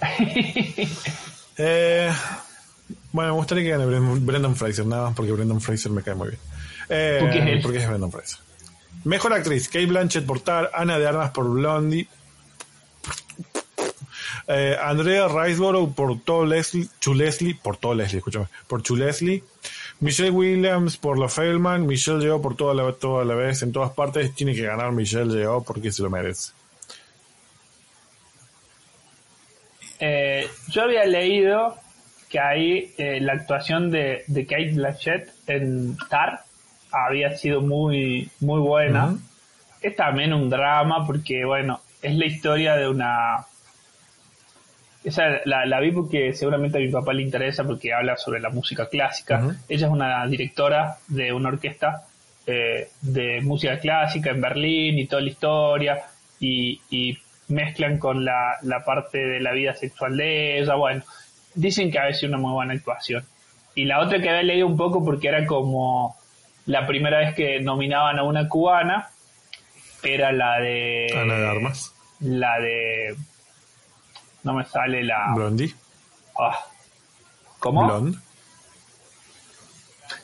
Eh, 1.55 2.11
bueno, 3.11 3.33
me 3.33 3.37
gustaría 3.37 3.63
que 3.63 3.69
gane 3.69 3.85
Brendan 3.85 4.55
Fraser, 4.55 4.87
nada 4.87 5.03
más 5.03 5.15
porque 5.15 5.31
Brendan 5.31 5.61
Fraser 5.61 5.91
me 5.91 6.01
cae 6.01 6.15
muy 6.15 6.29
bien. 6.29 6.39
Eh, 6.89 7.17
¿Por 7.21 7.29
qué 7.29 7.53
es 7.53 7.61
porque 7.61 7.77
es 7.77 7.87
Brendan 7.87 8.11
Fraser. 8.11 8.39
Mejor 9.03 9.33
actriz, 9.33 9.67
Kate 9.67 9.85
Blanchett 9.85 10.25
por 10.25 10.39
Tar, 10.39 10.71
Ana 10.73 10.97
de 10.97 11.07
Armas 11.07 11.29
por 11.29 11.47
Blondie, 11.47 12.07
eh, 14.47 14.77
Andrea 14.81 15.27
Riseborough 15.27 15.93
por 15.93 16.21
To 16.21 16.45
Leslie, 16.45 16.87
Chu 16.99 17.13
Leslie, 17.13 17.55
por 17.55 17.77
To 17.77 17.93
Leslie, 17.93 18.19
escúchame, 18.19 18.47
por 18.67 18.81
Michelle 19.99 20.31
Williams 20.31 20.97
por 20.97 21.17
La 21.17 21.29
Feldman, 21.29 21.85
Michelle 21.85 22.21
Yeoh 22.21 22.41
por 22.41 22.55
toda 22.55 22.73
la, 22.73 22.91
toda 22.93 23.23
la 23.23 23.35
vez, 23.35 23.61
en 23.63 23.71
todas 23.71 23.91
partes, 23.91 24.33
tiene 24.35 24.53
que 24.53 24.63
ganar 24.63 24.91
Michelle 24.91 25.33
Yeoh 25.33 25.63
porque 25.63 25.91
se 25.91 26.03
lo 26.03 26.09
merece. 26.09 26.51
Eh, 29.99 30.49
yo 30.67 30.83
había 30.83 31.05
leído 31.05 31.77
que 32.29 32.39
ahí 32.39 32.93
eh, 32.97 33.21
la 33.21 33.33
actuación 33.33 33.91
de, 33.91 34.23
de 34.27 34.45
Kate 34.45 34.73
Blanchett 34.73 35.31
en 35.47 35.95
Tar 36.09 36.43
había 36.91 37.37
sido 37.37 37.61
muy, 37.61 38.29
muy 38.39 38.59
buena. 38.59 39.15
Es 39.81 39.95
también 39.95 40.33
un 40.33 40.49
drama 40.49 41.05
porque, 41.05 41.45
bueno, 41.45 41.81
es 42.01 42.15
la 42.15 42.25
historia 42.25 42.75
de 42.75 42.87
una... 42.89 43.45
Esa 45.03 45.23
la, 45.45 45.65
la 45.65 45.79
vi 45.79 45.91
porque 45.91 46.33
seguramente 46.33 46.77
a 46.77 46.81
mi 46.81 46.89
papá 46.89 47.13
le 47.13 47.23
interesa 47.23 47.63
porque 47.63 47.93
habla 47.93 48.15
sobre 48.15 48.39
la 48.39 48.49
música 48.49 48.87
clásica. 48.87 49.55
Ella 49.67 49.87
es 49.87 49.91
una 49.91 50.25
directora 50.27 50.97
de 51.07 51.33
una 51.33 51.49
orquesta 51.49 52.05
eh, 52.47 52.89
de 53.01 53.41
música 53.41 53.79
clásica 53.79 54.31
en 54.31 54.41
Berlín 54.41 54.99
y 54.99 55.07
toda 55.07 55.21
la 55.21 55.29
historia 55.29 56.03
y, 56.39 56.79
y 56.89 57.17
mezclan 57.49 57.97
con 57.97 58.23
la, 58.23 58.57
la 58.61 58.83
parte 58.83 59.17
de 59.17 59.39
la 59.39 59.51
vida 59.51 59.73
sexual 59.73 60.15
de 60.15 60.59
ella. 60.59 60.75
Bueno, 60.75 61.03
dicen 61.53 61.91
que 61.91 61.99
había 61.99 62.13
sido 62.13 62.33
una 62.33 62.41
muy 62.41 62.53
buena 62.53 62.73
actuación. 62.73 63.25
Y 63.75 63.85
la 63.85 63.99
otra 63.99 64.21
que 64.21 64.29
había 64.29 64.43
leído 64.43 64.67
un 64.67 64.77
poco 64.77 65.03
porque 65.03 65.27
era 65.27 65.45
como 65.45 66.15
la 66.65 66.85
primera 66.87 67.19
vez 67.19 67.35
que 67.35 67.59
nominaban 67.59 68.19
a 68.19 68.23
una 68.23 68.47
cubana 68.47 69.09
era 70.03 70.31
la 70.31 70.59
de 70.59 71.07
Ana 71.15 71.35
de 71.35 71.47
Armas, 71.47 71.93
la 72.19 72.59
de 72.59 73.15
no 74.43 74.53
me 74.53 74.65
sale 74.65 75.03
la 75.03 75.33
Blondie, 75.35 75.73
ah, 76.39 76.59
¿cómo? 77.59 77.85
Blonde. 77.85 78.17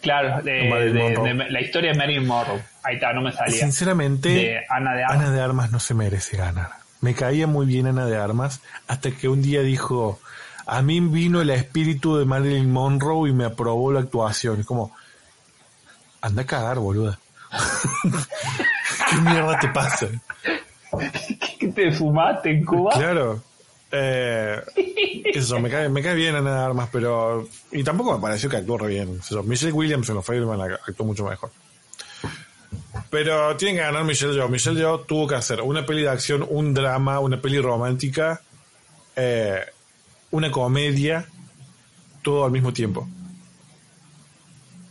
claro 0.02 0.42
de, 0.44 1.48
la 1.50 1.62
historia 1.62 1.92
de 1.92 1.98
Marilyn 1.98 2.28
Monroe 2.28 2.64
ahí 2.84 2.96
está 2.96 3.14
no 3.14 3.22
me 3.22 3.32
salía 3.32 3.60
Sinceramente, 3.60 4.30
de 4.30 4.66
Ana 4.70 4.94
de 4.94 5.04
Armas 5.04 5.20
Ana 5.20 5.32
de 5.32 5.42
Armas 5.42 5.72
no 5.72 5.80
se 5.80 5.94
merece 5.94 6.38
ganar. 6.38 6.72
Me 7.02 7.14
caía 7.14 7.48
muy 7.48 7.66
bien 7.66 7.88
Ana 7.88 8.06
de 8.06 8.18
Armas 8.18 8.62
hasta 8.88 9.12
que 9.12 9.30
un 9.30 9.42
día 9.42 9.62
dijo, 9.62 10.20
a 10.66 10.82
mí 10.82 11.00
vino 11.00 11.42
el 11.42 11.50
espíritu 11.50 12.18
de 12.18 12.26
Marilyn 12.26 12.72
Monroe 12.72 13.30
y 13.30 13.34
me 13.34 13.46
aprobó 13.46 13.92
la 13.92 14.02
actuación. 14.02 14.60
Es 14.60 14.66
como, 14.66 14.92
anda 16.22 16.44
a 16.44 16.46
cagar, 16.46 16.80
boluda. 16.80 17.18
¿Qué 19.10 19.16
mierda 19.22 19.60
te 19.60 19.70
pasa? 19.70 20.08
¿Qué 21.60 21.70
te 21.70 21.92
fumaste 21.92 22.52
en 22.52 22.66
Cuba? 22.66 22.92
Claro. 22.94 23.42
Eh, 23.92 24.62
yo, 25.34 25.60
me, 25.60 25.70
cae, 25.70 25.90
me 25.90 26.02
cae 26.04 26.14
bien 26.16 26.36
Ana 26.36 26.54
de 26.54 26.60
Armas, 26.66 26.90
pero... 26.92 27.48
Y 27.72 27.84
tampoco 27.84 28.14
me 28.16 28.22
pareció 28.22 28.50
que 28.50 28.58
actuó 28.58 28.78
re 28.78 28.88
bien. 28.88 29.20
yo. 29.30 29.44
Michelle 29.44 29.72
Williams 29.74 30.08
en 30.10 30.16
los 30.16 30.26
Fireman 30.26 30.62
actuó 30.62 31.06
mucho 31.06 31.26
mejor. 31.26 31.52
Pero 33.10 33.56
tienen 33.58 33.78
que 33.78 33.82
ganar 33.82 34.04
Michelle 34.04 34.34
Yeoh. 34.34 34.50
Michelle 34.50 34.78
Yeoh 34.80 35.00
tuvo 35.06 35.28
que 35.28 35.36
hacer 35.36 35.62
una 35.62 35.86
peli 35.86 36.04
de 36.04 36.10
acción, 36.10 36.46
un 36.48 36.74
drama, 36.74 37.20
una 37.20 37.42
peli 37.42 37.60
romántica, 37.60 38.42
eh, 39.16 39.62
una 40.32 40.52
comedia, 40.52 41.26
todo 42.22 42.46
al 42.46 42.52
mismo 42.52 42.72
tiempo. 42.72 43.08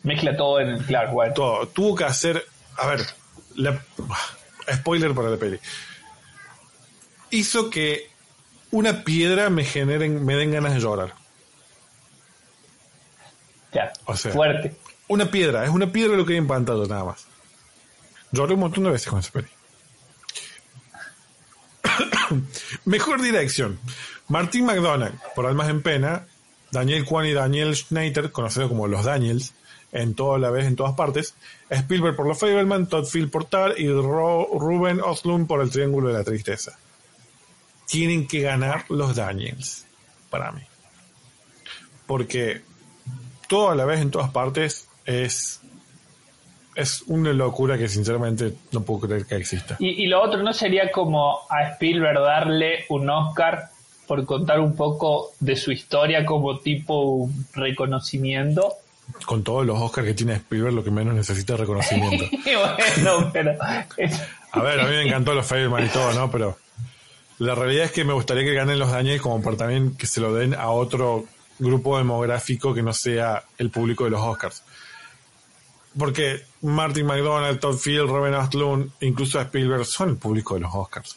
mezcla 0.03 0.37
todo 0.37 0.59
en 0.61 0.69
el 0.71 0.85
claro 0.85 1.13
bueno 1.13 1.35
Todo. 1.35 1.69
Tuvo 1.69 1.95
que 1.95 2.05
hacer... 2.05 2.45
A 2.77 2.87
ver, 2.89 3.07
la- 3.57 3.81
spoiler 4.75 5.15
para 5.15 5.31
la 5.31 5.37
peli. 5.37 5.59
Hizo 7.31 7.71
que 7.71 8.11
una 8.71 9.05
piedra 9.05 9.51
me 9.51 9.65
generen, 9.65 10.25
me 10.25 10.35
den 10.37 10.53
ganas 10.53 10.75
de 10.75 10.81
llorar. 10.81 11.15
ya, 13.73 13.93
o 14.07 14.17
sea, 14.17 14.33
fuerte 14.33 14.75
Una 15.09 15.31
piedra, 15.31 15.65
es 15.65 15.71
una 15.71 15.91
piedra 15.93 16.17
lo 16.17 16.25
que 16.27 16.33
hay 16.35 16.39
en 16.39 16.47
pantalla 16.47 16.87
nada 16.87 17.05
más. 17.05 17.27
Lloré 18.33 18.55
un 18.55 18.61
montón 18.61 18.85
de 18.85 18.91
veces 18.91 19.09
con 19.09 19.21
esa 19.21 19.31
peli. 19.33 19.49
Mejor 22.85 23.23
dirección. 23.23 23.79
Martin 24.29 24.67
McDonagh, 24.67 25.15
por 25.35 25.47
Almas 25.47 25.69
en 25.69 25.83
Pena. 25.83 26.27
Daniel 26.71 27.07
Kwan 27.07 27.25
y 27.25 27.33
Daniel 27.33 27.75
Schneider, 27.75 28.31
conocidos 28.31 28.69
como 28.69 28.87
los 28.89 29.03
Daniels, 29.07 29.55
en 29.93 30.15
toda 30.15 30.39
la 30.39 30.51
vez, 30.51 30.67
en 30.67 30.77
todas 30.77 30.95
partes. 30.95 31.35
Spielberg 31.71 32.15
por 32.15 32.27
Los 32.27 32.39
Fableman, 32.39 32.87
Todd 32.89 33.07
Field 33.07 33.31
por 33.31 33.47
Tar 33.47 33.73
y 33.81 33.89
Ro- 33.89 34.49
Ruben 34.53 35.01
Oslund 35.01 35.47
por 35.47 35.63
El 35.63 35.71
Triángulo 35.71 36.09
de 36.09 36.15
la 36.19 36.25
Tristeza. 36.25 36.79
Tienen 37.89 38.29
que 38.29 38.41
ganar 38.41 38.85
los 38.91 39.17
Daniels, 39.17 39.87
para 40.31 40.53
mí. 40.53 40.61
Porque 42.07 42.63
toda 43.49 43.75
la 43.75 43.85
vez, 43.85 44.01
en 44.01 44.11
todas 44.11 44.31
partes, 44.31 44.89
es, 45.05 45.61
es 46.75 47.03
una 47.07 47.33
locura 47.33 47.79
que 47.79 47.89
sinceramente 47.89 48.55
no 48.73 48.83
puedo 48.83 49.01
creer 49.09 49.27
que 49.27 49.37
exista. 49.37 49.77
Y, 49.79 50.05
y 50.05 50.07
lo 50.07 50.23
otro, 50.23 50.43
¿no 50.43 50.53
sería 50.53 50.93
como 50.93 51.41
a 51.49 51.71
Spielberg 51.71 52.21
darle 52.21 52.85
un 52.91 53.09
Oscar 53.09 53.71
por 54.07 54.25
contar 54.25 54.61
un 54.61 54.77
poco 54.77 55.33
de 55.41 55.57
su 55.57 55.73
historia 55.73 56.25
como 56.25 56.59
tipo 56.59 57.29
reconocimiento? 57.55 58.75
Con 59.25 59.43
todos 59.43 59.65
los 59.65 59.81
Oscars 59.81 60.07
que 60.07 60.15
tiene 60.15 60.35
Spielberg, 60.35 60.75
lo 60.75 60.85
que 60.85 60.91
menos 60.91 61.15
necesita 61.15 61.55
es 61.55 61.61
reconocimiento. 61.61 62.25
Bueno, 62.45 63.31
pero... 63.33 63.57
A 64.53 64.61
ver, 64.61 64.81
a 64.81 64.85
mí 64.85 64.91
me 64.91 65.07
encantó 65.07 65.35
los 65.35 65.47
Fableman 65.47 65.87
y 65.87 65.89
todo, 65.89 66.13
¿no? 66.15 66.31
Pero 66.31 66.57
la 67.39 67.55
realidad 67.55 67.85
es 67.87 67.93
que 67.93 68.05
me 68.05 68.13
gustaría 68.13 68.45
que 68.45 68.55
ganen 68.55 68.79
los 68.79 68.91
Daniels 68.91 69.23
como 69.23 69.43
para 69.43 69.57
también 69.57 69.97
que 69.97 70.07
se 70.07 70.21
lo 70.21 70.35
den 70.35 70.55
a 70.55 70.71
otro 70.71 71.25
grupo 71.59 71.99
demográfico 71.99 72.75
que 72.75 72.83
no 72.83 72.93
sea 72.93 73.45
el 73.59 73.71
público 73.71 74.05
de 74.05 74.11
los 74.11 74.21
Oscars. 74.21 74.63
Porque 75.99 76.43
Martin 76.63 77.07
McDonald, 77.07 77.59
Todd 77.61 77.77
Field, 77.79 78.09
Robin 78.11 78.35
Astlund, 78.35 78.91
incluso 79.01 79.41
Spielberg 79.41 79.85
son 79.85 80.11
el 80.11 80.17
público 80.17 80.55
de 80.55 80.61
los 80.61 80.71
Oscars. 80.75 81.17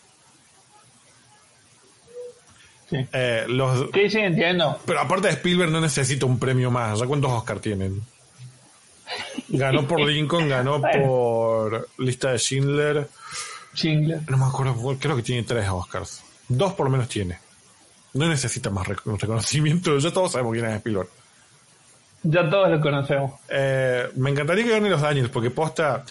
Sí. 2.89 2.97
Eh, 3.13 3.45
los, 3.47 3.87
Sí, 3.93 4.09
sí, 4.09 4.19
entiendo. 4.19 4.79
pero 4.85 4.99
aparte 4.99 5.27
de 5.27 5.33
Spielberg 5.35 5.71
no 5.71 5.79
necesita 5.81 6.25
un 6.25 6.39
premio 6.39 6.71
más. 6.71 6.99
¿Ya 6.99 7.05
cuántos 7.05 7.31
Oscars 7.31 7.61
tienen? 7.61 8.01
Ganó 9.49 9.87
por 9.87 10.01
Lincoln, 10.07 10.49
ganó 10.49 10.79
Bueno. 10.79 11.05
por 11.07 11.89
Lista 11.97 12.31
de 12.31 12.39
Schindler. 12.39 13.07
Schindler. 13.75 14.21
No 14.29 14.37
me 14.37 14.45
acuerdo, 14.45 14.97
creo 14.99 15.15
que 15.15 15.23
tiene 15.23 15.43
tres 15.43 15.67
Oscars. 15.69 16.23
Dos 16.47 16.73
por 16.73 16.85
lo 16.87 16.91
menos 16.91 17.07
tiene. 17.07 17.39
No 18.13 18.27
necesita 18.27 18.69
más 18.69 18.87
rec- 18.87 19.19
reconocimiento, 19.19 19.97
ya 19.99 20.11
todos 20.11 20.31
sabemos 20.33 20.53
quién 20.53 20.65
es 20.65 20.75
Spielberg. 20.77 21.07
Ya 22.23 22.49
todos 22.49 22.69
lo 22.69 22.79
conocemos. 22.81 23.33
Eh, 23.49 24.07
me 24.15 24.29
encantaría 24.29 24.63
que 24.63 24.71
gane 24.71 24.89
los 24.89 25.01
Daniels, 25.01 25.29
porque 25.29 25.49
posta, 25.49 26.03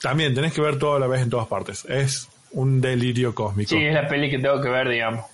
también 0.00 0.34
tenés 0.34 0.52
que 0.52 0.60
ver 0.62 0.78
todo 0.78 0.96
a 0.96 0.98
la 1.00 1.06
vez 1.06 1.20
en 1.22 1.30
todas 1.30 1.46
partes. 1.46 1.84
Es 1.86 2.28
un 2.52 2.80
delirio 2.80 3.34
cósmico. 3.34 3.70
Sí, 3.70 3.84
es 3.84 3.92
la 3.92 4.08
peli 4.08 4.30
que 4.30 4.38
tengo 4.38 4.60
que 4.62 4.68
ver, 4.70 4.88
digamos. 4.88 5.26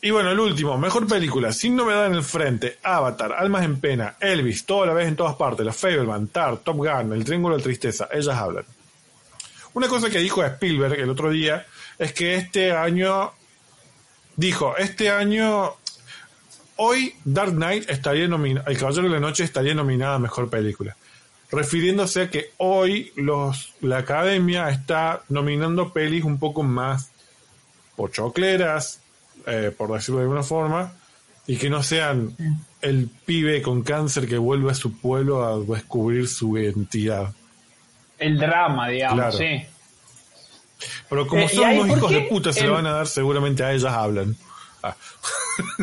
Y 0.00 0.10
bueno, 0.10 0.32
el 0.32 0.40
último, 0.40 0.76
mejor 0.76 1.06
película, 1.06 1.52
sin 1.52 1.76
novedad 1.76 2.06
en 2.06 2.14
el 2.14 2.24
frente, 2.24 2.78
Avatar, 2.82 3.32
Almas 3.34 3.64
en 3.64 3.78
Pena, 3.78 4.16
Elvis, 4.18 4.66
todo 4.66 4.82
a 4.82 4.86
la 4.86 4.94
vez 4.94 5.06
en 5.06 5.14
todas 5.14 5.36
partes, 5.36 5.64
Los 5.64 5.76
Fableman, 5.76 6.26
Tar, 6.26 6.56
Top 6.56 6.78
Gun, 6.78 7.12
El 7.12 7.24
Triángulo 7.24 7.56
de 7.56 7.62
Tristeza, 7.62 8.08
ellas 8.12 8.34
hablan. 8.36 8.64
Una 9.74 9.88
cosa 9.88 10.10
que 10.10 10.18
dijo 10.18 10.44
Spielberg 10.44 11.00
el 11.00 11.10
otro 11.10 11.30
día 11.30 11.66
es 11.98 12.12
que 12.12 12.34
este 12.34 12.72
año, 12.72 13.32
dijo, 14.36 14.76
este 14.76 15.10
año, 15.10 15.72
hoy 16.76 17.14
Dark 17.24 17.52
Knight 17.52 17.88
estaría 17.88 18.28
nominada, 18.28 18.70
El 18.70 18.78
Caballero 18.78 19.04
de 19.04 19.14
la 19.14 19.20
Noche 19.20 19.44
estaría 19.44 19.74
nominada 19.74 20.16
a 20.16 20.18
Mejor 20.18 20.50
Película. 20.50 20.96
Refiriéndose 21.50 22.22
a 22.22 22.30
que 22.30 22.50
hoy 22.58 23.12
los, 23.16 23.74
la 23.80 23.98
academia 23.98 24.68
está 24.70 25.22
nominando 25.28 25.92
pelis 25.92 26.24
un 26.24 26.38
poco 26.38 26.62
más 26.62 27.10
pochocleras, 27.96 29.00
eh, 29.46 29.74
por 29.76 29.92
decirlo 29.92 30.18
de 30.18 30.24
alguna 30.24 30.42
forma, 30.42 30.94
y 31.46 31.56
que 31.56 31.68
no 31.68 31.82
sean 31.82 32.36
el 32.80 33.08
pibe 33.26 33.62
con 33.62 33.82
cáncer 33.82 34.28
que 34.28 34.38
vuelve 34.38 34.70
a 34.70 34.74
su 34.74 34.98
pueblo 34.98 35.44
a 35.44 35.58
descubrir 35.58 36.28
su 36.28 36.56
identidad. 36.56 37.32
El 38.22 38.38
drama, 38.38 38.88
digamos, 38.88 39.16
Claro. 39.18 39.38
sí. 39.38 39.66
Pero 41.08 41.26
como 41.26 41.42
Eh, 41.42 41.48
¿y 41.52 41.54
son 41.56 41.64
ahí 41.64 41.76
unos 41.78 41.88
por 41.88 41.98
hijos 41.98 42.10
de 42.12 42.20
puta, 42.22 42.52
se 42.52 42.60
el- 42.60 42.66
lo 42.68 42.72
van 42.74 42.86
a 42.86 42.92
dar 42.92 43.06
seguramente 43.06 43.62
a 43.62 43.72
ellas 43.72 43.92
hablan. 43.92 44.36
Ah, 44.82 44.96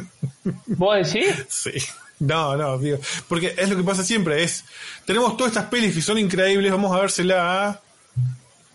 ¿Vos 0.67 1.11
decís? 1.13 1.45
sí. 1.49 1.71
No, 2.19 2.57
no, 2.57 2.77
digo. 2.77 2.97
Porque 3.29 3.53
es 3.57 3.69
lo 3.69 3.77
que 3.77 3.83
pasa 3.83 4.03
siempre, 4.03 4.43
es. 4.43 4.65
Tenemos 5.05 5.37
todas 5.37 5.53
estas 5.53 5.69
pelis 5.69 5.95
que 5.95 6.01
son 6.01 6.17
increíbles, 6.17 6.69
vamos 6.69 6.93
a 6.93 6.99
vérsela 6.99 7.69
a 7.69 7.81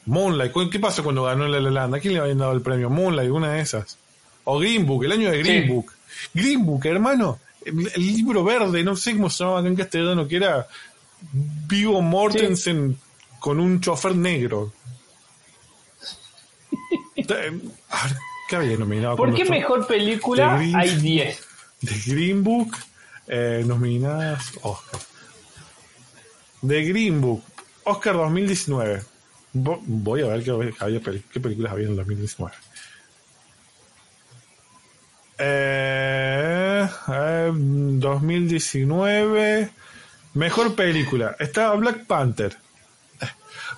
Moonlight. 0.06 0.50
¿Cu- 0.50 0.70
¿Qué 0.70 0.78
pasó 0.78 1.02
cuando 1.04 1.24
ganó 1.24 1.46
La 1.46 1.60
La 1.60 1.70
Land? 1.70 1.94
¿A 1.96 2.00
quién 2.00 2.14
le 2.14 2.20
habían 2.20 2.38
dado 2.38 2.52
el 2.52 2.62
premio? 2.62 2.88
Moonlight, 2.88 3.30
una 3.30 3.52
de 3.52 3.60
esas. 3.60 3.98
O 4.44 4.58
Green 4.58 4.86
Book, 4.86 5.04
el 5.04 5.12
año 5.12 5.30
de 5.30 5.38
Green 5.42 5.64
Sí. 5.64 5.68
Book. 5.70 5.92
Green 6.32 6.64
Book, 6.64 6.86
hermano. 6.86 7.38
El, 7.66 7.86
el 7.94 8.06
libro 8.06 8.44
verde, 8.44 8.82
no 8.82 8.96
sé 8.96 9.12
cómo 9.12 9.28
se 9.28 9.44
llamaba 9.44 9.60
acá 9.60 9.68
en 9.68 9.76
castellano, 9.76 10.26
que 10.26 10.36
era 10.36 10.66
Vivo 11.32 12.00
Mortensen 12.00 12.96
con 13.44 13.60
un 13.60 13.78
chofer 13.78 14.16
negro. 14.16 14.72
Eh, 17.16 17.58
¿Qué 18.48 18.56
había 18.56 18.76
nominado? 18.78 19.16
¿Por 19.16 19.34
qué 19.34 19.44
mejor 19.46 19.86
película 19.86 20.56
Green- 20.56 20.76
hay 20.76 20.94
10? 20.96 21.40
de 21.80 21.94
Green 22.06 22.42
Book, 22.44 22.76
eh, 23.28 23.62
nominadas 23.66 24.52
Oscar. 24.62 25.00
De 26.60 26.84
Green 26.84 27.20
Book, 27.22 27.42
Oscar 27.84 28.14
2019. 28.16 29.02
Vo- 29.54 29.80
Voy 29.86 30.20
a 30.22 30.26
ver 30.28 30.42
qué, 30.44 30.50
había 30.80 31.00
qué 31.00 31.40
películas 31.40 31.72
había 31.72 31.84
en 31.86 31.92
el 31.92 31.96
2019. 31.98 32.54
Eh, 35.38 36.86
eh, 37.08 37.50
2019. 37.54 39.70
Mejor 40.34 40.74
película. 40.74 41.36
Estaba 41.38 41.74
Black 41.76 42.04
Panther. 42.06 42.56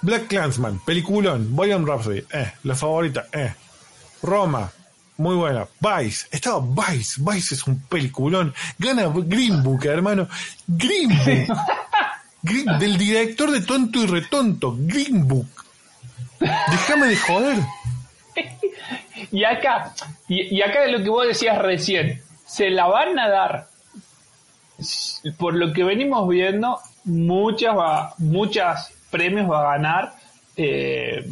Black 0.03 0.27
Clansman. 0.29 0.81
Peliculón. 0.85 1.55
Boyan 1.55 1.87
Rhapsody. 1.87 2.25
Eh, 2.33 2.53
la 2.65 2.75
favorita. 2.75 3.27
Eh. 3.33 3.55
Roma, 4.23 4.71
muy 5.19 5.35
buena. 5.37 5.67
Vice, 5.81 6.27
estaba 6.31 6.61
Vice, 6.61 7.21
Vice 7.23 7.55
es 7.55 7.67
un 7.67 7.81
peliculón. 7.83 8.55
Gana 8.79 9.11
Green 9.15 9.63
Book, 9.63 9.85
hermano. 9.87 10.29
Green 10.67 11.09
Book. 11.09 11.57
Green- 12.43 12.79
del 12.79 12.97
director 12.99 13.51
de 13.51 13.61
Tonto 13.63 13.99
y 14.03 14.07
Retonto, 14.07 14.75
Green 14.79 15.27
Book. 15.27 15.49
Déjame 16.39 17.09
de 17.09 17.17
joder. 17.17 17.59
Y 19.33 19.45
acá, 19.45 19.93
y, 20.29 20.55
y 20.57 20.63
acá 20.63 20.85
es 20.85 20.93
lo 20.93 21.03
que 21.03 21.09
vos 21.11 21.27
decías 21.27 21.59
recién, 21.59 22.23
se 22.47 22.71
la 22.71 22.87
van 22.87 23.18
a 23.18 23.29
dar, 23.29 23.68
por 25.39 25.55
lo 25.55 25.73
que 25.73 25.83
venimos 25.85 26.29
viendo, 26.29 26.79
muchas, 27.05 27.75
muchas 28.18 28.93
premios 29.17 29.51
va 29.51 29.61
a 29.61 29.76
ganar 29.76 30.14
eh, 30.57 31.26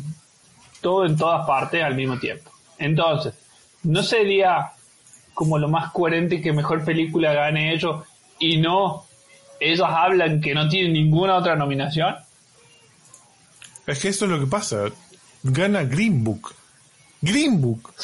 todo 0.80 1.04
en 1.04 1.16
todas 1.16 1.46
partes 1.46 1.82
al 1.82 1.94
mismo 1.94 2.18
tiempo. 2.18 2.50
Entonces, 2.78 3.34
¿no 3.82 4.02
sería 4.02 4.72
como 5.34 5.58
lo 5.58 5.68
más 5.68 5.92
coherente 5.92 6.40
que 6.40 6.52
mejor 6.52 6.84
película 6.84 7.32
gane 7.34 7.74
ellos 7.74 8.04
y 8.38 8.56
no 8.56 9.04
ellos 9.60 9.86
hablan 9.88 10.40
que 10.40 10.54
no 10.54 10.68
tienen 10.68 10.94
ninguna 10.94 11.36
otra 11.36 11.56
nominación? 11.56 12.16
Es 13.86 13.98
que 13.98 14.08
eso 14.08 14.24
es 14.24 14.30
lo 14.30 14.40
que 14.40 14.46
pasa. 14.46 14.86
Gana 15.42 15.84
Green 15.84 16.24
Book. 16.24 16.54
Green 17.20 17.60
Book. 17.60 17.92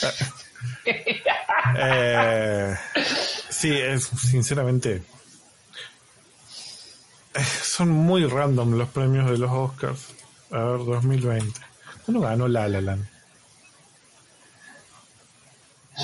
Eh, 1.77 2.75
sí, 3.49 3.71
es, 3.73 4.05
sinceramente. 4.05 5.03
Son 7.63 7.89
muy 7.89 8.27
random 8.27 8.77
los 8.77 8.89
premios 8.89 9.31
de 9.31 9.39
los 9.39 9.51
Oscars. 9.51 10.15
A 10.51 10.59
ver, 10.59 10.85
2020. 10.85 11.61
¿Cuándo 12.05 12.21
ganó 12.23 12.49
La 12.49 12.69
La 12.69 12.81
Land? 12.81 13.07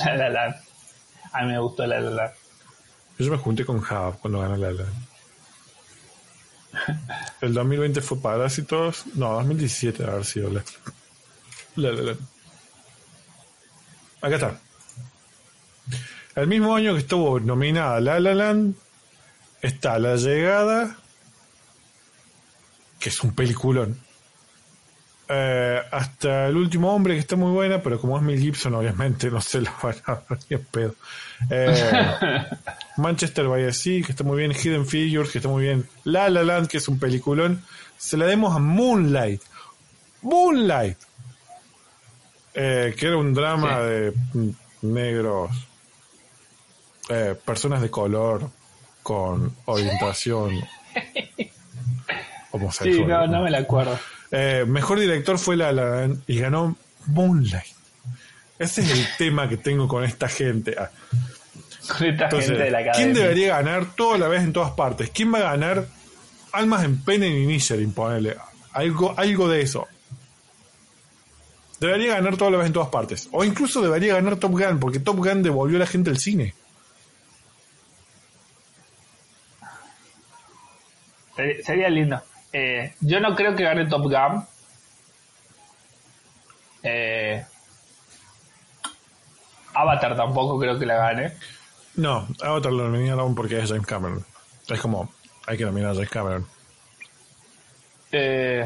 La 0.05 0.17
La 0.17 0.31
Land. 0.31 0.57
A 1.33 1.43
mí 1.43 1.53
me 1.53 1.59
gustó 1.59 1.87
La 1.87 2.01
La 2.01 2.11
Land. 2.11 2.33
Yo 3.19 3.31
me 3.31 3.39
junté 3.39 3.65
con 3.65 3.81
Jav 3.81 4.19
cuando 4.19 4.41
ganó 4.41 4.57
La 4.57 4.71
La 4.73 4.85
Land. 4.85 5.07
El 7.41 7.55
2020 7.55 8.01
fue 8.03 8.21
Parásitos. 8.21 9.05
No, 9.15 9.33
2017 9.35 9.99
debe 9.99 10.13
haber 10.13 10.25
sido 10.25 10.51
La 10.51 10.63
La 11.77 11.93
La 11.93 12.03
Land. 12.03 12.21
Acá 14.21 14.35
está. 14.37 14.61
El 16.35 16.47
mismo 16.49 16.77
año 16.77 16.93
que 16.93 17.01
estuvo 17.01 17.41
nominada 17.41 18.01
La 18.01 18.21
La 18.21 18.35
Land 18.35 18.77
está 19.63 19.99
La 19.99 20.17
Llegada, 20.17 20.97
que 23.07 23.11
es 23.11 23.23
un 23.23 23.37
peliculón. 23.37 23.97
Eh, 25.29 25.81
hasta 25.93 26.49
El 26.49 26.57
Último 26.57 26.93
Hombre, 26.93 27.15
que 27.15 27.21
está 27.21 27.37
muy 27.37 27.53
buena, 27.53 27.81
pero 27.81 28.01
como 28.01 28.17
es 28.17 28.23
Mel 28.25 28.41
Gibson, 28.41 28.75
obviamente 28.75 29.31
no 29.31 29.41
se 29.41 29.61
la 29.61 29.73
van 29.81 29.95
a 30.09 30.23
ni 30.51 30.57
en 30.57 30.65
pedo. 30.65 30.95
Eh, 31.51 32.45
Manchester 32.97 33.47
by 33.47 33.63
the 33.65 33.73
Sea, 33.73 34.03
que 34.03 34.11
está 34.11 34.25
muy 34.25 34.39
bien. 34.39 34.51
Hidden 34.51 34.87
Figures, 34.87 35.31
que 35.31 35.39
está 35.39 35.49
muy 35.49 35.63
bien. 35.63 35.87
La 36.03 36.29
La 36.31 36.43
Land, 36.43 36.67
que 36.67 36.79
es 36.79 36.89
un 36.89 36.99
peliculón. 36.99 37.63
Se 37.97 38.17
la 38.17 38.25
demos 38.27 38.57
a 38.57 38.59
Moonlight. 38.59 39.41
Moonlight, 40.23 40.99
eh, 42.55 42.93
que 42.99 43.07
era 43.07 43.19
un 43.19 43.35
drama 43.35 43.77
Sí. 43.77 43.85
de 43.85 44.15
negros, 44.83 45.51
eh, 47.11 47.37
personas 47.45 47.83
de 47.83 47.89
color 47.91 48.51
con 49.05 49.55
orientación 49.67 50.59
homosexual. 52.57 52.97
Sí, 52.97 53.05
no, 53.05 53.27
no 53.27 53.43
me 53.43 53.51
la 53.51 53.59
acuerdo. 53.59 53.99
Eh, 54.31 54.65
mejor 54.67 54.99
director 55.01 55.39
fue 55.39 55.57
La 55.57 55.73
La 55.73 56.09
y 56.27 56.39
ganó 56.39 56.77
Moonlight. 57.07 57.75
Ese 58.59 58.81
es 58.83 58.91
el 58.91 59.07
tema 59.19 59.49
que 59.49 59.57
tengo 59.57 59.87
con 59.89 60.03
esta 60.05 60.29
gente. 60.29 60.75
Ah, 60.79 60.91
Con 61.89 62.07
esta 62.09 62.25
Entonces, 62.25 62.51
gente 62.51 62.65
de 62.65 62.71
la 62.71 62.79
academia. 62.79 62.93
¿quién 62.95 63.15
debería 63.15 63.57
ganar 63.57 63.95
toda 63.95 64.19
la 64.19 64.29
vez 64.29 64.43
en 64.43 64.53
todas 64.53 64.73
partes? 64.73 65.11
¿Quién 65.11 65.33
va 65.33 65.39
a 65.39 65.43
ganar 65.43 65.87
Almas 66.53 66.85
en 66.85 67.03
Pena 67.05 67.27
y 67.27 67.43
Inisherin? 67.45 67.93
Ponele. 67.93 68.37
Algo, 68.73 69.15
algo 69.17 69.49
de 69.49 69.61
eso. 69.63 69.87
Debería 71.79 72.15
ganar 72.15 72.39
toda 72.39 72.51
la 72.51 72.57
vez 72.57 72.69
en 72.69 72.73
todas 72.73 72.89
partes. 72.89 73.29
O 73.33 73.45
incluso 73.45 73.83
debería 73.83 74.15
ganar 74.15 74.37
Top 74.37 74.53
Gun, 74.53 74.81
porque 74.81 74.99
Top 74.99 75.17
Gun 75.19 75.43
devolvió 75.43 75.77
a 75.77 75.81
la 75.81 75.87
gente 75.87 76.09
al 76.09 76.19
cine. 76.19 76.55
Sería 81.65 81.91
lindo. 81.91 82.23
Eh, 82.53 82.95
yo 83.01 83.21
no 83.21 83.35
creo 83.35 83.55
que 83.55 83.65
gane 83.65 83.87
Top 83.87 84.03
Gun. 84.05 84.45
Eh, 86.83 87.45
Avatar 89.75 90.17
tampoco 90.17 90.59
creo 90.59 90.79
que 90.79 90.87
la 90.87 90.97
gane. 90.97 91.33
No, 91.97 92.27
Avatar 92.43 92.73
lo 92.73 92.89
nominaron 92.89 93.35
porque 93.35 93.59
es 93.59 93.69
James 93.71 93.87
Cameron. 93.87 94.25
Es 94.69 94.81
como, 94.81 95.13
hay 95.47 95.57
que 95.57 95.65
nominar 95.65 95.91
a 95.91 95.95
James 95.95 96.11
Cameron. 96.11 96.47
Eh, 98.13 98.65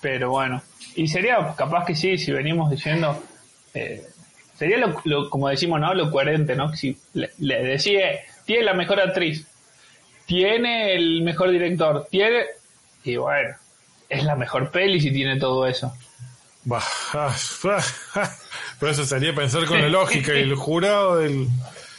pero 0.00 0.30
bueno. 0.30 0.62
Y 0.96 1.08
sería 1.08 1.54
capaz 1.56 1.84
que 1.86 1.94
sí, 1.94 2.18
si 2.18 2.32
venimos 2.32 2.70
diciendo. 2.70 3.22
eh, 3.74 4.06
sería 4.56 4.76
lo, 4.78 5.00
lo- 5.04 5.30
como 5.30 5.48
decimos, 5.48 5.80
¿no? 5.80 5.94
Lo 5.94 6.10
coherente, 6.10 6.54
¿no? 6.54 6.74
Si 6.76 6.98
le, 7.14 7.30
le 7.38 7.62
decía, 7.62 8.10
tiene 8.44 8.64
la 8.64 8.74
mejor 8.74 9.00
actriz, 9.00 9.46
tiene 10.30 10.94
el 10.94 11.22
mejor 11.22 11.50
director, 11.50 12.06
tiene. 12.08 12.44
Y 13.02 13.16
bueno, 13.16 13.56
es 14.08 14.22
la 14.22 14.36
mejor 14.36 14.70
peli 14.70 15.00
si 15.00 15.10
tiene 15.10 15.40
todo 15.40 15.66
eso. 15.66 15.92
Bah, 16.62 16.84
ah, 17.14 17.36
ah, 18.14 18.30
Pero 18.78 18.92
eso 18.92 19.04
sería 19.04 19.34
pensar 19.34 19.66
con 19.66 19.80
la 19.80 19.88
lógica 19.98 20.32
y 20.32 20.42
el 20.42 20.54
jurado 20.54 21.16
del... 21.16 21.48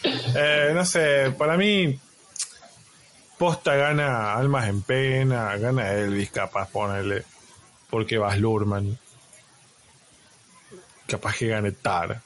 eh, 0.04 0.72
no 0.74 0.86
sé, 0.86 1.34
para 1.38 1.58
mí... 1.58 2.00
Posta 3.38 3.76
gana 3.76 4.36
Almas 4.36 4.70
en 4.70 4.82
Pena, 4.82 5.58
gana 5.58 5.92
Elvis, 5.92 6.30
capaz 6.30 6.70
ponerle. 6.70 7.24
Porque 7.90 8.18
vas 8.18 8.40
Lurman. 8.40 8.98
Capaz 11.06 11.36
que 11.36 11.48
gane 11.48 11.74
Tar. 11.74 12.22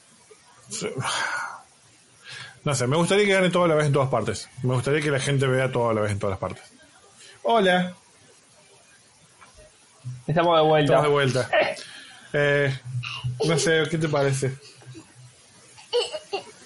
No 2.66 2.74
sé, 2.76 2.88
me 2.88 2.98
gustaría 2.98 3.26
que 3.26 3.34
gane 3.34 3.50
toda 3.50 3.68
la 3.68 3.76
vez 3.76 3.86
en 3.86 3.94
todas 3.94 4.10
partes. 4.10 4.50
Me 4.64 4.74
gustaría 4.74 5.02
que 5.02 5.12
la 5.12 5.20
gente 5.20 5.46
vea 5.48 5.72
toda 5.72 5.94
la 5.94 6.02
vez 6.02 6.12
en 6.12 6.20
todas 6.20 6.32
las 6.32 6.40
partes. 6.40 6.64
Hola, 7.44 7.94
Estamos 10.28 10.58
de 10.58 10.64
vuelta. 10.64 10.86
estamos 10.94 11.04
de 11.04 11.10
vuelta. 11.14 11.50
Eh, 12.34 12.80
no 13.46 13.58
sé, 13.60 13.84
¿qué 13.90 13.98
te 13.98 14.10
parece? 14.10 14.54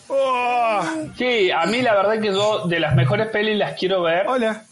Oh, 0.08 0.82
Sí, 1.18 1.52
a 1.52 1.66
mí 1.66 1.82
la 1.82 1.96
verdad 1.96 2.22
que 2.22 2.34
yo 2.34 2.66
de 2.68 2.80
las 2.80 2.96
mejores 2.96 3.28
pelis 3.28 3.58
las 3.58 3.78
quiero 3.78 4.02
ver 4.02 4.26
hola. 4.28 4.66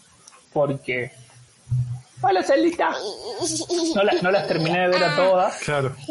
porque... 0.52 1.12
Hola, 2.20 2.42
Celita. 2.42 2.90
No, 3.94 4.02
la- 4.02 4.14
no 4.22 4.30
las 4.32 4.48
terminé 4.48 4.80
de 4.80 4.88
ver 4.88 5.04
a 5.04 5.14
todas. 5.14 5.56
Claro. 5.60 5.94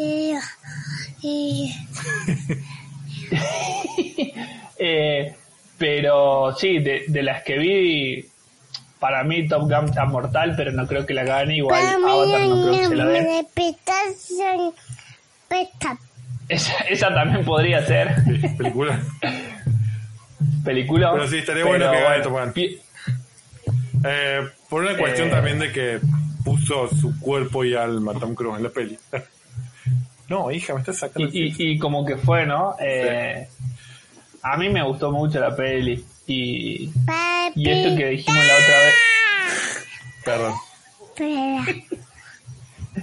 Y, 4.78 4.84
y, 4.84 4.86
Eh, 4.86 5.34
pero 5.76 6.54
sí, 6.58 6.78
de, 6.78 7.04
de 7.06 7.22
las 7.22 7.42
que 7.44 7.56
vi, 7.58 8.26
para 8.98 9.22
mí 9.22 9.46
Top 9.46 9.62
Gun 9.62 9.84
está 9.86 10.04
mortal, 10.06 10.54
pero 10.56 10.72
no 10.72 10.86
creo 10.88 11.06
que 11.06 11.14
la 11.14 11.22
gane. 11.24 11.56
Igual 11.58 11.80
para 11.84 11.98
mí 11.98 12.04
Avatar 12.10 12.40
no 12.48 12.62
creo 12.62 12.80
que 12.80 12.86
se 12.86 12.96
la 12.96 13.04
Esa, 16.48 16.72
esa 16.88 17.14
también 17.14 17.44
podría 17.44 17.84
ser 17.86 18.14
Sí, 18.24 18.48
película. 18.56 19.00
película. 20.64 21.12
Pero 21.12 21.28
sí, 21.28 21.38
estaría 21.38 21.64
bueno 21.64 21.90
que 21.90 22.00
gane 22.00 22.22
Top 22.22 22.32
Gun. 22.32 22.52
Eh, 24.04 24.40
por 24.68 24.82
una 24.82 24.96
cuestión 24.96 25.28
Eh. 25.28 25.30
también 25.30 25.58
de 25.58 25.72
que 25.72 25.98
puso 26.44 26.88
su 26.88 27.18
cuerpo 27.20 27.64
y 27.64 27.74
alma 27.74 28.14
Tom 28.14 28.34
Cruise 28.34 28.56
en 28.58 28.62
la 28.64 28.70
peli. 28.70 28.98
No, 30.28 30.50
hija, 30.50 30.74
me 30.74 30.80
estás 30.80 30.96
Y, 30.96 30.98
sacando. 30.98 31.28
y, 31.32 31.54
y 31.56 31.78
como 31.78 32.04
que 32.04 32.18
fue, 32.18 32.44
¿no? 32.44 32.74
Eh, 32.78 33.48
A 34.42 34.56
mí 34.56 34.68
me 34.68 34.82
gustó 34.82 35.10
mucho 35.10 35.40
la 35.40 35.54
peli. 35.54 36.04
Y, 36.26 36.90
y 37.54 37.70
esto 37.70 37.96
que 37.96 38.06
dijimos 38.08 38.44
la 38.46 38.54
otra 38.54 38.78
vez. 38.78 38.94
Perdón. 40.24 40.54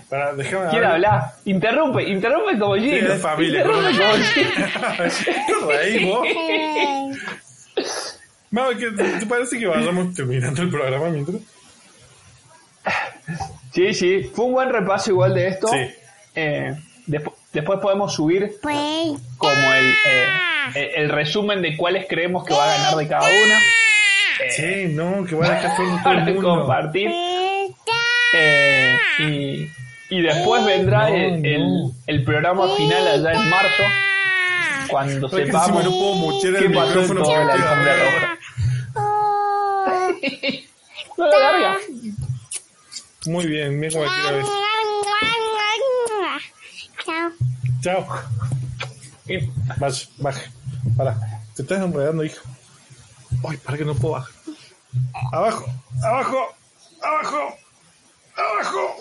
Para, 0.09 0.33
déjame 0.33 0.69
¿Quién 0.69 0.83
habla? 0.83 1.33
Interrumpe, 1.45 2.03
interrumpe 2.03 2.59
como 2.59 2.75
Sí, 2.75 2.81
Gino. 2.81 3.13
es 3.13 3.21
familia. 3.21 3.59
Interrumpe 3.61 3.97
como 3.97 5.69
¿Qué 5.69 5.77
reís 5.77 6.05
vos? 6.07 6.27
Mau, 8.51 8.69
¿qué- 8.77 8.91
¿te 8.91 9.25
parece 9.25 9.57
que 9.59 9.67
vayamos 9.67 10.13
terminando 10.13 10.61
el 10.61 10.69
programa 10.69 11.09
mientras? 11.09 11.37
Sí, 13.73 13.93
sí, 13.93 14.23
fue 14.33 14.45
un 14.45 14.53
buen 14.53 14.69
repaso 14.69 15.11
igual 15.11 15.33
de 15.33 15.47
esto. 15.47 15.67
Sí. 15.67 15.77
Eh, 16.35 16.73
despu- 17.07 17.33
después 17.51 17.79
podemos 17.79 18.13
subir 18.13 18.55
pues, 18.61 18.77
como 19.37 19.73
el, 19.73 19.85
eh, 20.05 20.27
el, 20.73 21.03
el 21.03 21.09
resumen 21.09 21.61
de 21.61 21.75
cuáles 21.77 22.07
creemos 22.07 22.43
que 22.45 22.53
va 22.53 22.63
a 22.63 22.77
ganar 22.77 22.95
de 22.95 23.07
cada 23.07 23.27
una. 23.27 23.59
Eh, 23.59 24.51
Sí, 24.51 24.93
no, 24.93 25.23
que 25.25 25.35
va 25.35 25.47
a 25.47 25.51
dejar 25.51 25.75
todo 25.77 25.99
para 26.03 26.23
el 26.25 26.33
mundo. 26.33 26.49
compartir. 26.59 27.09
Eh, 28.33 28.97
y, 29.19 29.69
y 30.09 30.21
después 30.21 30.65
vendrá 30.65 31.09
No, 31.09 31.15
el, 31.15 31.45
el- 31.45 31.67
no. 31.67 31.91
el 32.07 32.23
programa 32.23 32.67
final 32.75 33.07
allá 33.07 33.31
en 33.31 33.49
marzo, 33.49 33.83
cuando 34.89 35.29
Porque 35.29 35.45
sepamos 35.45 35.83
no 35.85 35.89
puedo 35.91 36.15
qué 36.59 36.65
el 36.65 36.73
pasó 36.73 37.13
toda 37.23 37.45
la 37.45 37.53
alfombra 37.53 37.95
roja. 37.95 38.37
No 41.17 41.27
la 41.29 41.39
larga. 41.39 41.77
Muy 43.27 43.45
bien, 43.47 43.79
mira 43.79 43.93
cómo 43.93 44.05
quiero 44.05 44.35
ver. 44.37 44.45
chao, 47.05 47.31
Chao. 48.05 48.51
Eh, 49.27 49.49
Vaya, 49.77 50.07
baje. 50.17 50.51
Para. 50.95 51.17
Te 51.55 51.61
estás 51.63 51.79
enredando, 51.81 52.23
hijo. 52.23 52.41
Ay, 53.47 53.57
para 53.57 53.77
que 53.77 53.85
no 53.85 53.95
puedo 53.95 54.13
bajar. 54.15 54.33
Abajo, 55.31 55.65
abajo, 56.03 56.55
abajo, 57.01 57.57
abajo. 58.37 58.95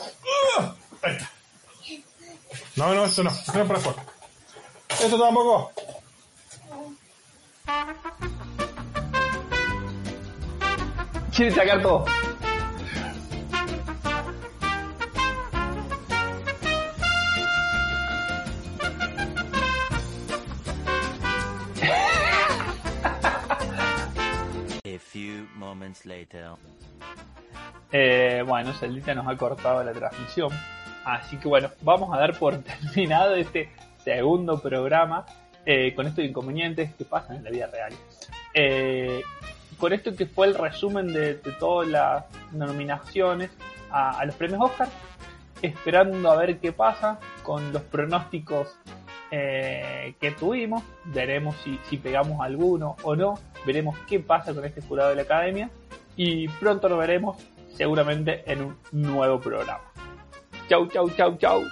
Ah, 0.58 0.74
Ahí 1.02 1.16
está. 1.16 1.30
No, 2.76 2.94
no, 2.94 3.04
esto 3.04 3.22
no. 3.22 3.30
Esto 3.30 3.52
no 3.58 3.66
para 3.66 3.78
afuera. 3.78 4.04
Esto 4.88 5.18
tampoco. 5.18 5.72
Quiere 11.34 11.54
sacar 11.54 11.82
todo. 11.82 12.04
Eh, 27.92 28.42
bueno, 28.46 28.72
Celdita 28.72 29.14
nos 29.14 29.28
ha 29.28 29.36
cortado 29.36 29.82
la 29.84 29.92
transmisión. 29.92 30.50
Así 31.04 31.36
que 31.36 31.48
bueno, 31.48 31.70
vamos 31.82 32.12
a 32.12 32.18
dar 32.18 32.36
por 32.36 32.58
terminado 32.62 33.36
este 33.36 33.70
segundo 34.02 34.60
programa 34.60 35.24
eh, 35.64 35.94
con 35.94 36.06
estos 36.06 36.24
inconvenientes 36.24 36.92
que 36.94 37.04
pasan 37.04 37.36
en 37.36 37.44
la 37.44 37.50
vida 37.50 37.66
real. 37.68 37.92
Eh, 38.52 39.22
con 39.78 39.92
esto 39.92 40.14
que 40.14 40.26
fue 40.26 40.48
el 40.48 40.54
resumen 40.54 41.12
de, 41.12 41.34
todas 41.58 41.88
las 41.88 42.24
nominaciones 42.52 43.50
a, 43.90 44.24
los 44.24 44.34
premios 44.34 44.60
Oscar, 44.62 44.88
esperando 45.62 46.30
a 46.30 46.36
ver 46.36 46.58
qué 46.58 46.72
pasa 46.72 47.18
con 47.42 47.72
los 47.72 47.82
pronósticos 47.82 48.76
que 49.30 50.30
tuvimos, 50.38 50.84
veremos 51.06 51.56
si 51.88 51.96
pegamos 51.96 52.40
alguno 52.40 52.94
o 53.02 53.16
no, 53.16 53.34
veremos 53.66 53.98
qué 54.06 54.20
pasa 54.20 54.54
con 54.54 54.64
este 54.64 54.80
jurado 54.80 55.10
de 55.10 55.16
la 55.16 55.22
academia 55.22 55.70
y 56.16 56.48
pronto 56.48 56.88
lo 56.88 56.98
veremos 56.98 57.36
seguramente 57.74 58.42
en 58.50 58.62
un 58.62 58.76
nuevo 58.92 59.40
programa. 59.40 59.80
Chau, 60.68 60.86
chau, 60.88 61.10
chau, 61.10 61.36
chau. 61.38 61.62